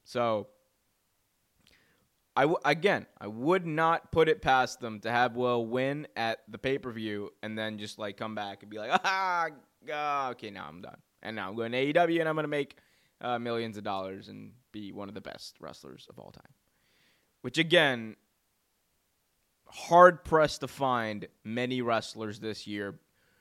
So, 0.05 0.47
I 2.35 2.41
w- 2.41 2.59
again, 2.65 3.05
I 3.19 3.27
would 3.27 3.65
not 3.65 4.11
put 4.11 4.27
it 4.27 4.41
past 4.41 4.79
them 4.79 4.99
to 5.01 5.11
have 5.11 5.35
Will 5.35 5.65
win 5.65 6.07
at 6.15 6.39
the 6.47 6.57
pay 6.57 6.77
per 6.77 6.91
view 6.91 7.31
and 7.43 7.57
then 7.57 7.77
just 7.77 7.99
like 7.99 8.17
come 8.17 8.35
back 8.35 8.63
and 8.63 8.71
be 8.71 8.79
like, 8.79 8.89
ah, 9.03 9.49
ah, 9.91 10.29
okay, 10.31 10.49
now 10.49 10.65
I'm 10.67 10.81
done, 10.81 10.97
and 11.21 11.35
now 11.35 11.49
I'm 11.49 11.55
going 11.55 11.71
to 11.71 11.93
AEW 11.93 12.19
and 12.19 12.27
I'm 12.27 12.35
going 12.35 12.43
to 12.43 12.49
make 12.49 12.75
uh, 13.21 13.39
millions 13.39 13.77
of 13.77 13.83
dollars 13.83 14.27
and 14.29 14.51
be 14.71 14.91
one 14.91 15.07
of 15.09 15.15
the 15.15 15.21
best 15.21 15.57
wrestlers 15.59 16.07
of 16.09 16.17
all 16.17 16.31
time. 16.31 16.51
Which 17.41 17.57
again, 17.57 18.15
hard 19.67 20.23
pressed 20.23 20.61
to 20.61 20.67
find 20.67 21.27
many 21.43 21.81
wrestlers 21.81 22.39
this 22.39 22.65
year 22.67 22.95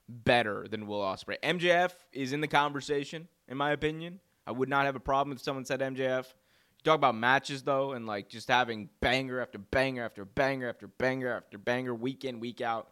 better 0.09 0.67
than 0.69 0.87
Will 0.87 1.01
Ospreay. 1.01 1.39
MJF 1.43 1.93
is 2.13 2.33
in 2.33 2.41
the 2.41 2.49
conversation, 2.49 3.29
in 3.49 3.57
my 3.57 3.73
opinion. 3.73 4.21
I 4.47 4.53
would 4.53 4.69
not 4.69 4.87
have 4.87 4.97
a 4.97 5.01
problem 5.01 5.37
if 5.37 5.43
someone 5.43 5.65
said 5.65 5.81
MJF. 5.81 6.27
You 6.27 6.85
talk 6.85 6.97
about 6.97 7.15
matches 7.15 7.63
though, 7.63 7.93
and 7.93 8.07
like 8.07 8.29
just 8.29 8.49
having 8.49 8.89
banger 9.01 9.41
after 9.41 9.59
banger 9.59 10.05
after 10.05 10.25
banger 10.25 10.69
after 10.69 10.89
banger 10.89 11.33
after 11.33 11.59
banger, 11.59 11.95
week 11.95 12.25
in 12.25 12.41
week 12.41 12.61
out. 12.61 12.89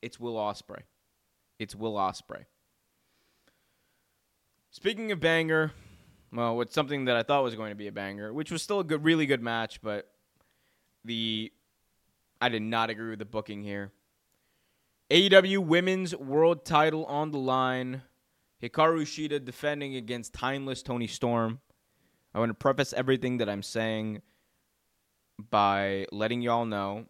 It's 0.00 0.18
Will 0.18 0.34
Ospreay. 0.34 0.82
It's 1.58 1.74
Will 1.74 1.94
Ospreay. 1.94 2.44
Speaking 4.70 5.12
of 5.12 5.20
banger, 5.20 5.72
well, 6.32 6.60
it's 6.62 6.74
something 6.74 7.04
that 7.04 7.16
I 7.16 7.22
thought 7.22 7.44
was 7.44 7.54
going 7.54 7.70
to 7.70 7.76
be 7.76 7.86
a 7.86 7.92
banger, 7.92 8.32
which 8.32 8.50
was 8.50 8.62
still 8.62 8.80
a 8.80 8.84
good, 8.84 9.04
really 9.04 9.26
good 9.26 9.42
match, 9.42 9.80
but 9.80 10.10
the 11.04 11.52
I 12.40 12.48
did 12.48 12.62
not 12.62 12.90
agree 12.90 13.10
with 13.10 13.18
the 13.18 13.24
booking 13.24 13.62
here. 13.62 13.92
AEW 15.10 15.58
Women's 15.58 16.16
World 16.16 16.64
Title 16.64 17.04
on 17.04 17.30
the 17.30 17.38
line. 17.38 18.02
Hikaru 18.62 19.02
Shida 19.02 19.44
defending 19.44 19.96
against 19.96 20.32
Timeless 20.32 20.82
Toni 20.82 21.06
Storm. 21.06 21.60
I 22.34 22.38
want 22.38 22.48
to 22.48 22.54
preface 22.54 22.94
everything 22.94 23.38
that 23.38 23.48
I'm 23.48 23.62
saying 23.62 24.22
by 25.50 26.06
letting 26.10 26.40
y'all 26.40 26.64
know 26.64 27.04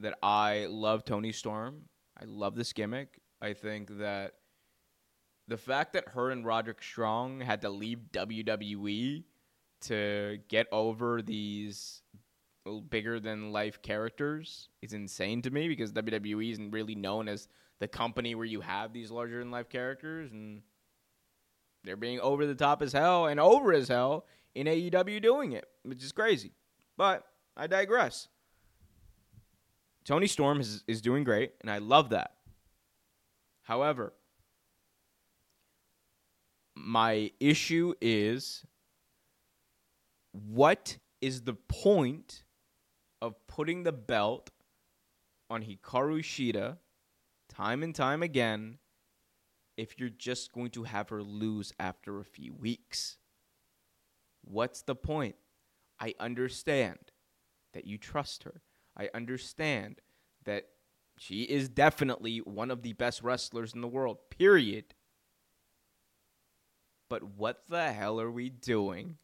that 0.00 0.18
I 0.22 0.66
love 0.68 1.06
Toni 1.06 1.32
Storm. 1.32 1.82
I 2.20 2.26
love 2.26 2.56
this 2.56 2.74
gimmick. 2.74 3.20
I 3.40 3.54
think 3.54 3.98
that 3.98 4.34
the 5.48 5.56
fact 5.56 5.94
that 5.94 6.08
her 6.08 6.30
and 6.30 6.44
Roderick 6.44 6.82
Strong 6.82 7.40
had 7.40 7.62
to 7.62 7.70
leave 7.70 8.00
WWE 8.12 9.24
to 9.82 10.38
get 10.48 10.66
over 10.70 11.22
these 11.22 12.02
bigger 12.90 13.20
than 13.20 13.52
life 13.52 13.80
characters 13.82 14.68
is 14.82 14.92
insane 14.92 15.42
to 15.42 15.50
me 15.50 15.68
because 15.68 15.92
WWE 15.92 16.52
isn't 16.52 16.70
really 16.70 16.94
known 16.94 17.28
as 17.28 17.48
the 17.78 17.88
company 17.88 18.34
where 18.34 18.44
you 18.44 18.60
have 18.60 18.92
these 18.92 19.10
larger 19.10 19.38
than 19.38 19.50
life 19.50 19.68
characters 19.68 20.30
and 20.32 20.62
they're 21.84 21.96
being 21.96 22.20
over 22.20 22.46
the 22.46 22.54
top 22.54 22.82
as 22.82 22.92
hell 22.92 23.26
and 23.26 23.40
over 23.40 23.72
as 23.72 23.88
hell 23.88 24.26
in 24.54 24.66
AEW 24.66 25.22
doing 25.22 25.52
it, 25.52 25.66
which 25.82 26.04
is 26.04 26.12
crazy. 26.12 26.52
But 26.96 27.24
I 27.56 27.66
digress. 27.66 28.28
Toni 30.04 30.26
Storm 30.26 30.60
is, 30.60 30.84
is 30.86 31.00
doing 31.00 31.24
great, 31.24 31.52
and 31.60 31.70
I 31.70 31.78
love 31.78 32.10
that. 32.10 32.32
However, 33.62 34.12
my 36.74 37.30
issue 37.38 37.94
is 38.00 38.64
what 40.32 40.98
is 41.20 41.42
the 41.42 41.54
point 41.54 42.42
of 43.22 43.34
putting 43.46 43.82
the 43.82 43.92
belt 43.92 44.50
on 45.48 45.62
Hikaru 45.62 46.20
Shida 46.20 46.78
time 47.48 47.82
and 47.82 47.94
time 47.94 48.22
again 48.22 48.78
if 49.76 49.98
you're 49.98 50.08
just 50.08 50.52
going 50.52 50.70
to 50.70 50.84
have 50.84 51.08
her 51.08 51.22
lose 51.22 51.72
after 51.78 52.20
a 52.20 52.24
few 52.24 52.52
weeks. 52.52 53.18
What's 54.42 54.82
the 54.82 54.94
point? 54.94 55.36
I 55.98 56.14
understand 56.18 56.98
that 57.72 57.86
you 57.86 57.98
trust 57.98 58.44
her. 58.44 58.62
I 58.96 59.08
understand 59.14 60.00
that 60.44 60.68
she 61.18 61.42
is 61.42 61.68
definitely 61.68 62.38
one 62.38 62.70
of 62.70 62.82
the 62.82 62.94
best 62.94 63.22
wrestlers 63.22 63.74
in 63.74 63.80
the 63.80 63.88
world, 63.88 64.18
period. 64.30 64.94
But 67.08 67.22
what 67.22 67.64
the 67.68 67.92
hell 67.92 68.20
are 68.20 68.30
we 68.30 68.48
doing 68.48 69.18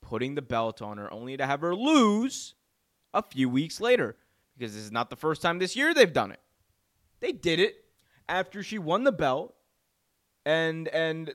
putting 0.00 0.34
the 0.34 0.42
belt 0.42 0.80
on 0.80 0.98
her 0.98 1.12
only 1.12 1.36
to 1.36 1.46
have 1.46 1.60
her 1.60 1.74
lose 1.74 2.54
a 3.14 3.22
few 3.22 3.48
weeks 3.48 3.80
later 3.80 4.16
because 4.56 4.74
this 4.74 4.84
is 4.84 4.92
not 4.92 5.08
the 5.08 5.16
first 5.16 5.40
time 5.40 5.58
this 5.58 5.74
year 5.74 5.94
they've 5.94 6.12
done 6.12 6.30
it. 6.30 6.40
They 7.20 7.32
did 7.32 7.58
it 7.58 7.76
after 8.28 8.62
she 8.62 8.78
won 8.78 9.04
the 9.04 9.12
belt 9.12 9.54
and 10.44 10.88
and 10.88 11.34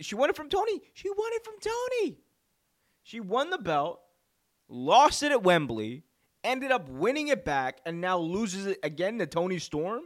she 0.00 0.14
won 0.14 0.30
it 0.30 0.36
from 0.36 0.48
Toni. 0.48 0.80
She 0.94 1.10
won 1.10 1.30
it 1.32 1.44
from 1.44 1.54
Toni. 1.60 2.18
She 3.02 3.18
won 3.18 3.50
the 3.50 3.58
belt, 3.58 4.00
lost 4.68 5.22
it 5.24 5.32
at 5.32 5.42
Wembley, 5.42 6.04
ended 6.44 6.70
up 6.70 6.88
winning 6.88 7.28
it 7.28 7.44
back 7.44 7.80
and 7.84 8.00
now 8.00 8.18
loses 8.18 8.66
it 8.66 8.78
again 8.84 9.18
to 9.18 9.26
Toni 9.26 9.58
Storm. 9.58 10.02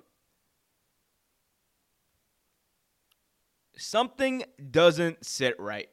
something 3.80 4.44
doesn't 4.70 5.24
sit 5.24 5.58
right. 5.58 5.88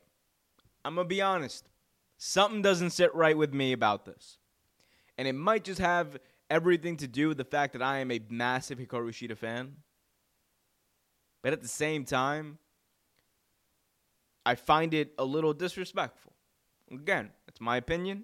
I'm 0.84 0.95
going 0.95 1.06
to 1.06 1.10
be 1.10 1.21
honest. 1.21 1.67
Something 2.17 2.62
doesn't 2.62 2.91
sit 2.91 3.13
right 3.15 3.38
with 3.38 3.53
me 3.53 3.71
about 3.71 4.06
this. 4.06 4.38
And 5.17 5.27
it 5.27 5.34
might 5.34 5.63
just 5.63 5.80
have 5.80 6.17
everything 6.49 6.97
to 6.97 7.08
do 7.08 7.30
with 7.30 7.38
the 7.38 7.43
fact 7.43 7.73
that 7.73 7.82
I 7.82 7.99
am 7.99 8.12
a 8.12 8.19
massive 8.30 8.77
Hikaru 8.77 9.10
Shida 9.10 9.38
fan. 9.38 9.77
But 11.41 11.53
at 11.53 11.62
the 11.62 11.67
same 11.67 12.06
time, 12.06 12.58
I 14.45 14.56
find 14.56 14.93
it 14.93 15.13
a 15.17 15.25
little 15.25 15.53
disrespectful. 15.53 16.34
Again, 16.91 17.32
it's 17.47 17.60
my 17.60 17.77
opinion. 17.77 18.23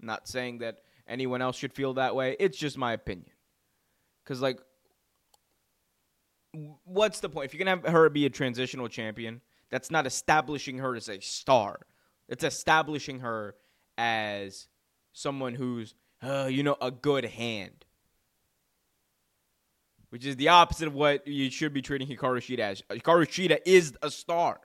I'm 0.00 0.06
not 0.06 0.28
saying 0.28 0.58
that 0.58 0.78
anyone 1.08 1.42
else 1.42 1.56
should 1.56 1.72
feel 1.72 1.94
that 1.94 2.14
way. 2.14 2.36
It's 2.38 2.58
just 2.58 2.78
my 2.78 2.92
opinion. 2.92 3.32
Because, 4.22 4.40
like, 4.40 4.60
what's 6.84 7.20
the 7.20 7.28
point? 7.28 7.46
If 7.46 7.54
you're 7.54 7.64
going 7.64 7.80
to 7.80 7.86
have 7.86 7.92
her 7.92 8.08
be 8.08 8.26
a 8.26 8.30
transitional 8.30 8.88
champion, 8.88 9.40
that's 9.70 9.90
not 9.90 10.06
establishing 10.06 10.78
her 10.78 10.94
as 10.94 11.08
a 11.08 11.20
star. 11.20 11.80
It's 12.28 12.44
establishing 12.44 13.20
her 13.20 13.56
as 13.98 14.68
someone 15.12 15.54
who's, 15.54 15.94
uh, 16.24 16.46
you 16.46 16.62
know, 16.62 16.76
a 16.80 16.90
good 16.90 17.24
hand. 17.24 17.84
Which 20.10 20.24
is 20.24 20.36
the 20.36 20.48
opposite 20.48 20.86
of 20.86 20.94
what 20.94 21.26
you 21.26 21.50
should 21.50 21.74
be 21.74 21.82
treating 21.82 22.06
Hikaru 22.06 22.38
Shida 22.38 22.60
as. 22.60 22.82
Hikaru 22.82 23.26
Shida 23.26 23.58
is 23.66 23.94
a 24.00 24.10
star. 24.10 24.60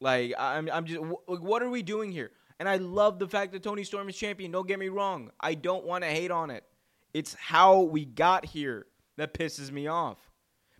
Like 0.00 0.32
I'm, 0.38 0.70
I'm 0.72 0.86
just. 0.86 1.00
What 1.26 1.62
are 1.62 1.70
we 1.70 1.82
doing 1.82 2.12
here? 2.12 2.30
And 2.58 2.68
I 2.68 2.76
love 2.76 3.18
the 3.18 3.28
fact 3.28 3.52
that 3.52 3.62
Toni 3.62 3.84
Storm 3.84 4.08
is 4.08 4.16
champion. 4.16 4.50
Don't 4.50 4.66
get 4.66 4.78
me 4.78 4.88
wrong. 4.88 5.30
I 5.38 5.54
don't 5.54 5.84
want 5.84 6.02
to 6.02 6.10
hate 6.10 6.30
on 6.30 6.50
it. 6.50 6.64
It's 7.14 7.34
how 7.34 7.80
we 7.82 8.04
got 8.04 8.46
here 8.46 8.86
that 9.16 9.34
pisses 9.34 9.70
me 9.70 9.86
off. 9.86 10.18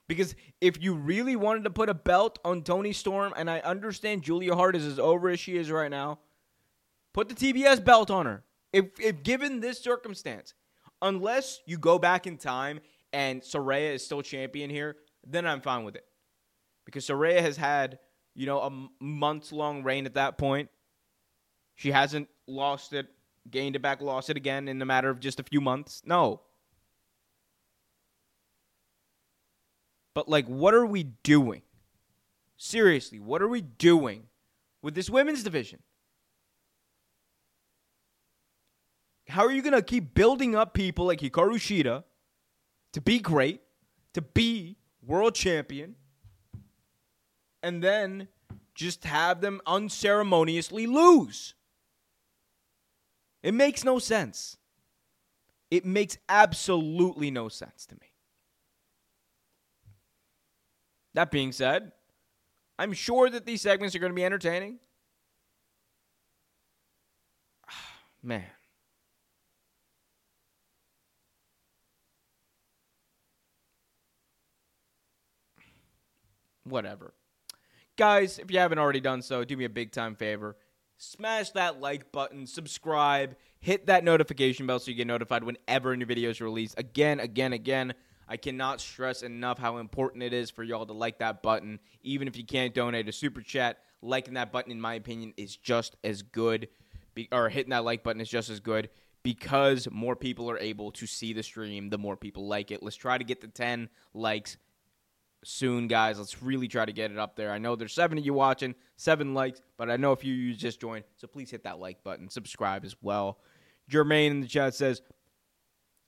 Because 0.09 0.35
if 0.61 0.83
you 0.83 0.95
really 0.95 1.37
wanted 1.37 1.65
to 1.65 1.71
put 1.71 1.91
a 1.91 1.95
belt 1.95 2.39
on 2.45 2.63
Toni 2.63 2.95
Storm, 2.95 3.35
and 3.37 3.51
I 3.51 3.59
understand 3.61 4.23
Julia 4.23 4.55
Hart 4.55 4.75
is 4.75 4.87
as 4.87 4.99
over 4.99 5.29
as 5.29 5.39
she 5.39 5.57
is 5.57 5.71
right 5.71 5.91
now, 5.91 6.19
put 7.19 7.29
the 7.29 7.35
TBS 7.35 7.85
belt 7.85 8.13
on 8.13 8.27
her. 8.27 8.45
If, 8.73 9.01
if 9.01 9.25
given 9.25 9.59
this 9.59 9.81
circumstance, 9.81 10.55
unless 11.03 11.59
you 11.67 11.77
go 11.77 11.99
back 11.99 12.29
in 12.29 12.37
time 12.37 12.79
and 13.13 13.43
Saraya 13.43 13.95
is 13.95 14.05
still 14.05 14.23
champion 14.23 14.71
here, 14.71 14.95
then 15.27 15.45
I'm 15.45 15.61
fine 15.61 15.83
with 15.83 15.97
it. 15.97 16.05
Because 16.87 17.05
Saraya 17.05 17.41
has 17.41 17.57
had, 17.57 17.99
you 18.37 18.47
know, 18.47 18.61
a 18.61 19.05
months 19.05 19.51
long 19.51 19.83
reign 19.83 20.07
at 20.07 20.15
that 20.15 20.39
point. 20.39 20.69
She 21.75 21.91
hasn't 21.91 22.29
lost 22.47 22.93
it, 22.93 23.09
gained 23.51 23.75
it 23.75 23.83
back, 23.83 24.01
lost 24.01 24.31
it 24.31 24.37
again 24.37 24.69
in 24.69 24.81
a 24.81 24.87
matter 24.87 25.11
of 25.11 25.19
just 25.19 25.41
a 25.41 25.43
few 25.43 25.61
months. 25.61 26.03
No. 26.05 26.43
But 30.15 30.29
like, 30.29 30.47
what 30.47 30.73
are 30.73 30.87
we 30.87 31.03
doing? 31.25 31.63
Seriously, 32.57 33.19
what 33.19 33.43
are 33.43 33.49
we 33.49 33.61
doing 33.61 34.29
with 34.83 34.95
this 34.95 35.11
women's 35.11 35.43
division? 35.43 35.81
How 39.29 39.45
are 39.45 39.53
you 39.53 39.61
going 39.61 39.75
to 39.75 39.83
keep 39.83 40.15
building 40.15 40.55
up 40.55 40.73
people 40.73 41.07
like 41.07 41.21
Hikaru 41.21 41.57
Shida 41.57 42.05
to 42.93 43.01
be 43.01 43.19
great, 43.19 43.61
to 44.15 44.23
be 44.23 44.77
world 45.07 45.35
champion, 45.35 45.97
and 47.63 47.85
then 47.85 48.29
just 48.75 49.05
have 49.05 49.43
them 49.43 49.61
unceremoniously 49.67 50.87
lose? 50.87 51.55
It 53.43 53.53
makes 53.53 53.85
no 53.85 53.99
sense. 53.99 54.57
It 55.71 55.85
makes 55.85 56.17
absolutely 56.29 57.31
no 57.31 57.49
sense 57.49 57.85
to 57.87 57.95
me. 57.97 58.15
That 61.13 61.31
being 61.31 61.53
said, 61.53 61.93
I'm 62.79 62.95
sure 62.95 63.29
that 63.29 63.45
these 63.45 63.61
segments 63.61 63.95
are 63.95 63.99
going 63.99 64.13
to 64.13 64.17
be 64.17 64.25
entertaining. 64.25 64.79
Man. 68.23 68.45
Whatever. 76.69 77.15
Guys, 77.97 78.39
if 78.39 78.51
you 78.51 78.59
haven't 78.59 78.79
already 78.79 79.01
done 79.01 79.23
so, 79.23 79.45
do 79.45 79.57
me 79.57 79.65
a 79.65 79.69
big 79.69 79.93
time 79.93 80.15
favor. 80.15 80.57
Smash 80.99 81.51
that 81.51 81.81
like 81.81 82.11
button, 82.13 82.47
subscribe, 82.47 83.37
hit 83.61 83.87
that 83.87 84.05
notification 84.05 84.67
bell 84.67 84.79
so 84.79 84.91
you 84.91 84.97
get 84.97 85.07
notified 85.07 85.45
whenever 85.45 85.97
new 85.97 86.07
videos 86.07 86.41
are 86.41 86.45
released. 86.45 86.79
Again, 86.79 87.21
again, 87.21 87.53
again. 87.53 87.95
I 88.29 88.37
cannot 88.37 88.81
stress 88.81 89.23
enough 89.23 89.59
how 89.59 89.79
important 89.79 90.23
it 90.23 90.33
is 90.33 90.51
for 90.51 90.63
y'all 90.63 90.85
to 90.87 90.93
like 90.93 91.19
that 91.19 91.43
button. 91.43 91.81
Even 92.03 92.29
if 92.29 92.37
you 92.37 92.45
can't 92.45 92.75
donate 92.75 93.09
a 93.09 93.13
super 93.13 93.41
chat, 93.41 93.79
liking 94.03 94.35
that 94.35 94.53
button, 94.53 94.71
in 94.71 94.81
my 94.81 94.95
opinion, 94.95 95.33
is 95.37 95.57
just 95.57 95.97
as 96.05 96.23
good. 96.23 96.69
Be- 97.15 97.29
or 97.33 97.49
hitting 97.49 97.71
that 97.71 97.85
like 97.85 98.03
button 98.03 98.21
is 98.21 98.29
just 98.29 98.51
as 98.51 98.61
good 98.61 98.91
because 99.23 99.89
more 99.91 100.15
people 100.15 100.51
are 100.51 100.59
able 100.59 100.93
to 100.93 101.07
see 101.07 101.33
the 101.33 101.43
stream, 101.43 101.91
the 101.91 101.99
more 101.99 102.17
people 102.17 102.47
like 102.47 102.71
it. 102.71 102.83
Let's 102.83 102.97
try 102.97 103.19
to 103.19 103.25
get 103.25 103.41
to 103.41 103.49
10 103.49 103.89
likes 104.15 104.57
soon, 105.45 105.89
guys. 105.89 106.19
Let's 106.19 106.43
really 106.43 106.69
try 106.69 106.85
to 106.85 106.93
get 106.93 107.11
it 107.11 107.19
up 107.19 107.37
there. 107.37 107.53
I 107.53 107.59
know 107.59 107.77
there's 107.77 107.93
seven 107.93 108.19
of 108.19 108.25
you 108.25 108.35
watching, 108.35 108.75
seven 108.97 109.35
likes, 109.35 109.61
but 109.77 109.91
I 109.91 109.97
know 109.97 110.13
a 110.13 110.17
few 110.17 110.33
of 110.33 110.39
you 110.39 110.55
just 110.55 110.81
joined, 110.81 111.05
so 111.17 111.27
please 111.27 111.51
hit 111.51 111.65
that 111.65 111.79
like 111.79 112.03
button, 112.03 112.29
subscribe 112.29 112.85
as 112.85 112.97
well. 113.03 113.39
Jermaine 113.91 114.31
in 114.31 114.41
the 114.41 114.47
chat 114.47 114.75
says, 114.75 115.03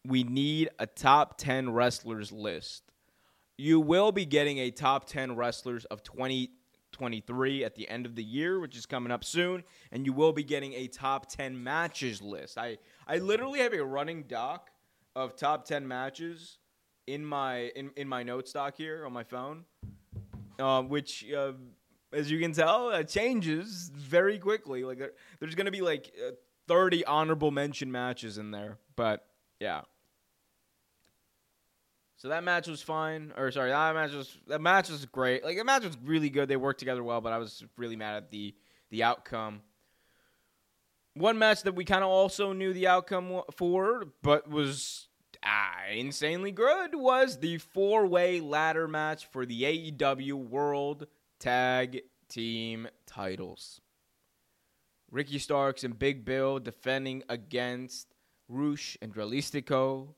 we 0.05 0.23
need 0.25 0.71
a 0.79 0.87
top 0.87 1.39
10 1.39 1.73
wrestlers 1.73 2.33
list. 2.33 2.85
You 3.59 3.81
will 3.81 4.13
be 4.13 4.25
getting 4.25 4.59
a 4.59 4.71
top 4.71 5.07
10 5.07 5.37
wrestlers 5.37 5.85
of 5.87 6.03
2023 6.03 7.65
at 7.65 7.75
the 7.75 7.89
end 7.89 8.07
of 8.07 8.15
the 8.15 8.25
year, 8.25 8.59
which 8.59 8.77
is 8.77 8.87
coming 8.87 9.13
up 9.13 9.23
soon, 9.23 9.63
and 9.93 10.07
you 10.07 10.13
will 10.13 10.33
be 10.33 10.43
getting 10.43 10.73
a 10.73 10.87
top 10.87 11.29
10 11.31 11.63
matches 11.63 12.23
list. 12.23 12.57
I 12.57 12.79
I 13.07 13.19
literally 13.19 13.61
have 13.61 13.75
a 13.75 13.85
running 13.85 14.23
doc 14.23 14.71
of 15.15 15.37
top 15.37 15.67
10 15.67 15.87
matches 15.87 16.59
in 17.15 17.25
my 17.25 17.71
in, 17.75 17.91
in 17.97 18.09
my 18.09 18.23
notes 18.23 18.53
doc 18.53 18.75
here 18.77 19.05
on 19.05 19.13
my 19.13 19.25
phone, 19.25 19.65
uh, 20.59 20.83
which 20.83 21.31
uh, 21.33 21.53
as 22.13 22.31
you 22.31 22.39
can 22.39 22.53
tell, 22.53 22.89
uh, 22.89 23.03
changes 23.03 23.91
very 23.95 24.39
quickly. 24.39 24.85
Like 24.85 24.99
there, 24.99 25.13
there's 25.39 25.55
to 25.55 25.71
be 25.71 25.81
like 25.81 26.13
uh, 26.27 26.33
30 26.69 27.05
honorable 27.05 27.51
mention 27.51 27.91
matches 27.91 28.39
in 28.39 28.51
there, 28.51 28.79
but 28.97 29.27
yeah. 29.59 29.83
So 32.17 32.29
that 32.29 32.45
match 32.45 32.69
was 32.69 32.83
fine. 32.83 33.33
Or 33.37 33.51
sorry, 33.51 33.71
that 33.71 33.95
match 33.95 34.13
was 34.13 34.37
that 34.49 34.61
match 34.61 34.91
was 34.91 35.07
great. 35.07 35.45
Like 35.45 35.57
the 35.57 35.65
match 35.65 35.85
was 35.85 35.97
really 36.05 36.31
good. 36.31 36.49
They 36.49 36.57
worked 36.57 36.79
together 36.79 37.03
well, 37.03 37.21
but 37.21 37.33
I 37.33 37.39
was 37.39 37.65
really 37.77 37.97
mad 37.97 38.17
at 38.17 38.31
the 38.31 38.55
the 38.91 39.03
outcome. 39.03 39.63
One 41.15 41.39
match 41.39 41.63
that 41.63 41.75
we 41.75 41.85
kind 41.85 42.05
of 42.05 42.11
also 42.11 42.53
knew 42.53 42.73
the 42.73 42.87
outcome 42.87 43.43
for, 43.57 44.05
but 44.23 44.49
was 44.49 45.09
ah, 45.45 45.87
insanely 45.93 46.53
good, 46.53 46.95
was 46.95 47.39
the 47.39 47.59
four 47.59 48.07
way 48.07 48.41
ladder 48.41 48.89
match 48.89 49.27
for 49.27 49.47
the 49.47 49.63
AEW 49.63 50.35
World 50.35 51.07
Tag 51.39 52.03
Team 52.29 52.89
titles. 53.07 53.81
Ricky 55.11 55.39
Starks 55.39 55.83
and 55.83 55.99
Big 55.99 56.25
Bill 56.25 56.59
defending 56.61 57.25
against 57.29 58.15
Rush 58.49 58.97
and 59.03 59.13
Dralistico, 59.13 60.15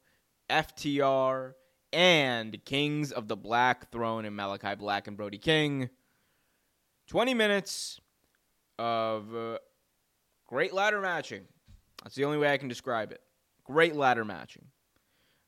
FTR, 0.51 1.55
and 1.93 2.63
Kings 2.65 3.13
of 3.13 3.29
the 3.29 3.37
Black 3.37 3.91
Throne 3.91 4.25
and 4.25 4.39
Malakai 4.39 4.79
Black 4.79 5.07
and 5.07 5.17
Brody 5.17 5.39
King. 5.39 5.91
20 7.09 7.35
minutes 7.35 8.01
of 8.79 9.35
uh, 9.35 9.59
great 10.47 10.73
ladder 10.73 11.01
matching. 11.01 11.43
That's 12.03 12.15
the 12.15 12.25
only 12.25 12.39
way 12.39 12.53
I 12.53 12.59
can 12.59 12.69
describe 12.69 13.13
it. 13.13 13.21
Great 13.65 13.95
ladder 13.95 14.25
matching. 14.25 14.65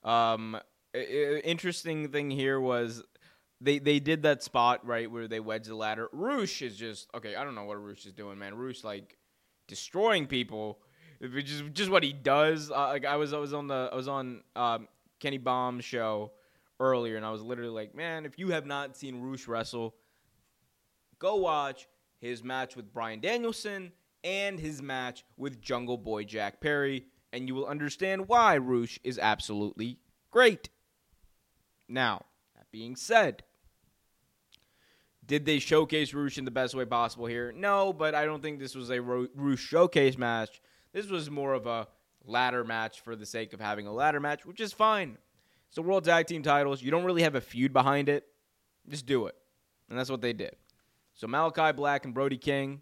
Um, 0.04 0.58
interesting 0.94 2.10
thing 2.10 2.30
here 2.30 2.60
was 2.60 3.02
they 3.60 3.78
they 3.78 3.98
did 3.98 4.22
that 4.22 4.42
spot 4.42 4.86
right 4.86 5.10
where 5.10 5.26
they 5.26 5.40
wedge 5.40 5.66
the 5.66 5.74
ladder. 5.74 6.08
Rush 6.12 6.62
is 6.62 6.76
just 6.76 7.08
okay. 7.14 7.34
I 7.34 7.44
don't 7.44 7.54
know 7.54 7.64
what 7.64 7.82
Rush 7.82 8.06
is 8.06 8.12
doing, 8.12 8.38
man. 8.38 8.54
Rush 8.54 8.84
like 8.84 9.16
destroying 9.66 10.26
people, 10.26 10.78
which 11.20 11.50
is 11.50 11.62
just 11.72 11.90
what 11.90 12.02
he 12.02 12.12
does. 12.12 12.70
Uh, 12.70 12.88
like 12.88 13.04
I 13.04 13.16
was 13.16 13.32
I 13.32 13.38
was 13.38 13.54
on 13.54 13.66
the 13.66 13.88
I 13.92 13.96
was 13.96 14.08
on 14.08 14.42
um, 14.54 14.88
Kenny 15.20 15.38
Baum's 15.38 15.84
show 15.84 16.32
earlier, 16.80 17.16
and 17.16 17.24
I 17.24 17.30
was 17.30 17.42
literally 17.42 17.70
like, 17.70 17.94
man, 17.94 18.26
if 18.26 18.38
you 18.38 18.50
have 18.50 18.66
not 18.66 18.96
seen 18.96 19.20
Rush 19.20 19.48
wrestle, 19.48 19.94
go 21.18 21.36
watch 21.36 21.88
his 22.20 22.42
match 22.42 22.76
with 22.76 22.92
Bryan 22.92 23.20
Danielson 23.20 23.92
and 24.22 24.58
his 24.58 24.82
match 24.82 25.24
with 25.36 25.60
Jungle 25.60 25.98
Boy 25.98 26.24
Jack 26.24 26.60
Perry, 26.60 27.06
and 27.34 27.48
you 27.48 27.54
will 27.54 27.66
understand 27.66 28.28
why 28.28 28.56
Rush 28.56 29.00
is 29.02 29.18
absolutely 29.18 29.98
great. 30.30 30.68
Now, 31.88 32.26
that 32.54 32.70
being 32.70 32.94
said, 32.94 33.42
did 35.26 35.44
they 35.44 35.58
showcase 35.58 36.14
Rush 36.14 36.38
in 36.38 36.44
the 36.44 36.52
best 36.52 36.76
way 36.76 36.84
possible 36.84 37.26
here? 37.26 37.52
No, 37.52 37.92
but 37.92 38.14
I 38.14 38.24
don't 38.24 38.40
think 38.40 38.60
this 38.60 38.76
was 38.76 38.90
a 38.90 39.02
Rush 39.02 39.58
showcase 39.58 40.16
match. 40.16 40.62
This 40.92 41.08
was 41.08 41.28
more 41.28 41.54
of 41.54 41.66
a 41.66 41.88
ladder 42.24 42.62
match 42.62 43.00
for 43.00 43.16
the 43.16 43.26
sake 43.26 43.52
of 43.52 43.60
having 43.60 43.88
a 43.88 43.92
ladder 43.92 44.20
match, 44.20 44.46
which 44.46 44.60
is 44.60 44.72
fine. 44.72 45.18
The 45.74 45.82
World 45.82 46.04
Tag 46.04 46.28
Team 46.28 46.44
titles. 46.44 46.82
You 46.82 46.92
don't 46.92 47.02
really 47.02 47.22
have 47.22 47.34
a 47.34 47.40
feud 47.40 47.72
behind 47.72 48.08
it. 48.08 48.28
Just 48.88 49.06
do 49.06 49.26
it. 49.26 49.34
And 49.90 49.98
that's 49.98 50.08
what 50.08 50.20
they 50.20 50.32
did. 50.32 50.54
So 51.14 51.26
Malakai 51.26 51.74
Black 51.74 52.04
and 52.04 52.14
Brody 52.14 52.38
King 52.38 52.80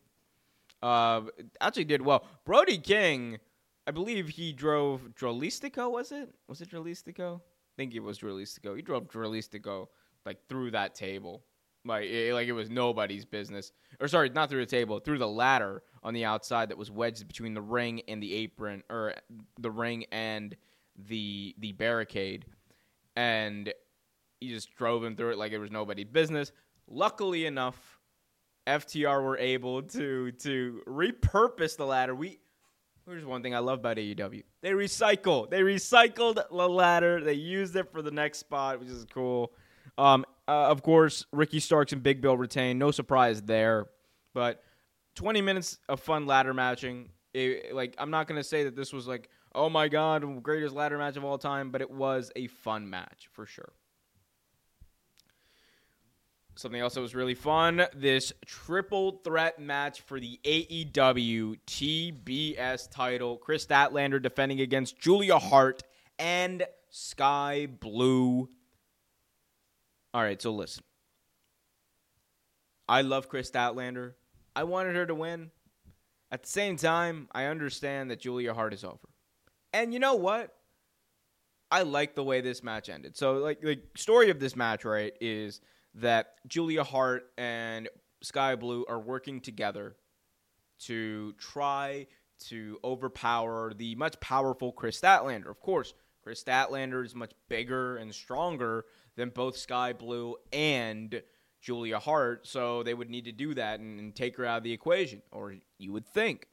uh, 0.82 1.22
actually 1.58 1.84
did 1.84 2.02
well. 2.02 2.26
Brody 2.44 2.76
King, 2.76 3.38
I 3.86 3.90
believe 3.90 4.28
he 4.28 4.52
drove 4.52 5.08
Dralistico, 5.14 5.90
was 5.90 6.12
it? 6.12 6.28
Was 6.48 6.60
it 6.60 6.70
Dralistico? 6.70 7.38
I 7.38 7.74
think 7.76 7.94
it 7.94 8.00
was 8.00 8.18
Dralistico. 8.18 8.76
He 8.76 8.82
drove 8.82 9.08
Dralistico 9.08 9.88
like 10.24 10.38
through 10.48 10.70
that 10.72 10.94
table. 10.94 11.42
Like 11.84 12.04
it, 12.04 12.32
like 12.32 12.46
it 12.46 12.52
was 12.52 12.70
nobody's 12.70 13.24
business. 13.24 13.72
Or 14.00 14.06
sorry, 14.06 14.30
not 14.30 14.50
through 14.50 14.60
the 14.60 14.70
table, 14.70 15.00
through 15.00 15.18
the 15.18 15.28
ladder 15.28 15.82
on 16.02 16.14
the 16.14 16.24
outside 16.24 16.68
that 16.68 16.78
was 16.78 16.90
wedged 16.90 17.26
between 17.26 17.54
the 17.54 17.62
ring 17.62 18.02
and 18.06 18.22
the 18.22 18.34
apron 18.34 18.84
or 18.88 19.14
the 19.58 19.70
ring 19.70 20.04
and 20.12 20.56
the 21.08 21.54
the 21.58 21.72
barricade. 21.72 22.46
And 23.16 23.72
he 24.40 24.48
just 24.48 24.74
drove 24.76 25.02
him 25.02 25.16
through 25.16 25.32
it 25.32 25.38
like 25.38 25.52
it 25.52 25.58
was 25.58 25.70
nobody's 25.70 26.06
business. 26.06 26.52
Luckily 26.88 27.46
enough, 27.46 27.98
FTR 28.68 29.22
were 29.22 29.38
able 29.38 29.82
to 29.82 30.30
to 30.32 30.82
repurpose 30.86 31.76
the 31.76 31.86
ladder. 31.86 32.14
We 32.14 32.38
here's 33.06 33.24
one 33.24 33.42
thing 33.42 33.54
I 33.54 33.58
love 33.58 33.80
about 33.80 33.96
AEW. 33.96 34.42
They 34.60 34.70
recycle. 34.70 35.48
They 35.50 35.60
recycled 35.60 36.42
the 36.50 36.68
ladder. 36.68 37.22
They 37.22 37.34
used 37.34 37.76
it 37.76 37.90
for 37.92 38.02
the 38.02 38.10
next 38.10 38.38
spot, 38.38 38.80
which 38.80 38.88
is 38.88 39.06
cool. 39.12 39.52
Um, 39.98 40.24
uh, 40.48 40.68
of 40.68 40.82
course, 40.82 41.26
Ricky 41.32 41.60
Starks 41.60 41.92
and 41.92 42.02
Big 42.02 42.20
Bill 42.20 42.36
retain. 42.36 42.78
No 42.78 42.90
surprise 42.90 43.42
there. 43.42 43.86
But 44.34 44.62
20 45.16 45.42
minutes 45.42 45.78
of 45.88 46.00
fun 46.00 46.26
ladder 46.26 46.54
matching. 46.54 47.10
It, 47.34 47.74
like 47.74 47.94
I'm 47.98 48.10
not 48.10 48.28
gonna 48.28 48.44
say 48.44 48.64
that 48.64 48.76
this 48.76 48.92
was 48.92 49.06
like, 49.06 49.30
oh 49.54 49.68
my 49.68 49.88
god, 49.88 50.42
greatest 50.42 50.74
ladder 50.74 50.98
match 50.98 51.16
of 51.16 51.24
all 51.24 51.38
time, 51.38 51.70
but 51.70 51.80
it 51.80 51.90
was 51.90 52.30
a 52.36 52.46
fun 52.48 52.88
match 52.88 53.28
for 53.32 53.46
sure. 53.46 53.72
Something 56.54 56.80
else 56.80 56.94
that 56.94 57.00
was 57.00 57.14
really 57.14 57.34
fun 57.34 57.86
this 57.94 58.32
triple 58.44 59.20
threat 59.24 59.58
match 59.58 60.02
for 60.02 60.20
the 60.20 60.38
AEW 60.44 61.58
TBS 61.66 62.90
title. 62.90 63.38
Kris 63.38 63.66
Statlander 63.66 64.20
defending 64.20 64.60
against 64.60 64.98
Julia 64.98 65.38
Hart 65.38 65.82
and 66.18 66.64
Skye 66.90 67.66
Blue. 67.80 68.48
All 70.12 70.22
right, 70.22 70.40
so 70.40 70.52
listen. 70.52 70.84
I 72.86 73.00
love 73.00 73.28
Kris 73.28 73.50
Statlander. 73.50 74.12
I 74.54 74.64
wanted 74.64 74.94
her 74.96 75.06
to 75.06 75.14
win. 75.14 75.50
At 76.30 76.42
the 76.42 76.48
same 76.48 76.76
time, 76.76 77.28
I 77.32 77.46
understand 77.46 78.10
that 78.10 78.20
Julia 78.20 78.52
Hart 78.52 78.74
is 78.74 78.84
over. 78.84 79.08
And 79.72 79.92
you 79.92 79.98
know 79.98 80.14
what? 80.14 80.54
I 81.70 81.82
like 81.82 82.14
the 82.14 82.24
way 82.24 82.42
this 82.42 82.62
match 82.62 82.90
ended. 82.90 83.16
So, 83.16 83.34
like, 83.34 83.62
the 83.62 83.80
story 83.96 84.28
of 84.28 84.38
this 84.38 84.54
match, 84.54 84.84
right, 84.84 85.14
is 85.20 85.62
that 85.94 86.34
Julia 86.46 86.84
Hart 86.84 87.24
and 87.36 87.88
Skye 88.22 88.56
Blue 88.56 88.84
are 88.88 89.00
working 89.00 89.40
together 89.40 89.96
to 90.80 91.32
try 91.34 92.06
to 92.46 92.78
overpower 92.82 93.72
the 93.74 93.94
much 93.94 94.18
powerful 94.20 94.72
Kris 94.72 95.00
Statlander. 95.00 95.50
Of 95.50 95.60
course, 95.60 95.94
Kris 96.22 96.42
Statlander 96.42 97.04
is 97.04 97.14
much 97.14 97.32
bigger 97.48 97.96
and 97.96 98.14
stronger 98.14 98.84
than 99.16 99.30
both 99.30 99.56
Skye 99.56 99.92
Blue 99.92 100.36
and 100.52 101.22
Julia 101.60 101.98
Hart, 101.98 102.46
so 102.46 102.82
they 102.82 102.94
would 102.94 103.10
need 103.10 103.26
to 103.26 103.32
do 103.32 103.54
that 103.54 103.78
and, 103.78 104.00
and 104.00 104.14
take 104.14 104.36
her 104.36 104.44
out 104.44 104.58
of 104.58 104.64
the 104.64 104.72
equation, 104.72 105.22
or 105.30 105.54
you 105.78 105.92
would 105.92 106.06
think. 106.06 106.46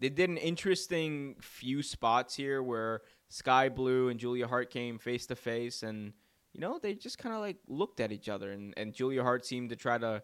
They 0.00 0.08
did 0.08 0.30
an 0.30 0.36
interesting 0.36 1.36
few 1.40 1.82
spots 1.82 2.34
here 2.34 2.62
where 2.62 3.02
Skye 3.28 3.68
Blue 3.68 4.08
and 4.08 4.18
Julia 4.18 4.48
Hart 4.48 4.70
came 4.70 4.98
face 4.98 5.26
to 5.26 5.36
face 5.36 5.82
and– 5.82 6.14
you 6.52 6.60
know, 6.60 6.78
they 6.78 6.94
just 6.94 7.18
kind 7.18 7.34
of 7.34 7.40
like 7.40 7.56
looked 7.68 8.00
at 8.00 8.12
each 8.12 8.28
other, 8.28 8.52
and, 8.52 8.74
and 8.76 8.94
Julia 8.94 9.22
Hart 9.22 9.44
seemed 9.44 9.70
to 9.70 9.76
try 9.76 9.98
to 9.98 10.22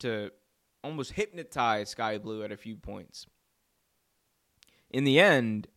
to 0.00 0.30
almost 0.84 1.12
hypnotize 1.12 1.90
Skye 1.90 2.18
Blue 2.18 2.42
at 2.42 2.52
a 2.52 2.56
few 2.56 2.76
points. 2.76 3.26
In 4.90 5.04
the 5.04 5.18
end, 5.18 5.68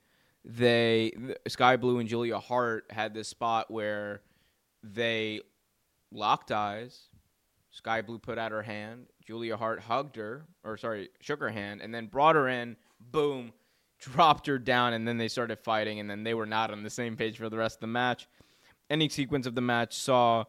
they 0.43 1.13
Skye 1.47 1.77
Blue 1.77 1.99
and 1.99 2.09
Julia 2.09 2.39
Hart 2.39 2.85
had 2.91 3.13
this 3.13 3.27
spot 3.27 3.71
where 3.71 4.21
they 4.83 5.41
locked 6.11 6.51
eyes. 6.51 7.07
Skye 7.71 8.01
Blue 8.01 8.19
put 8.19 8.37
out 8.37 8.51
her 8.51 8.63
hand. 8.63 9.07
Julia 9.25 9.57
Hart 9.57 9.79
hugged 9.79 10.15
her, 10.15 10.45
or 10.63 10.77
sorry, 10.77 11.09
shook 11.19 11.39
her 11.39 11.49
hand, 11.49 11.81
and 11.81 11.93
then 11.93 12.07
brought 12.07 12.35
her 12.35 12.47
in. 12.47 12.75
Boom, 12.99 13.53
dropped 13.99 14.47
her 14.47 14.57
down, 14.57 14.93
and 14.93 15.07
then 15.07 15.17
they 15.17 15.27
started 15.27 15.59
fighting, 15.59 15.99
and 15.99 16.09
then 16.09 16.23
they 16.23 16.33
were 16.33 16.47
not 16.47 16.71
on 16.71 16.83
the 16.83 16.89
same 16.89 17.15
page 17.15 17.37
for 17.37 17.49
the 17.49 17.57
rest 17.57 17.77
of 17.77 17.81
the 17.81 17.87
match 17.87 18.27
any 18.89 19.09
sequence 19.09 19.45
of 19.45 19.55
the 19.55 19.61
match 19.61 19.93
saw 19.93 20.45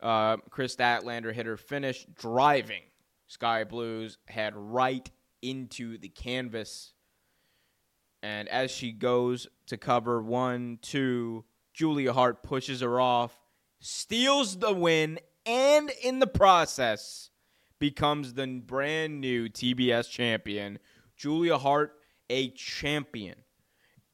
uh, 0.00 0.36
Kris 0.50 0.74
Statlander 0.74 1.32
hit 1.32 1.46
her 1.46 1.56
finish, 1.56 2.06
driving 2.18 2.82
Skye 3.26 3.64
Blue's 3.64 4.18
head 4.26 4.54
right 4.56 5.08
into 5.40 5.98
the 5.98 6.08
canvas. 6.08 6.92
And 8.22 8.48
as 8.48 8.70
she 8.70 8.92
goes 8.92 9.46
to 9.66 9.76
cover 9.76 10.22
one, 10.22 10.78
two, 10.82 11.44
Julia 11.72 12.12
Hart 12.12 12.42
pushes 12.42 12.80
her 12.80 13.00
off, 13.00 13.38
steals 13.80 14.58
the 14.58 14.72
win, 14.72 15.18
and 15.46 15.90
in 16.02 16.18
the 16.18 16.26
process 16.26 17.30
becomes 17.78 18.34
the 18.34 18.46
brand 18.46 19.20
new 19.20 19.48
TBS 19.48 20.08
champion. 20.08 20.78
Julia 21.16 21.58
Hart, 21.58 21.94
a 22.30 22.50
champion. 22.50 23.36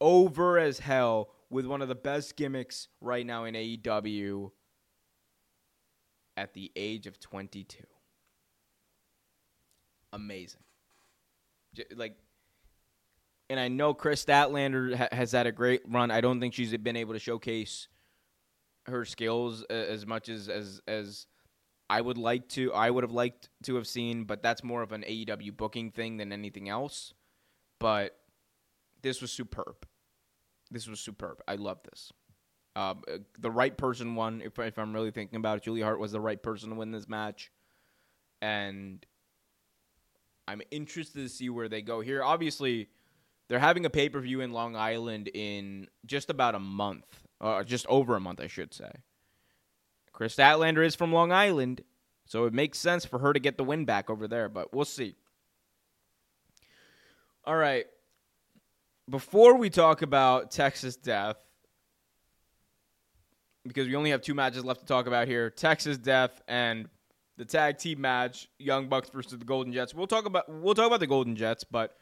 Over 0.01 0.59
as 0.59 0.79
hell 0.79 1.31
with 1.51 1.67
one 1.67 1.83
of 1.83 1.89
the 1.89 1.95
best 1.95 2.37
gimmicks 2.37 2.89
right 3.01 3.25
now 3.25 3.45
in 3.45 3.55
AEW 3.55 4.51
at 6.37 6.55
the 6.55 6.71
age 6.77 7.07
of 7.07 7.19
22. 7.19 7.85
Amazing. 10.13 10.61
Like, 11.95 12.17
and 13.51 13.59
I 13.59 13.69
know 13.69 13.95
Kris 13.95 14.25
Statlander 14.25 14.95
ha- 14.95 15.09
has 15.13 15.33
had 15.33 15.47
a 15.47 15.53
great 15.53 15.83
run. 15.89 16.11
I 16.11 16.21
don't 16.21 16.41
think 16.41 16.55
she's 16.55 16.77
been 16.77 16.97
able 16.97 17.15
to 17.15 17.19
showcase 17.19 17.89
her 18.87 19.05
skills 19.05 19.63
as 19.65 20.07
much 20.07 20.29
as 20.29 20.49
as 20.49 20.81
as 20.89 21.27
I 21.91 22.01
would 22.01 22.19
like 22.19 22.49
to. 22.51 22.73
I 22.73 22.91
would 22.91 23.05
have 23.05 23.13
liked 23.13 23.49
to 23.65 23.77
have 23.77 23.87
seen, 23.87 24.25
but 24.25 24.43
that's 24.43 24.63
more 24.63 24.83
of 24.83 24.93
an 24.93 25.03
AEW 25.03 25.57
booking 25.57 25.91
thing 25.91 26.19
than 26.19 26.33
anything 26.33 26.69
else. 26.69 27.15
But 27.79 28.19
this 29.03 29.23
was 29.23 29.31
superb. 29.31 29.87
This 30.71 30.87
was 30.87 31.01
superb. 31.01 31.41
I 31.49 31.55
love 31.55 31.79
this. 31.85 32.13
Um, 32.77 33.03
uh, 33.13 33.19
the 33.39 33.51
right 33.51 33.77
person 33.77 34.15
won. 34.15 34.43
If, 34.45 34.59
if 34.59 34.79
I'm 34.79 34.93
really 34.93 35.11
thinking 35.11 35.37
about 35.37 35.59
it, 35.59 35.65
Julia 35.65 35.85
Hart 35.85 35.99
was 35.99 36.13
the 36.13 36.21
right 36.21 36.41
person 36.41 36.71
to 36.71 36.77
win 36.77 36.93
this 36.93 37.09
match, 37.09 37.51
and 38.41 39.05
I'm 40.47 40.63
interested 40.71 41.23
to 41.23 41.29
see 41.29 41.49
where 41.49 41.69
they 41.69 41.83
go 41.83 42.01
here. 42.01 42.23
Obviously, 42.23 42.89
they're 43.49 43.59
having 43.59 43.85
a 43.85 43.91
pay 43.91 44.09
per 44.09 44.21
view 44.21 44.43
in 44.43 44.53
Long 44.53 44.77
Island 44.77 45.29
in 45.35 45.89
just 46.07 46.31
about 46.31 46.55
a 46.55 46.61
month, 46.61 47.27
or 47.41 47.65
just 47.65 47.87
over 47.89 48.15
a 48.15 48.21
month, 48.21 48.41
I 48.41 48.47
should 48.47 48.73
say. 48.73 48.93
Kris 50.13 50.37
Statlander 50.37 50.85
is 50.85 50.95
from 50.95 51.13
Long 51.13 51.33
Island, 51.33 51.83
so 52.27 52.45
it 52.45 52.53
makes 52.53 52.79
sense 52.79 53.05
for 53.05 53.19
her 53.19 53.33
to 53.33 53.41
get 53.41 53.57
the 53.57 53.65
win 53.65 53.87
back 53.87 54.11
over 54.11 54.29
there, 54.29 54.49
but 54.49 54.73
we'll 54.75 54.85
see. 54.85 55.17
All 57.45 57.57
right 57.57 57.87
before 59.09 59.57
we 59.57 59.71
talk 59.71 60.03
about 60.03 60.51
Texas 60.51 60.97
Death, 60.97 61.37
because 63.67 63.87
we 63.87 63.97
only 63.97 64.11
have 64.11 64.23
two 64.23 64.35
matches 64.35 64.65
left 64.65 64.81
to 64.81 64.87
talk 64.87 65.07
about 65.07 65.29
here 65.29 65.51
Texas 65.51 65.99
Death 65.99 66.41
and 66.49 66.89
the 67.37 67.45
tag 67.45 67.79
team 67.79 68.01
match, 68.01 68.49
Young 68.59 68.89
Bucks 68.89 69.11
versus 69.11 69.39
the 69.39 69.45
Golden 69.45 69.73
Jets. 69.73 69.95
We'll 69.95 70.07
talk 70.07 70.27
about 70.27 70.49
we'll 70.49 70.75
talk 70.75 70.87
about 70.87 71.01
the 71.01 71.07
Golden 71.07 71.37
Jets, 71.37 71.65
but 71.65 71.97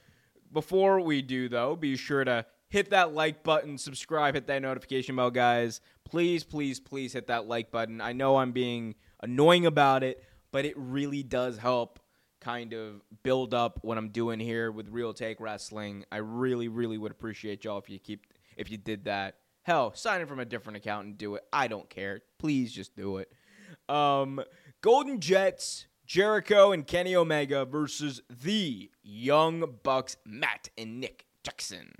before 0.53 1.01
we 1.01 1.23
do 1.23 1.49
though, 1.49 1.77
be 1.77 1.97
sure 1.97 2.25
to 2.25 2.47
hit 2.69 2.91
that 2.91 3.15
like 3.15 3.43
button, 3.43 3.79
subscribe, 3.79 4.35
hit 4.35 4.47
that 4.47 4.63
notification 4.63 5.17
bell, 5.17 5.31
guys. 5.31 5.81
Please, 6.05 6.45
please, 6.45 6.81
please 6.81 7.13
hit 7.13 7.29
that 7.29 7.47
like 7.47 7.71
button. 7.71 8.01
I 8.01 8.13
know 8.13 8.37
I'm 8.37 8.53
being 8.53 8.95
annoying 9.23 9.67
about 9.67 10.03
it, 10.03 10.25
but 10.53 10.65
it 10.65 10.75
really 10.77 11.23
does 11.23 11.59
help 11.59 12.01
kind 12.47 12.73
of 12.75 13.03
build 13.25 13.53
up 13.53 13.81
what 13.83 13.99
I'm 13.99 14.11
doing 14.11 14.39
here 14.39 14.71
with 14.71 14.89
Real 14.89 15.13
Take 15.13 15.41
Wrestling. 15.41 16.05
I 16.13 16.19
really, 16.19 16.69
really 16.69 16.97
would 16.97 17.11
appreciate 17.11 17.65
y'all 17.65 17.79
if 17.79 17.91
you 17.91 17.99
keep 17.99 18.25
if 18.57 18.71
you 18.71 18.77
did 18.77 19.07
that. 19.07 19.39
Hell, 19.65 19.93
sign 19.97 20.21
in 20.21 20.29
from 20.29 20.39
a 20.39 20.45
different 20.45 20.77
account 20.77 21.07
and 21.07 21.19
do 21.19 21.35
it. 21.35 21.43
I 21.53 21.67
don't 21.67 21.91
care. 21.91 22.21
Please 22.39 22.73
just 22.73 22.95
do 22.95 23.17
it. 23.17 23.33
Um, 23.89 24.41
Golden 24.81 25.19
Jets, 25.19 25.89
Jericho 26.07 26.71
and 26.71 26.87
Kenny 26.87 27.17
Omega 27.17 27.65
versus 27.65 28.23
the 28.31 28.93
Young 29.03 29.79
Bucks, 29.83 30.17
Matt 30.25 30.69
and 30.79 31.01
Nick 31.01 31.27
Jackson. 31.43 31.95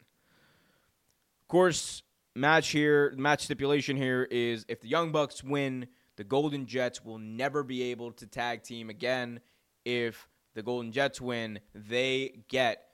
Of 1.43 1.49
course, 1.49 2.05
match 2.37 2.69
here, 2.69 3.13
match 3.17 3.47
stipulation 3.47 3.97
here 3.97 4.29
is 4.31 4.65
if 4.69 4.81
the 4.81 4.89
Young 4.89 5.11
Bucks 5.11 5.43
win, 5.43 5.89
the 6.15 6.23
Golden 6.23 6.67
Jets 6.67 7.05
will 7.05 7.19
never 7.19 7.65
be 7.65 7.83
able 7.91 8.13
to 8.13 8.29
tag 8.29 8.63
team 8.63 8.91
again 8.91 9.41
if 9.85 10.29
the 10.57 10.63
Golden 10.63 10.91
Jets 10.91 11.21
win, 11.21 11.61
they 11.75 12.41
get 12.49 12.87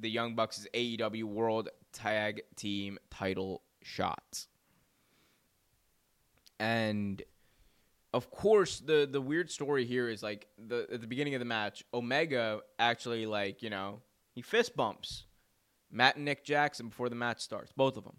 the 0.00 0.10
Young 0.10 0.34
Bucks' 0.34 0.66
AEW 0.74 1.24
World 1.24 1.70
Tag 1.92 2.42
Team 2.56 2.98
title 3.08 3.62
shots. 3.82 4.48
And 6.58 7.22
of 8.12 8.30
course, 8.30 8.80
the 8.80 9.08
the 9.10 9.20
weird 9.20 9.48
story 9.50 9.84
here 9.84 10.08
is 10.08 10.22
like 10.24 10.48
the 10.58 10.88
at 10.92 11.00
the 11.00 11.06
beginning 11.06 11.34
of 11.34 11.38
the 11.38 11.44
match, 11.44 11.84
Omega 11.94 12.60
actually 12.80 13.26
like 13.26 13.62
you 13.62 13.70
know 13.70 14.00
he 14.34 14.42
fist 14.42 14.76
bumps 14.76 15.24
Matt 15.90 16.16
and 16.16 16.24
Nick 16.24 16.44
Jackson 16.44 16.88
before 16.88 17.08
the 17.08 17.14
match 17.14 17.40
starts, 17.40 17.72
both 17.72 17.96
of 17.96 18.02
them. 18.02 18.16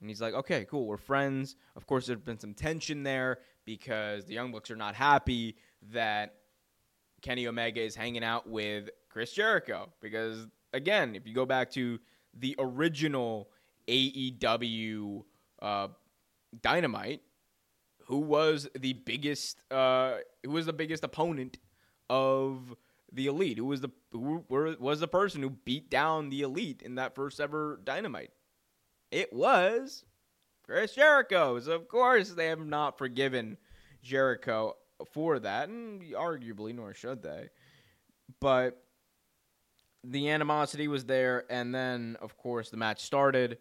And 0.00 0.10
he's 0.10 0.20
like, 0.20 0.34
okay, 0.34 0.66
cool, 0.66 0.86
we're 0.86 0.98
friends. 0.98 1.56
Of 1.74 1.86
course, 1.86 2.06
there's 2.06 2.20
been 2.20 2.38
some 2.38 2.52
tension 2.52 3.02
there 3.02 3.38
because 3.64 4.26
the 4.26 4.34
Young 4.34 4.52
Bucks 4.52 4.70
are 4.70 4.76
not 4.76 4.94
happy 4.94 5.56
that 5.92 6.34
Kenny 7.22 7.46
Omega 7.46 7.80
is 7.80 7.94
hanging 7.94 8.24
out 8.24 8.48
with 8.48 8.90
Chris 9.08 9.32
Jericho. 9.32 9.92
Because, 10.00 10.46
again, 10.72 11.14
if 11.14 11.26
you 11.26 11.34
go 11.34 11.46
back 11.46 11.70
to 11.72 11.98
the 12.34 12.54
original 12.58 13.50
AEW 13.88 15.24
uh, 15.62 15.88
Dynamite, 16.60 17.22
who 18.06 18.18
was 18.18 18.68
the 18.78 18.92
biggest, 18.92 19.62
uh, 19.70 20.16
who 20.44 20.50
was 20.50 20.66
the 20.66 20.72
biggest 20.72 21.02
opponent 21.02 21.58
of 22.08 22.74
the 23.12 23.26
Elite? 23.26 23.58
Who 23.58 23.66
was 23.66 23.80
the 23.80 23.90
who 24.12 24.44
were, 24.48 24.76
was 24.78 25.00
the 25.00 25.08
person 25.08 25.42
who 25.42 25.50
beat 25.50 25.90
down 25.90 26.30
the 26.30 26.42
Elite 26.42 26.82
in 26.82 26.96
that 26.96 27.14
first 27.14 27.40
ever 27.40 27.80
Dynamite? 27.84 28.30
It 29.10 29.32
was 29.32 30.04
Chris 30.64 30.94
Jericho. 30.94 31.58
So 31.60 31.72
of 31.72 31.88
course 31.88 32.30
they 32.30 32.46
have 32.46 32.64
not 32.64 32.98
forgiven 32.98 33.56
Jericho 34.02 34.76
for 35.12 35.38
that, 35.38 35.68
and 35.68 36.02
arguably 36.12 36.74
nor 36.74 36.94
should 36.94 37.22
they. 37.22 37.48
But 38.40 38.82
the 40.04 40.30
animosity 40.30 40.88
was 40.88 41.04
there, 41.04 41.44
and 41.50 41.74
then 41.74 42.16
of 42.20 42.36
course 42.36 42.70
the 42.70 42.76
match 42.76 43.02
started. 43.02 43.58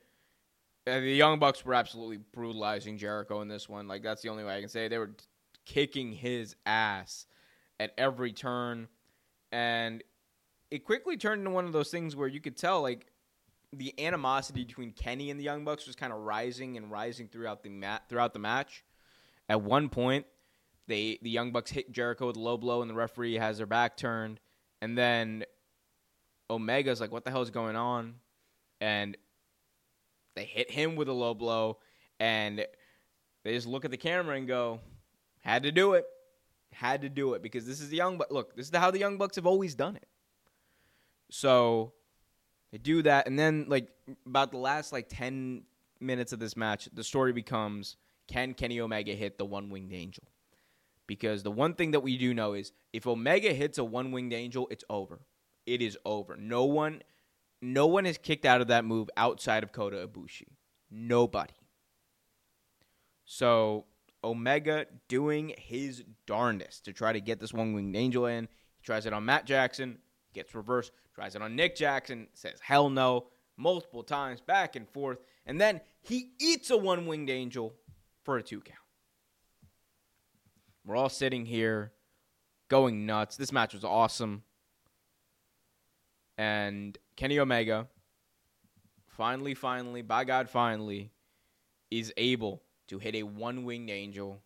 And 0.88 1.04
the 1.04 1.16
Young 1.16 1.40
Bucks 1.40 1.66
were 1.66 1.74
absolutely 1.74 2.18
brutalizing 2.18 2.98
Jericho 2.98 3.42
in 3.42 3.48
this 3.48 3.68
one. 3.68 3.88
Like 3.88 4.04
that's 4.04 4.22
the 4.22 4.30
only 4.30 4.44
way 4.44 4.56
I 4.56 4.60
can 4.60 4.70
say 4.70 4.86
it. 4.86 4.90
they 4.90 5.00
were 5.00 5.16
kicking 5.66 6.12
his 6.12 6.56
ass 6.66 7.26
at 7.80 7.92
every 7.98 8.32
turn, 8.32 8.88
and 9.52 10.04
it 10.72 10.86
quickly 10.86 11.18
turned 11.18 11.40
into 11.40 11.52
one 11.52 11.66
of 11.66 11.74
those 11.74 11.90
things 11.90 12.16
where 12.16 12.28
you 12.28 12.40
could 12.40 12.58
tell 12.58 12.82
like 12.82 13.08
the 13.74 13.94
animosity 14.04 14.64
between 14.64 14.92
Kenny 14.92 15.32
and 15.32 15.40
the 15.40 15.44
Young 15.44 15.66
Bucks 15.66 15.88
was 15.88 15.96
kind 15.96 16.14
of 16.14 16.20
rising 16.20 16.78
and 16.78 16.92
rising 16.92 17.28
throughout 17.28 17.64
the 17.64 17.70
mat 17.70 18.04
throughout 18.08 18.34
the 18.34 18.40
match. 18.40 18.84
At 19.50 19.62
one 19.62 19.90
point, 19.90 20.26
they 20.88 21.20
the 21.22 21.30
Young 21.30 21.52
Bucks 21.52 21.72
hit 21.72 21.92
Jericho 21.92 22.28
with 22.28 22.38
a 22.38 22.40
low 22.40 22.58
blow, 22.58 22.82
and 22.82 22.90
the 22.90 22.96
referee 22.96 23.36
has 23.36 23.58
their 23.58 23.66
back 23.66 23.98
turned, 23.98 24.40
and 24.82 24.98
then 24.98 25.46
Omega's 26.50 27.02
like, 27.02 27.12
"What 27.12 27.24
the 27.24 27.32
hell 27.32 27.42
is 27.42 27.50
going 27.50 27.76
on?" 27.76 28.16
And 28.82 29.18
they 30.36 30.46
hit 30.46 30.70
him 30.70 30.96
with 30.96 31.08
a 31.08 31.14
low 31.14 31.34
blow, 31.34 31.80
and 32.20 32.66
they 33.44 33.54
just 33.54 33.68
look 33.68 33.86
at 33.86 33.92
the 33.92 33.98
camera 33.98 34.36
and 34.36 34.48
go, 34.48 34.82
"Had 35.42 35.64
to 35.64 35.72
do 35.72 35.94
it, 35.94 36.06
had 36.72 37.02
to 37.02 37.10
do 37.10 37.34
it," 37.34 37.42
because 37.42 37.66
this 37.66 37.82
is 37.82 37.90
the 37.90 37.98
Young 37.98 38.18
Bucks. 38.18 38.32
Look, 38.32 38.56
this 38.56 38.70
is 38.70 38.76
how 38.76 38.92
the 38.92 39.00
Young 39.00 39.18
Bucks 39.18 39.36
have 39.38 39.48
always 39.48 39.76
done 39.76 39.96
it. 39.96 40.08
So 41.32 41.94
they 42.72 42.78
do 42.78 43.02
that, 43.04 43.28
and 43.28 43.40
then 43.40 43.66
like 43.68 43.90
about 44.26 44.52
the 44.52 44.58
last 44.58 44.92
like 44.92 45.08
ten 45.10 45.66
minutes 46.00 46.34
of 46.34 46.40
this 46.40 46.56
match, 46.56 46.90
the 46.94 47.04
story 47.04 47.34
becomes: 47.34 47.98
Can 48.28 48.54
Kenny 48.54 48.80
Omega 48.80 49.14
hit 49.14 49.38
the 49.38 49.46
one 49.46 49.70
winged 49.70 49.94
angel? 49.94 50.26
Because 51.08 51.44
the 51.44 51.52
one 51.52 51.76
thing 51.76 51.92
that 51.92 52.00
we 52.00 52.18
do 52.18 52.34
know 52.34 52.54
is 52.54 52.72
if 52.92 53.06
Omega 53.06 53.54
hits 53.54 53.78
a 53.78 53.84
one 53.84 54.12
winged 54.12 54.34
angel, 54.34 54.68
it's 54.72 54.84
over. 54.90 55.22
It 55.66 55.82
is 55.82 55.98
over. 56.06 56.36
No 56.36 56.66
one, 56.66 57.02
no 57.62 57.88
one 57.88 58.06
is 58.06 58.18
kicked 58.18 58.46
out 58.46 58.62
of 58.62 58.68
that 58.68 58.86
move 58.86 59.10
outside 59.18 59.64
of 59.64 59.72
Kota 59.72 60.08
Ibushi. 60.08 60.48
Nobody. 60.90 61.54
So 63.26 63.86
Omega 64.24 64.86
doing 65.08 65.54
his 65.58 66.04
darndest 66.26 66.86
to 66.86 66.94
try 66.94 67.14
to 67.14 67.22
get 67.22 67.40
this 67.40 67.54
one 67.54 67.74
winged 67.74 67.96
angel 67.96 68.26
in. 68.26 68.48
He 68.78 68.84
tries 68.84 69.06
it 69.06 69.14
on 69.14 69.26
Matt 69.26 69.46
Jackson 69.46 70.00
gets 70.36 70.54
reversed, 70.54 70.92
tries 71.16 71.34
it 71.36 71.42
on 71.42 71.56
Nick 71.56 71.76
Jackson, 71.76 72.28
says 72.34 72.60
hell 72.62 72.90
no 72.90 73.28
multiple 73.58 74.04
times, 74.04 74.42
back 74.42 74.76
and 74.76 74.88
forth, 74.90 75.18
and 75.48 75.60
then 75.60 75.82
he 76.02 76.32
eats 76.40 76.70
a 76.70 76.78
one 76.78 77.08
winged 77.08 77.30
angel 77.30 77.74
for 78.22 78.38
a 78.38 78.44
two 78.44 78.60
count. 78.60 78.78
We're 80.86 80.96
all 80.96 81.10
sitting 81.10 81.46
here 81.46 81.92
going 82.70 83.06
nuts. 83.06 83.38
This 83.38 83.52
match 83.52 83.74
was 83.74 83.84
awesome. 83.84 84.44
And 86.38 86.98
Kenny 87.16 87.40
Omega, 87.40 87.88
finally, 89.08 89.56
finally, 89.56 90.02
by 90.02 90.26
God, 90.26 90.50
finally, 90.50 91.12
is 91.90 92.14
able 92.18 92.62
to 92.88 93.00
hit 93.00 93.16
a 93.16 93.24
one 93.24 93.64
winged 93.64 93.90
angel, 93.90 94.42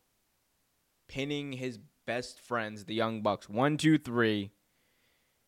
pinning 1.08 1.52
his 1.52 1.80
best 2.06 2.40
friends, 2.40 2.86
the 2.86 2.94
Young 2.94 3.22
Bucks. 3.22 3.50
One, 3.50 3.76
two, 3.76 3.98
three. 3.98 4.52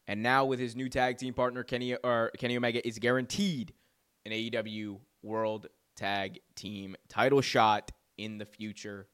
And 0.07 0.21
now 0.21 0.45
with 0.45 0.59
his 0.59 0.75
new 0.75 0.89
tag 0.89 1.17
team 1.17 1.33
partner 1.33 1.63
Kenny 1.63 1.95
or 1.95 2.31
Kenny 2.37 2.57
Omega 2.57 2.85
is 2.85 2.99
guaranteed 2.99 3.73
an 4.25 4.31
AEW 4.33 4.99
World 5.23 5.67
Tag 5.95 6.39
Team 6.55 6.95
title 7.07 7.41
shot 7.41 7.91
in 8.17 8.37
the 8.37 8.45
future. 8.45 9.07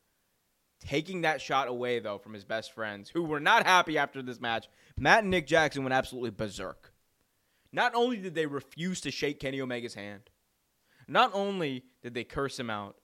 Taking 0.80 1.21
that 1.21 1.41
shot 1.41 1.67
away 1.67 1.99
though 1.99 2.17
from 2.17 2.34
his 2.34 2.45
best 2.45 2.73
friends 2.73 3.09
who 3.09 3.23
were 3.23 3.39
not 3.39 3.65
happy 3.65 3.97
after 3.97 4.21
this 4.21 4.39
match, 4.39 4.67
Matt 4.97 5.23
and 5.23 5.32
Nick 5.32 5.47
Jackson 5.47 5.84
went 5.84 5.93
absolutely 5.93 6.32
berserk. 6.32 6.93
Not 7.71 7.95
only 7.95 8.17
did 8.17 8.36
they 8.36 8.45
refuse 8.45 9.01
to 9.01 9.11
shake 9.11 9.39
Kenny 9.39 9.59
Omega's 9.59 9.93
hand, 9.93 10.30
not 11.07 11.32
only 11.34 11.84
did 12.01 12.13
they 12.13 12.23
curse 12.23 12.59
him 12.59 12.69
out, 12.69 12.95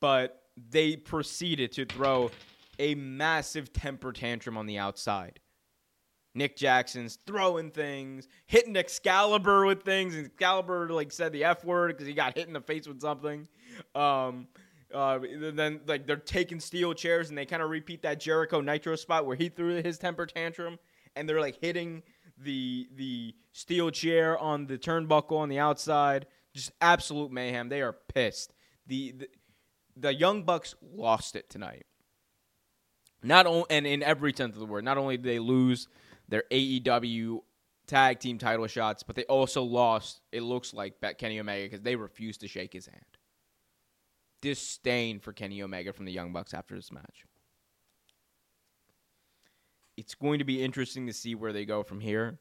but 0.00 0.42
they 0.56 0.96
proceeded 0.96 1.72
to 1.72 1.84
throw 1.84 2.30
a 2.78 2.94
massive 2.94 3.72
temper 3.72 4.12
tantrum 4.12 4.56
on 4.56 4.66
the 4.66 4.78
outside. 4.78 5.40
Nick 6.34 6.56
Jackson's 6.56 7.18
throwing 7.26 7.70
things, 7.70 8.26
hitting 8.46 8.76
Excalibur 8.76 9.66
with 9.66 9.82
things. 9.82 10.14
And 10.14 10.26
Excalibur 10.26 10.88
like 10.88 11.12
said 11.12 11.32
the 11.32 11.44
F 11.44 11.64
word 11.64 11.88
because 11.88 12.06
he 12.06 12.14
got 12.14 12.36
hit 12.36 12.46
in 12.46 12.54
the 12.54 12.60
face 12.60 12.88
with 12.88 13.00
something. 13.00 13.46
Um, 13.94 14.48
uh, 14.94 15.18
then 15.52 15.80
like 15.86 16.06
they're 16.06 16.16
taking 16.16 16.60
steel 16.60 16.94
chairs 16.94 17.28
and 17.28 17.38
they 17.38 17.46
kind 17.46 17.62
of 17.62 17.70
repeat 17.70 18.02
that 18.02 18.20
Jericho 18.20 18.60
Nitro 18.60 18.96
spot 18.96 19.26
where 19.26 19.36
he 19.36 19.48
threw 19.48 19.82
his 19.82 19.98
temper 19.98 20.26
tantrum, 20.26 20.78
and 21.16 21.28
they're 21.28 21.40
like 21.40 21.58
hitting 21.60 22.02
the 22.38 22.88
the 22.94 23.34
steel 23.52 23.90
chair 23.90 24.38
on 24.38 24.66
the 24.66 24.78
turnbuckle 24.78 25.38
on 25.38 25.48
the 25.48 25.58
outside. 25.58 26.26
Just 26.54 26.72
absolute 26.80 27.32
mayhem. 27.32 27.68
They 27.68 27.82
are 27.82 27.92
pissed. 27.92 28.52
The 28.86 29.12
the, 29.12 29.28
the 29.96 30.14
Young 30.14 30.42
Bucks 30.42 30.74
lost 30.94 31.36
it 31.36 31.48
tonight. 31.48 31.86
Not 33.22 33.46
only 33.46 33.66
and 33.70 33.86
in 33.86 34.02
every 34.02 34.32
sense 34.32 34.54
of 34.54 34.60
the 34.60 34.66
word. 34.66 34.84
Not 34.84 34.98
only 34.98 35.16
did 35.16 35.26
they 35.26 35.38
lose 35.38 35.88
their 36.28 36.44
AEW 36.50 37.40
tag 37.86 38.18
team 38.20 38.38
title 38.38 38.66
shots, 38.66 39.02
but 39.02 39.16
they 39.16 39.24
also 39.24 39.62
lost, 39.62 40.20
it 40.32 40.42
looks 40.42 40.72
like, 40.72 40.94
Kenny 41.18 41.38
Omega 41.38 41.64
because 41.64 41.82
they 41.82 41.96
refused 41.96 42.40
to 42.40 42.48
shake 42.48 42.72
his 42.72 42.86
hand. 42.86 43.04
Disdain 44.42 45.20
for 45.20 45.32
Kenny 45.32 45.62
Omega 45.62 45.94
from 45.94 46.04
the 46.04 46.12
Young 46.12 46.32
Bucks 46.32 46.52
after 46.52 46.74
this 46.74 46.92
match. 46.92 47.24
It's 49.96 50.14
going 50.14 50.38
to 50.38 50.44
be 50.44 50.62
interesting 50.62 51.06
to 51.06 51.12
see 51.14 51.34
where 51.34 51.54
they 51.54 51.64
go 51.64 51.82
from 51.82 52.00
here. 52.00 52.38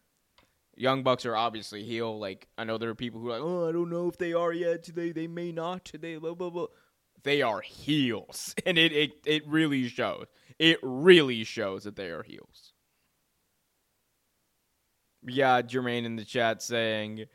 Young 0.76 1.04
Bucks 1.04 1.26
are 1.26 1.36
obviously 1.36 1.84
heel. 1.84 2.20
Like 2.20 2.50
I 2.58 2.66
know 2.66 2.78
there 2.78 2.90
are 2.90 2.96
people 2.96 3.22
who 3.22 3.30
are 3.30 3.40
like, 3.40 3.42
oh, 3.42 3.70
I 3.70 3.72
don't 3.72 3.90
know 3.90 4.10
if 4.10 4.18
they 4.18 4.34
are 4.34 4.52
yet. 4.52 4.84
They 4.84 5.14
they 5.14 5.28
may 5.28 5.54
not. 5.54 5.90
They 5.98 6.18
blah 6.18 6.34
blah 6.34 6.50
blah. 6.50 6.68
They 7.24 7.42
are 7.42 7.62
heels, 7.62 8.54
and 8.66 8.78
it 8.78 8.92
it 8.92 9.12
it 9.26 9.48
really 9.48 9.88
shows. 9.88 10.26
It 10.60 10.80
really 10.82 11.46
shows 11.46 11.86
that 11.86 11.96
they 11.96 12.10
are 12.10 12.24
heels 12.24 12.74
yeah, 15.28 15.62
Jermaine 15.62 16.06
in 16.06 16.16
the 16.16 16.26
chat 16.26 16.62
saying, 16.62 17.26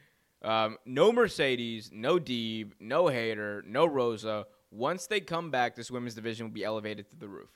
um, 0.43 0.77
no 0.85 1.13
Mercedes, 1.13 1.91
no 1.93 2.19
Deeb, 2.19 2.73
no 2.81 3.09
Hayter, 3.09 3.63
no 3.67 3.87
Rosa. 3.87 4.47
Once 4.77 5.07
they 5.07 5.21
come 5.21 5.51
back, 5.51 5.75
this 5.75 5.91
women's 5.91 6.15
division 6.15 6.47
will 6.47 6.53
be 6.53 6.63
elevated 6.63 7.09
to 7.09 7.17
the 7.17 7.27
roof. 7.27 7.49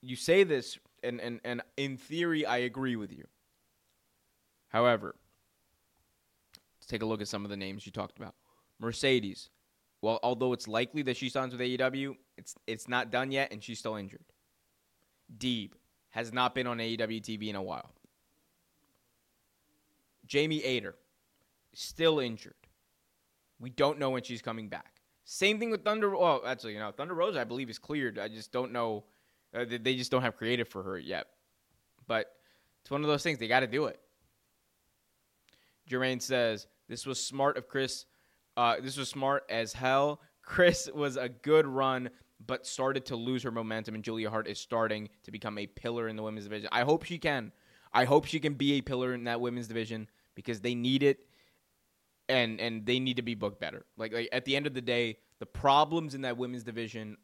You 0.00 0.14
say 0.14 0.44
this, 0.44 0.78
and, 1.02 1.20
and, 1.20 1.40
and 1.44 1.60
in 1.76 1.96
theory, 1.96 2.46
I 2.46 2.58
agree 2.58 2.94
with 2.94 3.10
you. 3.10 3.24
However, 4.68 5.16
let's 6.78 6.86
take 6.86 7.02
a 7.02 7.06
look 7.06 7.20
at 7.20 7.26
some 7.26 7.44
of 7.44 7.50
the 7.50 7.56
names 7.56 7.84
you 7.84 7.90
talked 7.90 8.16
about. 8.16 8.34
Mercedes, 8.78 9.50
well, 10.02 10.20
although 10.22 10.52
it's 10.52 10.68
likely 10.68 11.02
that 11.02 11.16
she 11.16 11.28
signs 11.28 11.52
with 11.52 11.60
AEW, 11.60 12.14
it's 12.38 12.54
it's 12.66 12.88
not 12.88 13.10
done 13.10 13.32
yet, 13.32 13.52
and 13.52 13.62
she's 13.62 13.78
still 13.78 13.96
injured. 13.96 14.24
Deeb 15.36 15.70
has 16.10 16.32
not 16.32 16.54
been 16.54 16.66
on 16.68 16.78
AEW 16.78 17.22
TV 17.22 17.48
in 17.48 17.56
a 17.56 17.62
while. 17.62 17.90
Jamie 20.26 20.60
Hayter, 20.60 20.94
still 21.72 22.20
injured. 22.20 22.54
We 23.58 23.70
don't 23.70 23.98
know 23.98 24.10
when 24.10 24.22
she's 24.22 24.42
coming 24.42 24.68
back. 24.68 24.93
Same 25.24 25.58
thing 25.58 25.70
with 25.70 25.84
Thunder. 25.84 26.16
Well, 26.16 26.42
actually, 26.46 26.74
you 26.74 26.78
know, 26.78 26.92
Thunder 26.92 27.14
Rosa, 27.14 27.40
I 27.40 27.44
believe, 27.44 27.70
is 27.70 27.78
cleared. 27.78 28.18
I 28.18 28.28
just 28.28 28.52
don't 28.52 28.72
know. 28.72 29.04
Uh, 29.54 29.64
they 29.64 29.96
just 29.96 30.10
don't 30.10 30.22
have 30.22 30.36
creative 30.36 30.68
for 30.68 30.82
her 30.82 30.98
yet. 30.98 31.28
But 32.06 32.32
it's 32.82 32.90
one 32.90 33.02
of 33.02 33.08
those 33.08 33.22
things. 33.22 33.38
They 33.38 33.48
got 33.48 33.60
to 33.60 33.66
do 33.66 33.86
it. 33.86 33.98
Jermaine 35.88 36.20
says, 36.20 36.66
This 36.88 37.06
was 37.06 37.22
smart 37.22 37.56
of 37.56 37.68
Kris. 37.68 38.04
Uh, 38.56 38.76
this 38.80 38.96
was 38.96 39.08
smart 39.08 39.44
as 39.48 39.72
hell. 39.72 40.20
Kris 40.42 40.88
was 40.94 41.16
a 41.16 41.28
good 41.28 41.66
run, 41.66 42.10
but 42.46 42.66
started 42.66 43.06
to 43.06 43.16
lose 43.16 43.42
her 43.42 43.50
momentum, 43.50 43.94
and 43.94 44.04
Julia 44.04 44.28
Hart 44.28 44.46
is 44.46 44.58
starting 44.58 45.08
to 45.22 45.30
become 45.30 45.56
a 45.56 45.66
pillar 45.66 46.08
in 46.08 46.16
the 46.16 46.22
women's 46.22 46.44
division. 46.44 46.68
I 46.70 46.82
hope 46.82 47.04
she 47.04 47.18
can. 47.18 47.52
I 47.92 48.04
hope 48.04 48.26
she 48.26 48.40
can 48.40 48.54
be 48.54 48.74
a 48.74 48.80
pillar 48.82 49.14
in 49.14 49.24
that 49.24 49.40
women's 49.40 49.68
division 49.68 50.08
because 50.34 50.60
they 50.60 50.74
need 50.74 51.02
it, 51.02 51.26
and 52.28 52.60
and 52.60 52.86
they 52.86 52.98
need 52.98 53.16
to 53.16 53.22
be 53.22 53.34
booked 53.34 53.60
better. 53.60 53.84
Like, 53.96 54.12
like 54.12 54.28
at 54.32 54.44
the 54.44 54.56
end 54.56 54.66
of 54.66 54.74
the 54.74 54.82
day, 54.82 55.18
the 55.38 55.46
problems 55.46 56.14
in 56.14 56.22
that 56.22 56.36
women's 56.36 56.64
division 56.64 57.16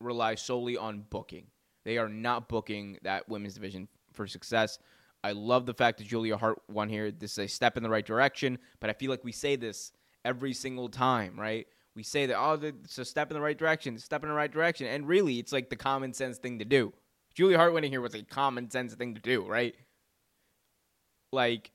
rely 0.00 0.34
solely 0.34 0.76
on 0.76 1.04
booking. 1.10 1.46
They 1.84 1.98
are 1.98 2.08
not 2.08 2.48
booking 2.48 2.98
that 3.02 3.28
women's 3.28 3.54
division 3.54 3.88
for 4.12 4.26
success. 4.26 4.78
I 5.22 5.32
love 5.32 5.66
the 5.66 5.74
fact 5.74 5.98
that 5.98 6.06
Julia 6.06 6.36
Hart 6.36 6.60
won 6.68 6.88
here. 6.88 7.10
This 7.10 7.32
is 7.32 7.38
a 7.38 7.46
step 7.46 7.76
in 7.76 7.82
the 7.82 7.88
right 7.88 8.04
direction, 8.04 8.58
but 8.80 8.90
I 8.90 8.92
feel 8.92 9.10
like 9.10 9.24
we 9.24 9.32
say 9.32 9.56
this 9.56 9.92
every 10.24 10.52
single 10.52 10.88
time, 10.88 11.38
right? 11.38 11.66
We 11.96 12.02
say 12.02 12.26
that, 12.26 12.38
oh, 12.38 12.60
it's 12.62 12.98
a 12.98 13.04
step 13.04 13.30
in 13.30 13.34
the 13.34 13.40
right 13.40 13.56
direction, 13.56 13.96
step 13.98 14.22
in 14.22 14.28
the 14.28 14.34
right 14.34 14.50
direction. 14.50 14.86
And 14.86 15.06
really, 15.06 15.38
it's 15.38 15.52
like 15.52 15.70
the 15.70 15.76
common 15.76 16.12
sense 16.12 16.38
thing 16.38 16.58
to 16.58 16.64
do. 16.64 16.92
Julia 17.34 17.56
Hart 17.56 17.72
winning 17.72 17.90
here 17.90 18.00
was 18.00 18.14
a 18.14 18.22
common 18.22 18.68
sense 18.70 18.94
thing 18.94 19.14
to 19.14 19.20
do, 19.20 19.46
right? 19.46 19.74
Like, 21.32 21.70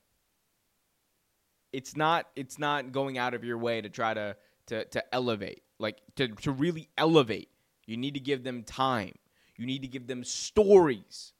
it's 1.72 1.96
not 1.96 2.26
it's 2.36 2.58
not 2.58 2.92
going 2.92 3.18
out 3.18 3.34
of 3.34 3.44
your 3.44 3.58
way 3.58 3.80
to 3.80 3.88
try 3.88 4.14
to 4.14 4.36
to 4.66 4.84
to 4.86 5.14
elevate. 5.14 5.62
Like 5.78 5.98
to 6.16 6.28
to 6.28 6.52
really 6.52 6.88
elevate. 6.96 7.48
You 7.86 7.96
need 7.96 8.14
to 8.14 8.20
give 8.20 8.44
them 8.44 8.62
time. 8.62 9.14
You 9.56 9.66
need 9.66 9.82
to 9.82 9.88
give 9.88 10.06
them 10.06 10.24
stories. 10.24 11.32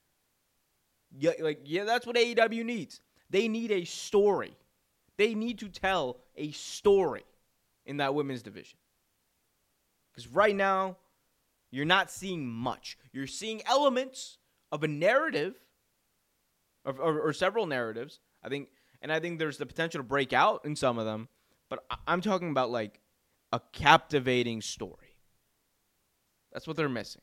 Yeah 1.16 1.32
like 1.40 1.60
yeah 1.64 1.84
that's 1.84 2.06
what 2.06 2.16
AEW 2.16 2.64
needs. 2.64 3.00
They 3.30 3.48
need 3.48 3.70
a 3.70 3.84
story. 3.84 4.56
They 5.16 5.34
need 5.34 5.58
to 5.58 5.68
tell 5.68 6.18
a 6.36 6.50
story 6.52 7.24
in 7.84 7.98
that 7.98 8.14
women's 8.14 8.42
division. 8.42 8.78
Cuz 10.14 10.28
right 10.28 10.54
now 10.54 10.96
you're 11.70 11.84
not 11.84 12.10
seeing 12.10 12.46
much. 12.48 12.98
You're 13.12 13.26
seeing 13.26 13.62
elements 13.66 14.38
of 14.72 14.82
a 14.82 14.88
narrative 14.88 15.54
or, 16.84 16.94
or, 16.94 17.20
or 17.20 17.32
several 17.32 17.66
narratives. 17.66 18.20
I 18.42 18.48
think 18.48 18.68
and 19.02 19.12
I 19.12 19.20
think 19.20 19.38
there's 19.38 19.58
the 19.58 19.66
potential 19.66 19.98
to 19.98 20.02
break 20.02 20.32
out 20.32 20.64
in 20.64 20.76
some 20.76 20.98
of 20.98 21.04
them. 21.04 21.28
But 21.68 21.84
I'm 22.06 22.20
talking 22.20 22.50
about 22.50 22.70
like 22.70 23.00
a 23.52 23.60
captivating 23.72 24.60
story. 24.60 25.16
That's 26.52 26.66
what 26.66 26.76
they're 26.76 26.88
missing. 26.88 27.22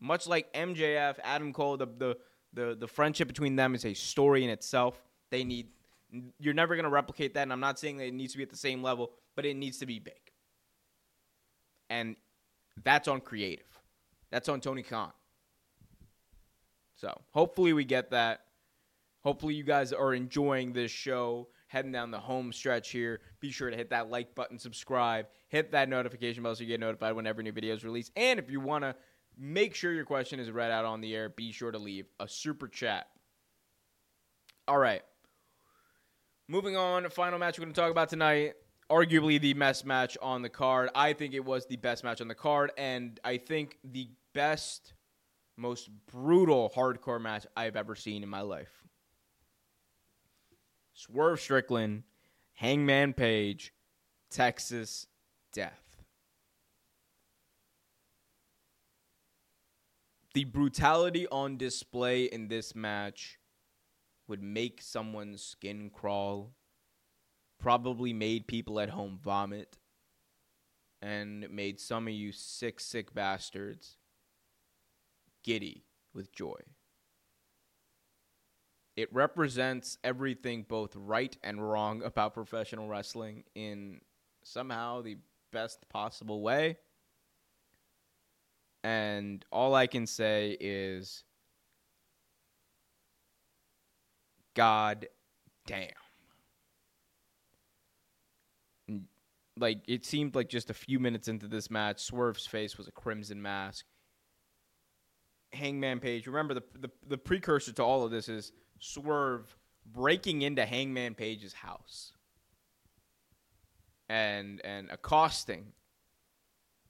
Much 0.00 0.26
like 0.26 0.52
MJF, 0.52 1.16
Adam 1.22 1.52
Cole, 1.52 1.76
the 1.76 1.86
the 1.86 2.16
the, 2.54 2.76
the 2.78 2.88
friendship 2.88 3.28
between 3.28 3.56
them 3.56 3.74
is 3.74 3.84
a 3.84 3.94
story 3.94 4.44
in 4.44 4.50
itself. 4.50 5.02
They 5.30 5.44
need 5.44 5.68
you're 6.38 6.54
never 6.54 6.74
going 6.74 6.84
to 6.84 6.90
replicate 6.90 7.34
that 7.34 7.42
and 7.42 7.52
I'm 7.52 7.60
not 7.60 7.78
saying 7.78 7.96
that 7.96 8.06
it 8.06 8.14
needs 8.14 8.32
to 8.32 8.38
be 8.38 8.42
at 8.42 8.50
the 8.50 8.56
same 8.56 8.82
level, 8.82 9.12
but 9.34 9.46
it 9.46 9.54
needs 9.54 9.78
to 9.78 9.86
be 9.86 9.98
big. 9.98 10.14
And 11.88 12.16
that's 12.82 13.08
on 13.08 13.20
creative. 13.20 13.66
That's 14.30 14.48
on 14.48 14.60
Tony 14.60 14.82
Khan. 14.82 15.12
So, 16.96 17.20
hopefully 17.32 17.72
we 17.72 17.84
get 17.84 18.10
that. 18.10 18.42
Hopefully, 19.22 19.54
you 19.54 19.64
guys 19.64 19.92
are 19.92 20.14
enjoying 20.14 20.72
this 20.72 20.90
show, 20.90 21.48
heading 21.68 21.92
down 21.92 22.10
the 22.10 22.18
home 22.18 22.52
stretch 22.52 22.90
here. 22.90 23.20
Be 23.40 23.50
sure 23.50 23.70
to 23.70 23.76
hit 23.76 23.90
that 23.90 24.10
like 24.10 24.34
button, 24.34 24.58
subscribe, 24.58 25.26
hit 25.48 25.70
that 25.72 25.88
notification 25.88 26.42
bell 26.42 26.54
so 26.54 26.62
you 26.62 26.68
get 26.68 26.80
notified 26.80 27.14
whenever 27.14 27.42
new 27.42 27.52
videos 27.52 27.84
release. 27.84 28.10
And 28.16 28.38
if 28.38 28.50
you 28.50 28.60
want 28.60 28.84
to 28.84 28.96
make 29.38 29.74
sure 29.74 29.92
your 29.92 30.04
question 30.04 30.40
is 30.40 30.50
read 30.50 30.70
out 30.70 30.84
on 30.84 31.00
the 31.00 31.14
air, 31.14 31.28
be 31.28 31.52
sure 31.52 31.70
to 31.70 31.78
leave 31.78 32.06
a 32.20 32.28
super 32.28 32.68
chat. 32.68 33.06
All 34.68 34.78
right. 34.78 35.02
Moving 36.48 36.76
on, 36.76 37.08
final 37.08 37.38
match 37.38 37.58
we're 37.58 37.64
going 37.64 37.74
to 37.74 37.80
talk 37.80 37.90
about 37.90 38.08
tonight. 38.08 38.54
Arguably 38.90 39.40
the 39.40 39.54
best 39.54 39.86
match 39.86 40.18
on 40.20 40.42
the 40.42 40.48
card. 40.48 40.90
I 40.94 41.12
think 41.14 41.32
it 41.32 41.44
was 41.44 41.66
the 41.66 41.76
best 41.76 42.04
match 42.04 42.20
on 42.20 42.28
the 42.28 42.34
card, 42.34 42.72
and 42.76 43.18
I 43.24 43.38
think 43.38 43.78
the 43.84 44.10
best, 44.34 44.92
most 45.56 45.88
brutal 46.10 46.70
hardcore 46.76 47.20
match 47.20 47.46
I've 47.56 47.76
ever 47.76 47.94
seen 47.94 48.22
in 48.22 48.28
my 48.28 48.42
life. 48.42 48.81
Swerve 50.94 51.40
Strickland, 51.40 52.04
Hangman 52.54 53.12
Page, 53.12 53.72
Texas 54.30 55.06
Death. 55.52 56.04
The 60.34 60.44
brutality 60.44 61.26
on 61.28 61.58
display 61.58 62.24
in 62.24 62.48
this 62.48 62.74
match 62.74 63.38
would 64.28 64.42
make 64.42 64.80
someone's 64.80 65.42
skin 65.42 65.90
crawl, 65.90 66.54
probably 67.58 68.14
made 68.14 68.46
people 68.46 68.80
at 68.80 68.90
home 68.90 69.18
vomit, 69.22 69.78
and 71.02 71.50
made 71.50 71.80
some 71.80 72.06
of 72.06 72.14
you 72.14 72.32
sick, 72.32 72.80
sick 72.80 73.12
bastards 73.12 73.96
giddy 75.42 75.84
with 76.14 76.32
joy. 76.32 76.60
It 78.96 79.12
represents 79.12 79.96
everything 80.04 80.66
both 80.68 80.94
right 80.94 81.36
and 81.42 81.66
wrong 81.66 82.02
about 82.02 82.34
professional 82.34 82.88
wrestling 82.88 83.44
in 83.54 84.00
somehow 84.42 85.00
the 85.00 85.16
best 85.50 85.88
possible 85.88 86.42
way. 86.42 86.76
And 88.84 89.44
all 89.50 89.74
I 89.74 89.86
can 89.86 90.06
say 90.06 90.56
is 90.60 91.24
God 94.54 95.06
damn. 95.66 95.88
Like 99.56 99.80
it 99.86 100.04
seemed 100.04 100.34
like 100.34 100.48
just 100.48 100.70
a 100.70 100.74
few 100.74 100.98
minutes 100.98 101.28
into 101.28 101.46
this 101.46 101.70
match, 101.70 102.00
Swerve's 102.00 102.46
face 102.46 102.76
was 102.76 102.88
a 102.88 102.92
crimson 102.92 103.40
mask. 103.40 103.86
Hangman 105.52 106.00
Page. 106.00 106.26
Remember 106.26 106.54
the, 106.54 106.62
the 106.78 106.90
the 107.06 107.18
precursor 107.18 107.72
to 107.72 107.84
all 107.84 108.04
of 108.04 108.10
this 108.10 108.28
is 108.28 108.52
Swerve 108.84 109.56
breaking 109.86 110.42
into 110.42 110.66
Hangman 110.66 111.14
Page's 111.14 111.52
house 111.52 112.10
and 114.08 114.60
and 114.64 114.90
accosting 114.90 115.66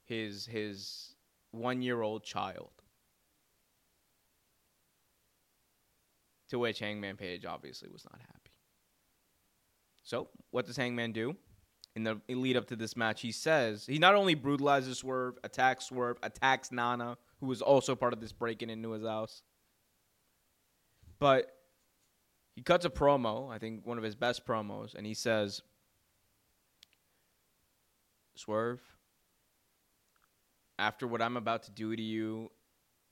his 0.03 0.47
his 0.47 1.13
one 1.51 1.83
year 1.83 2.01
old 2.01 2.23
child. 2.23 2.71
To 6.49 6.57
which 6.57 6.79
Hangman 6.79 7.15
Page 7.15 7.45
obviously 7.45 7.89
was 7.89 8.03
not 8.05 8.19
happy. 8.19 8.57
So, 10.01 10.29
what 10.49 10.65
does 10.65 10.75
Hangman 10.75 11.11
do? 11.11 11.35
In 11.95 12.03
the 12.03 12.19
lead 12.27 12.57
up 12.57 12.65
to 12.69 12.75
this 12.75 12.97
match, 12.97 13.21
he 13.21 13.31
says 13.31 13.85
he 13.85 13.99
not 13.99 14.15
only 14.15 14.33
brutalizes 14.33 14.97
Swerve, 14.97 15.35
attacks 15.43 15.85
Swerve, 15.85 16.17
attacks 16.23 16.71
Nana, 16.71 17.17
who 17.39 17.45
was 17.45 17.61
also 17.61 17.95
part 17.95 18.13
of 18.13 18.19
this 18.19 18.31
breaking 18.31 18.71
into 18.71 18.91
his 18.91 19.03
house, 19.03 19.43
but 21.19 21.52
he 22.55 22.61
cuts 22.61 22.85
a 22.85 22.89
promo, 22.89 23.51
I 23.51 23.57
think 23.57 23.85
one 23.85 23.97
of 23.97 24.03
his 24.03 24.15
best 24.15 24.45
promos, 24.45 24.93
and 24.93 25.05
he 25.05 25.13
says, 25.13 25.61
Swerve, 28.35 28.81
after 30.77 31.07
what 31.07 31.21
I'm 31.21 31.37
about 31.37 31.63
to 31.63 31.71
do 31.71 31.95
to 31.95 32.01
you 32.01 32.51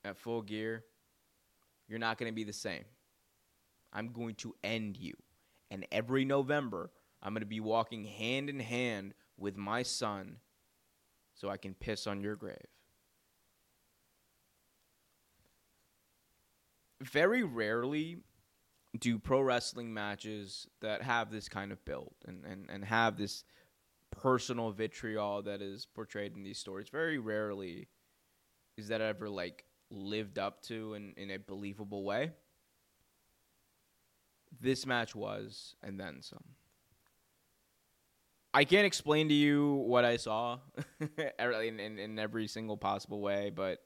at 0.04 0.16
full 0.16 0.42
gear, 0.42 0.84
you're 1.88 1.98
not 1.98 2.18
going 2.18 2.30
to 2.30 2.34
be 2.34 2.44
the 2.44 2.52
same. 2.52 2.84
I'm 3.92 4.12
going 4.12 4.34
to 4.36 4.54
end 4.64 4.96
you. 4.96 5.14
And 5.70 5.86
every 5.92 6.24
November, 6.24 6.90
I'm 7.22 7.34
going 7.34 7.42
to 7.42 7.46
be 7.46 7.60
walking 7.60 8.04
hand 8.04 8.48
in 8.48 8.60
hand 8.60 9.14
with 9.36 9.56
my 9.56 9.82
son 9.82 10.36
so 11.34 11.48
I 11.48 11.56
can 11.56 11.74
piss 11.74 12.06
on 12.06 12.20
your 12.20 12.36
grave. 12.36 12.56
Very 17.00 17.42
rarely 17.42 18.18
do 18.98 19.18
pro 19.18 19.40
wrestling 19.40 19.92
matches 19.92 20.66
that 20.80 21.02
have 21.02 21.30
this 21.30 21.48
kind 21.48 21.72
of 21.72 21.84
build 21.84 22.14
and, 22.26 22.44
and, 22.44 22.68
and 22.70 22.84
have 22.84 23.16
this 23.16 23.44
personal 24.10 24.70
vitriol 24.70 25.42
that 25.42 25.62
is 25.62 25.86
portrayed 25.94 26.36
in 26.36 26.42
these 26.42 26.58
stories. 26.58 26.88
Very 26.90 27.18
rarely 27.18 27.88
is 28.76 28.88
that 28.88 29.00
ever 29.00 29.28
like 29.28 29.64
lived 29.90 30.38
up 30.38 30.62
to 30.62 30.94
in, 30.94 31.14
in 31.16 31.30
a 31.30 31.38
believable 31.38 32.04
way. 32.04 32.32
This 34.60 34.86
match 34.86 35.14
was, 35.14 35.74
and 35.82 35.98
then 35.98 36.20
some. 36.20 36.44
I 38.54 38.64
can't 38.64 38.84
explain 38.84 39.28
to 39.28 39.34
you 39.34 39.74
what 39.86 40.04
I 40.04 40.18
saw 40.18 40.58
in, 41.38 41.80
in, 41.80 41.98
in 41.98 42.18
every 42.18 42.46
single 42.46 42.76
possible 42.76 43.22
way, 43.22 43.48
but 43.48 43.82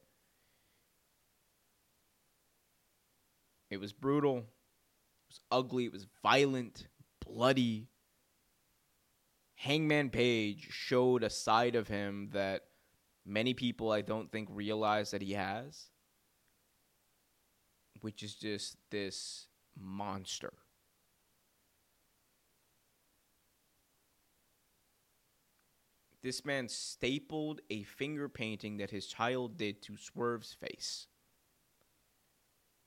it 3.71 3.79
was 3.79 3.93
brutal 3.93 4.45
was 5.37 5.64
ugly. 5.64 5.84
It 5.87 5.93
was 5.93 6.07
violent, 6.22 6.87
bloody. 7.24 7.89
Hangman 9.57 10.11
Page 10.11 10.68
showed 10.70 11.22
a 11.22 11.30
side 11.30 11.74
of 11.74 11.89
him 11.89 12.30
that 12.32 12.62
many 13.24 13.55
people 13.55 13.91
I 13.91 14.03
don't 14.03 14.30
think 14.30 14.49
realize 14.51 15.11
that 15.11 15.22
he 15.22 15.32
has, 15.32 15.87
which 18.01 18.22
is 18.22 18.34
just 18.34 18.76
this 18.91 19.47
monster. 19.78 20.53
this 26.22 26.45
man 26.45 26.68
stapled 26.68 27.61
a 27.70 27.84
finger 27.84 28.28
painting 28.28 28.78
that 28.78 28.91
his 28.91 29.07
child 29.07 29.57
did 29.57 29.80
to 29.80 29.97
Swerve's 29.97 30.53
face. 30.53 31.07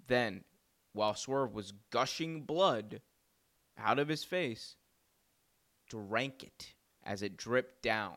Then, 0.07 0.43
while 0.93 1.13
Swerve 1.13 1.53
was 1.53 1.73
gushing 1.91 2.41
blood 2.41 3.01
out 3.77 3.99
of 3.99 4.07
his 4.07 4.23
face, 4.23 4.75
drank 5.89 6.43
it 6.43 6.73
as 7.03 7.21
it 7.21 7.37
dripped 7.37 7.81
down. 7.81 8.15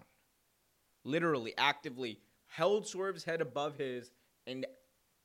Literally, 1.04 1.54
actively 1.58 2.20
held 2.46 2.86
Swerve's 2.86 3.24
head 3.24 3.40
above 3.40 3.76
his 3.76 4.10
and 4.46 4.66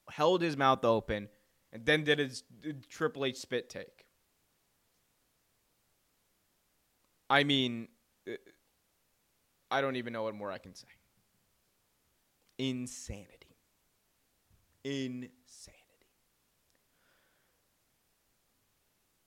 held 0.09 0.41
his 0.41 0.57
mouth 0.57 0.83
open 0.85 1.29
and 1.71 1.85
then 1.85 2.03
did 2.03 2.19
his 2.19 2.43
Triple 2.89 3.25
H 3.25 3.37
spit 3.37 3.69
take. 3.69 4.05
I 7.29 7.43
mean, 7.43 7.89
uh, 8.27 8.33
I 9.69 9.81
don't 9.81 9.97
even 9.97 10.13
know 10.13 10.23
what 10.23 10.35
more 10.35 10.51
I 10.51 10.57
can 10.59 10.73
say. 10.73 10.87
Insanity. 12.57 13.57
Insanity. 14.83 15.36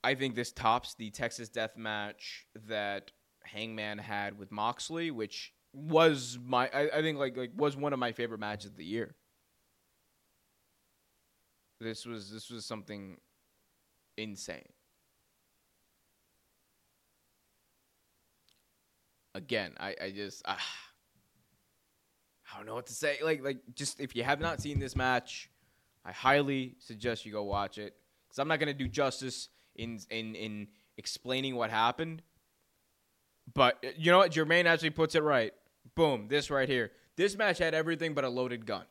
I 0.03 0.15
think 0.15 0.35
this 0.35 0.51
tops 0.51 0.95
the 0.95 1.11
Texas 1.11 1.49
Death 1.49 1.77
Match 1.77 2.47
that 2.67 3.11
Hangman 3.43 3.99
had 3.99 4.37
with 4.37 4.51
Moxley, 4.51 5.11
which 5.11 5.53
was 5.73 6.39
my 6.43 6.69
I, 6.73 6.89
I 6.97 7.01
think 7.01 7.17
like 7.17 7.37
like 7.37 7.51
was 7.55 7.75
one 7.75 7.93
of 7.93 7.99
my 7.99 8.11
favorite 8.11 8.39
matches 8.39 8.71
of 8.71 8.77
the 8.77 8.85
year. 8.85 9.15
This 11.79 12.05
was 12.05 12.31
this 12.31 12.49
was 12.49 12.65
something 12.65 13.17
insane. 14.17 14.67
Again, 19.33 19.73
I, 19.79 19.95
I 20.01 20.11
just 20.11 20.41
ah, 20.45 20.57
I 22.51 22.57
don't 22.57 22.65
know 22.65 22.75
what 22.75 22.87
to 22.87 22.93
say. 22.93 23.19
Like 23.23 23.43
like 23.43 23.59
just 23.75 23.99
if 23.99 24.15
you 24.15 24.23
have 24.23 24.39
not 24.39 24.61
seen 24.61 24.79
this 24.79 24.95
match, 24.95 25.49
I 26.03 26.11
highly 26.11 26.75
suggest 26.79 27.25
you 27.25 27.31
go 27.31 27.43
watch 27.43 27.77
it 27.77 27.95
because 28.27 28.39
I'm 28.39 28.47
not 28.47 28.59
gonna 28.59 28.73
do 28.73 28.87
justice 28.87 29.49
in 29.75 29.99
in 30.09 30.35
in 30.35 30.67
explaining 30.97 31.55
what 31.55 31.69
happened. 31.69 32.21
But 33.53 33.77
uh, 33.83 33.89
you 33.97 34.11
know 34.11 34.19
what? 34.19 34.31
Jermaine 34.31 34.65
actually 34.65 34.91
puts 34.91 35.15
it 35.15 35.23
right. 35.23 35.53
Boom, 35.95 36.27
this 36.27 36.49
right 36.49 36.69
here. 36.69 36.91
This 37.17 37.37
match 37.37 37.57
had 37.57 37.73
everything 37.73 38.13
but 38.13 38.23
a 38.23 38.29
loaded 38.29 38.65
gun 38.65 38.85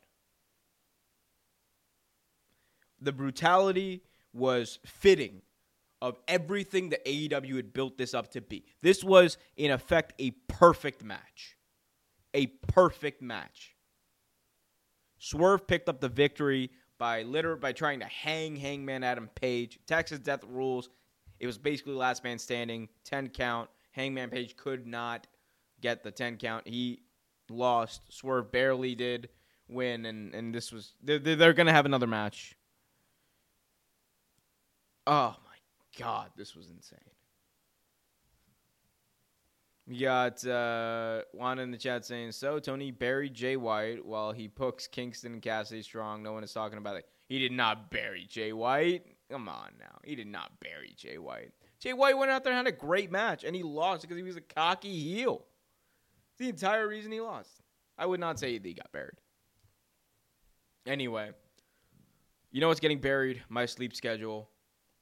the 3.01 3.13
brutality 3.13 4.03
was 4.33 4.79
fitting 4.85 5.43
of 6.03 6.19
everything 6.29 6.91
that 6.91 7.05
AEW 7.05 7.57
had 7.57 7.73
built 7.73 7.99
this 7.99 8.15
up 8.15 8.31
to 8.33 8.41
be. 8.41 8.65
This 8.83 9.03
was, 9.05 9.37
in 9.57 9.71
effect, 9.71 10.15
a 10.19 10.31
perfect 10.49 11.05
match. 11.05 11.57
A 12.33 12.47
perfect 12.47 13.21
match. 13.21 13.77
Swerve 15.19 15.67
picked 15.67 15.89
up 15.89 16.01
the 16.01 16.09
victory 16.09 16.71
by 17.01 17.23
liter- 17.23 17.57
by 17.57 17.73
trying 17.73 17.99
to 17.99 18.07
hang 18.07 18.55
Hangman 18.55 19.03
Adam 19.03 19.29
Page. 19.35 19.81
Texas 19.87 20.21
Death 20.21 20.45
Rules. 20.45 20.91
It 21.41 21.47
was 21.47 21.59
basically 21.59 21.95
last 21.95 22.23
man 22.23 22.39
standing, 22.39 22.89
10 23.05 23.31
count. 23.31 23.71
Hangman 23.93 24.31
Page 24.31 24.57
could 24.57 24.87
not 24.87 25.27
get 25.81 26.05
the 26.05 26.11
10 26.11 26.37
count. 26.37 26.69
He 26.69 27.01
lost. 27.49 28.03
Swerve 28.13 28.53
barely 28.53 28.95
did 28.95 29.31
win, 29.67 30.05
and, 30.07 30.35
and 30.35 30.55
this 30.55 30.71
was. 30.71 30.95
They're, 31.03 31.19
they're 31.19 31.55
to 31.67 31.73
have 31.73 31.87
another 31.87 32.07
match 32.07 32.55
Oh 35.07 35.35
my 35.45 35.99
god, 35.99 36.31
this 36.37 36.55
was 36.55 36.71
insane. 36.71 36.99
We 39.91 39.99
got 39.99 40.47
uh, 40.47 41.23
in 41.35 41.73
the 41.73 41.77
chat 41.77 42.05
saying, 42.05 42.31
"So 42.31 42.61
Tony 42.61 42.93
buried 42.93 43.35
Jay 43.35 43.57
White 43.57 44.07
while 44.07 44.31
he 44.31 44.47
pokes 44.47 44.87
Kingston 44.87 45.33
and 45.33 45.43
Cassidy 45.43 45.83
Strong. 45.83 46.23
No 46.23 46.33
one 46.33 46.45
is 46.45 46.53
talking 46.53 46.79
about 46.79 46.95
it. 46.95 47.07
He 47.29 47.41
did 47.41 47.51
not 47.51 47.91
bury 47.91 48.25
Jay 48.25 48.53
White. 48.53 49.05
Come 49.29 49.49
on 49.49 49.73
now, 49.81 49.99
he 50.05 50.15
did 50.15 50.29
not 50.29 50.61
bury 50.61 50.95
Jay 50.97 51.19
White. 51.19 51.51
Jay 51.81 51.93
White 51.93 52.17
went 52.17 52.31
out 52.31 52.45
there 52.45 52.53
and 52.53 52.65
had 52.65 52.73
a 52.73 52.77
great 52.77 53.11
match, 53.11 53.43
and 53.43 53.57
he 53.57 53.65
lost 53.65 54.03
because 54.03 54.17
he 54.17 54.23
was 54.23 54.37
a 54.37 54.41
cocky 54.41 54.97
heel. 54.97 55.45
It's 56.31 56.39
the 56.39 56.49
entire 56.51 56.87
reason 56.87 57.11
he 57.11 57.21
lost. 57.21 57.61
I 57.99 58.07
would 58.07 58.21
not 58.21 58.39
say 58.39 58.59
that 58.59 58.67
he 58.67 58.75
got 58.75 58.93
buried. 58.93 59.19
Anyway, 60.87 61.31
you 62.53 62.61
know 62.61 62.69
what's 62.69 62.79
getting 62.79 63.01
buried? 63.01 63.43
My 63.49 63.67
sleep 63.67 63.97
schedule. 63.97 64.51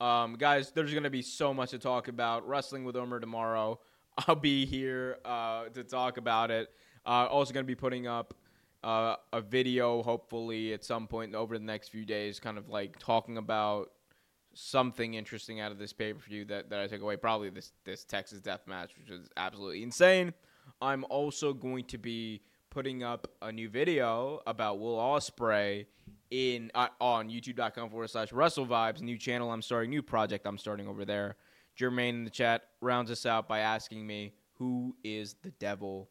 Um, 0.00 0.36
guys, 0.36 0.70
there's 0.70 0.92
going 0.92 1.02
to 1.02 1.10
be 1.10 1.22
so 1.22 1.52
much 1.52 1.70
to 1.70 1.78
talk 1.78 2.08
about. 2.08 2.48
Wrestling 2.48 2.84
with 2.84 2.96
Omer 2.96 3.20
tomorrow. 3.20 3.80
I'll 4.26 4.34
be 4.34 4.66
here 4.66 5.18
uh, 5.24 5.66
to 5.66 5.84
talk 5.84 6.16
about 6.16 6.50
it. 6.50 6.70
Uh, 7.06 7.26
also, 7.26 7.54
going 7.54 7.64
to 7.64 7.66
be 7.66 7.74
putting 7.74 8.06
up 8.06 8.34
uh, 8.82 9.16
a 9.32 9.40
video, 9.40 10.02
hopefully, 10.02 10.72
at 10.72 10.84
some 10.84 11.06
point 11.06 11.34
over 11.34 11.56
the 11.56 11.64
next 11.64 11.90
few 11.90 12.04
days, 12.04 12.40
kind 12.40 12.58
of 12.58 12.68
like 12.68 12.98
talking 12.98 13.38
about 13.38 13.92
something 14.54 15.14
interesting 15.14 15.60
out 15.60 15.70
of 15.70 15.78
this 15.78 15.92
pay 15.92 16.12
per 16.12 16.20
view 16.20 16.44
that, 16.46 16.68
that 16.70 16.80
I 16.80 16.86
took 16.88 17.00
away. 17.00 17.16
Probably 17.16 17.50
this, 17.50 17.72
this 17.84 18.04
Texas 18.04 18.40
Death 18.40 18.66
Match, 18.66 18.90
which 18.98 19.10
is 19.10 19.28
absolutely 19.36 19.82
insane. 19.82 20.34
I'm 20.82 21.04
also 21.08 21.52
going 21.52 21.84
to 21.84 21.98
be 21.98 22.42
putting 22.70 23.02
up 23.02 23.30
a 23.40 23.52
new 23.52 23.68
video 23.68 24.40
about 24.46 24.78
Will 24.80 24.96
Ospreay 24.96 25.86
in 26.30 26.70
uh, 26.74 26.88
on 27.00 27.30
youtube.com 27.30 27.88
forward 27.88 28.10
slash 28.10 28.32
Wrestle 28.32 28.66
Vibes, 28.66 29.00
new 29.00 29.16
channel 29.16 29.50
I'm 29.50 29.62
starting, 29.62 29.90
new 29.90 30.02
project 30.02 30.46
I'm 30.46 30.58
starting 30.58 30.86
over 30.86 31.04
there. 31.04 31.36
Jermaine 31.78 32.10
in 32.10 32.24
the 32.24 32.30
chat 32.30 32.64
rounds 32.80 33.10
us 33.10 33.24
out 33.24 33.48
by 33.48 33.60
asking 33.60 34.06
me, 34.06 34.32
who 34.54 34.96
is 35.04 35.36
the 35.42 35.50
devil? 35.50 36.10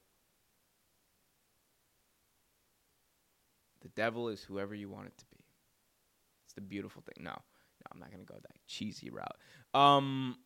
The 3.81 3.89
devil 3.89 4.29
is 4.29 4.41
whoever 4.41 4.73
you 4.73 4.89
want 4.89 5.07
it 5.07 5.17
to 5.17 5.25
be. 5.25 5.43
It's 6.45 6.53
the 6.53 6.61
beautiful 6.61 7.01
thing. 7.01 7.23
No, 7.23 7.31
no, 7.31 7.87
I'm 7.91 7.99
not 7.99 8.11
gonna 8.11 8.23
go 8.23 8.35
that 8.35 8.55
cheesy 8.67 9.09
route. 9.09 9.37
Um, 9.73 10.37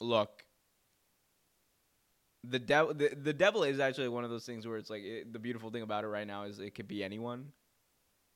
look, 0.00 0.44
the 2.44 2.60
devil 2.60 2.94
the, 2.94 3.08
the 3.20 3.32
devil 3.32 3.64
is 3.64 3.80
actually 3.80 4.08
one 4.08 4.24
of 4.24 4.30
those 4.30 4.46
things 4.46 4.66
where 4.66 4.76
it's 4.76 4.90
like 4.90 5.02
it, 5.02 5.32
the 5.32 5.38
beautiful 5.40 5.70
thing 5.70 5.82
about 5.82 6.04
it 6.04 6.08
right 6.08 6.26
now 6.26 6.44
is 6.44 6.60
it 6.60 6.74
could 6.76 6.88
be 6.88 7.02
anyone 7.02 7.48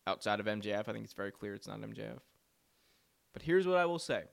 outside 0.06 0.40
of 0.40 0.46
MJF. 0.46 0.88
I 0.88 0.92
think 0.92 1.04
it's 1.04 1.14
very 1.14 1.30
clear 1.30 1.54
it's 1.54 1.68
not 1.68 1.80
MJF. 1.80 2.18
But 3.32 3.42
here's 3.42 3.66
what 3.66 3.76
I 3.76 3.86
will 3.86 3.98
say. 3.98 4.24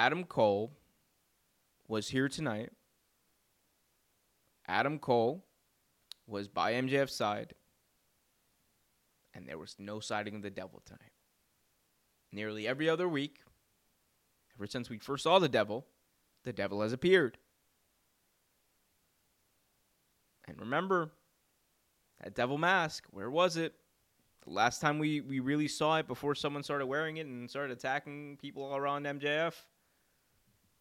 Adam 0.00 0.24
Cole 0.24 0.72
was 1.86 2.08
here 2.08 2.26
tonight. 2.26 2.70
Adam 4.66 4.98
Cole 4.98 5.44
was 6.26 6.48
by 6.48 6.72
MJF's 6.72 7.14
side. 7.14 7.52
And 9.34 9.46
there 9.46 9.58
was 9.58 9.76
no 9.78 10.00
siding 10.00 10.36
of 10.36 10.40
the 10.40 10.48
devil 10.48 10.80
tonight 10.86 11.12
nearly 12.32 12.66
every 12.66 12.88
other 12.88 13.06
week, 13.06 13.42
ever 14.56 14.66
since 14.66 14.88
we 14.88 14.96
first 14.96 15.24
saw 15.24 15.38
the 15.38 15.50
devil, 15.50 15.84
the 16.44 16.52
devil 16.54 16.80
has 16.80 16.94
appeared. 16.94 17.36
And 20.48 20.58
remember, 20.58 21.10
that 22.24 22.34
devil 22.34 22.56
mask, 22.56 23.04
where 23.10 23.28
was 23.28 23.58
it? 23.58 23.74
The 24.46 24.50
last 24.50 24.80
time 24.80 24.98
we, 24.98 25.20
we 25.20 25.40
really 25.40 25.68
saw 25.68 25.98
it 25.98 26.08
before 26.08 26.34
someone 26.34 26.62
started 26.62 26.86
wearing 26.86 27.18
it 27.18 27.26
and 27.26 27.50
started 27.50 27.76
attacking 27.76 28.38
people 28.38 28.62
all 28.62 28.78
around 28.78 29.04
MJF, 29.04 29.52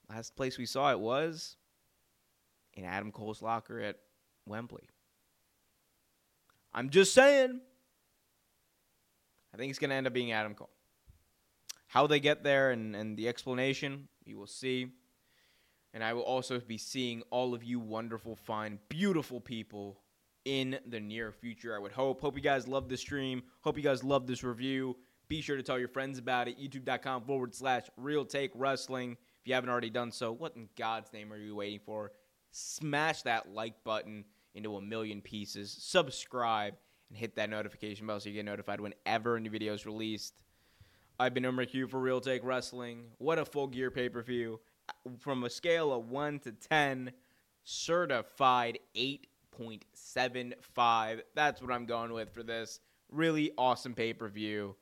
last 0.10 0.36
place 0.36 0.58
we 0.58 0.66
saw 0.66 0.92
it 0.92 1.00
was 1.00 1.56
in 2.74 2.86
Adam 2.86 3.12
Cole's 3.12 3.42
locker 3.42 3.80
at 3.80 3.98
Wembley. 4.46 4.90
I'm 6.74 6.90
just 6.90 7.14
saying. 7.14 7.62
I 9.54 9.58
think 9.58 9.70
it's 9.70 9.80
going 9.80 9.90
to 9.90 9.96
end 9.96 10.08
up 10.08 10.14
being 10.14 10.32
Adam 10.32 10.54
Cole. 10.54 10.70
How 11.88 12.06
they 12.06 12.20
get 12.20 12.44
there 12.44 12.72
and, 12.72 12.96
and 12.96 13.18
the 13.18 13.28
explanation, 13.28 14.08
you 14.24 14.38
will 14.38 14.48
see. 14.48 14.92
And 15.94 16.04
I 16.04 16.14
will 16.14 16.22
also 16.22 16.60
be 16.60 16.78
seeing 16.78 17.24
all 17.32 17.56
of 17.56 17.64
you 17.64 17.80
wonderful, 17.80 18.36
fine, 18.36 18.78
beautiful 18.90 19.42
people 19.42 20.02
in 20.46 20.80
the 20.86 21.00
near 21.00 21.32
future. 21.32 21.76
I 21.76 21.80
would 21.80 21.92
hope. 21.92 22.22
Hope 22.22 22.36
you 22.36 22.44
guys 22.44 22.68
love 22.68 22.90
the 22.90 22.98
stream. 22.98 23.42
Hope 23.62 23.76
you 23.76 23.84
guys 23.84 24.04
love 24.04 24.28
this 24.28 24.44
review. 24.44 24.96
Be 25.28 25.42
sure 25.42 25.58
to 25.58 25.64
tell 25.64 25.80
your 25.80 25.88
friends 25.88 26.20
about 26.20 26.48
it. 26.48 26.60
YouTube.com 26.60 27.24
forward 27.24 27.56
slash 27.56 27.84
real 27.98 28.24
take 28.24 28.52
wrestling. 28.54 29.18
You 29.50 29.56
haven't 29.56 29.72
already 29.72 29.90
done 29.90 30.12
so, 30.12 30.32
what 30.32 30.56
in 30.56 30.70
God's 30.78 31.12
name 31.12 31.34
are 31.34 31.38
you 31.38 31.56
waiting 31.56 31.80
for? 31.84 32.12
Smash 32.52 33.24
that 33.24 33.52
like 33.52 33.84
button 33.84 34.24
into 34.54 34.76
a 34.76 34.82
million 34.82 35.22
pieces. 35.22 35.76
Subscribe 35.80 36.76
and 37.10 37.18
hit 37.18 37.36
that 37.38 37.50
notification 37.50 38.06
bell 38.06 38.20
so 38.20 38.30
you 38.30 38.36
get 38.36 38.46
notified 38.46 38.80
whenever 38.80 39.38
a 39.38 39.40
new 39.40 39.50
video 39.50 39.74
is 39.74 39.88
released. 39.88 40.36
I've 41.20 41.34
been 41.34 41.46
Umar 41.46 41.66
Q 41.66 41.88
for 41.88 42.00
Real 42.00 42.22
Take 42.22 42.44
Wrestling. 42.44 43.06
What 43.18 43.40
a 43.40 43.46
full 43.46 43.66
gear 43.66 43.90
pay 43.90 44.08
per 44.08 44.22
view. 44.22 44.60
Uh, 44.88 44.94
from 45.18 45.44
a 45.44 45.50
scale 45.50 45.92
of 45.92 46.12
1 46.12 46.42
to 46.42 46.52
10, 46.52 47.12
certified 47.64 48.78
8.75. 48.96 51.22
That's 51.34 51.60
what 51.60 51.72
I'm 51.72 51.88
going 51.88 52.14
with 52.14 52.32
for 52.32 52.44
this. 52.44 52.82
Really 53.12 53.54
awesome 53.58 53.96
pay 53.96 54.14
per 54.14 54.28
view. 54.28 54.76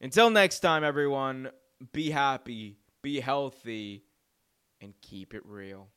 Until 0.00 0.30
next 0.30 0.58
time, 0.58 0.82
everyone, 0.82 1.50
be 1.92 2.10
happy, 2.10 2.78
be 3.04 3.20
healthy, 3.20 4.02
and 4.80 4.94
keep 5.02 5.34
it 5.34 5.42
real. 5.46 5.88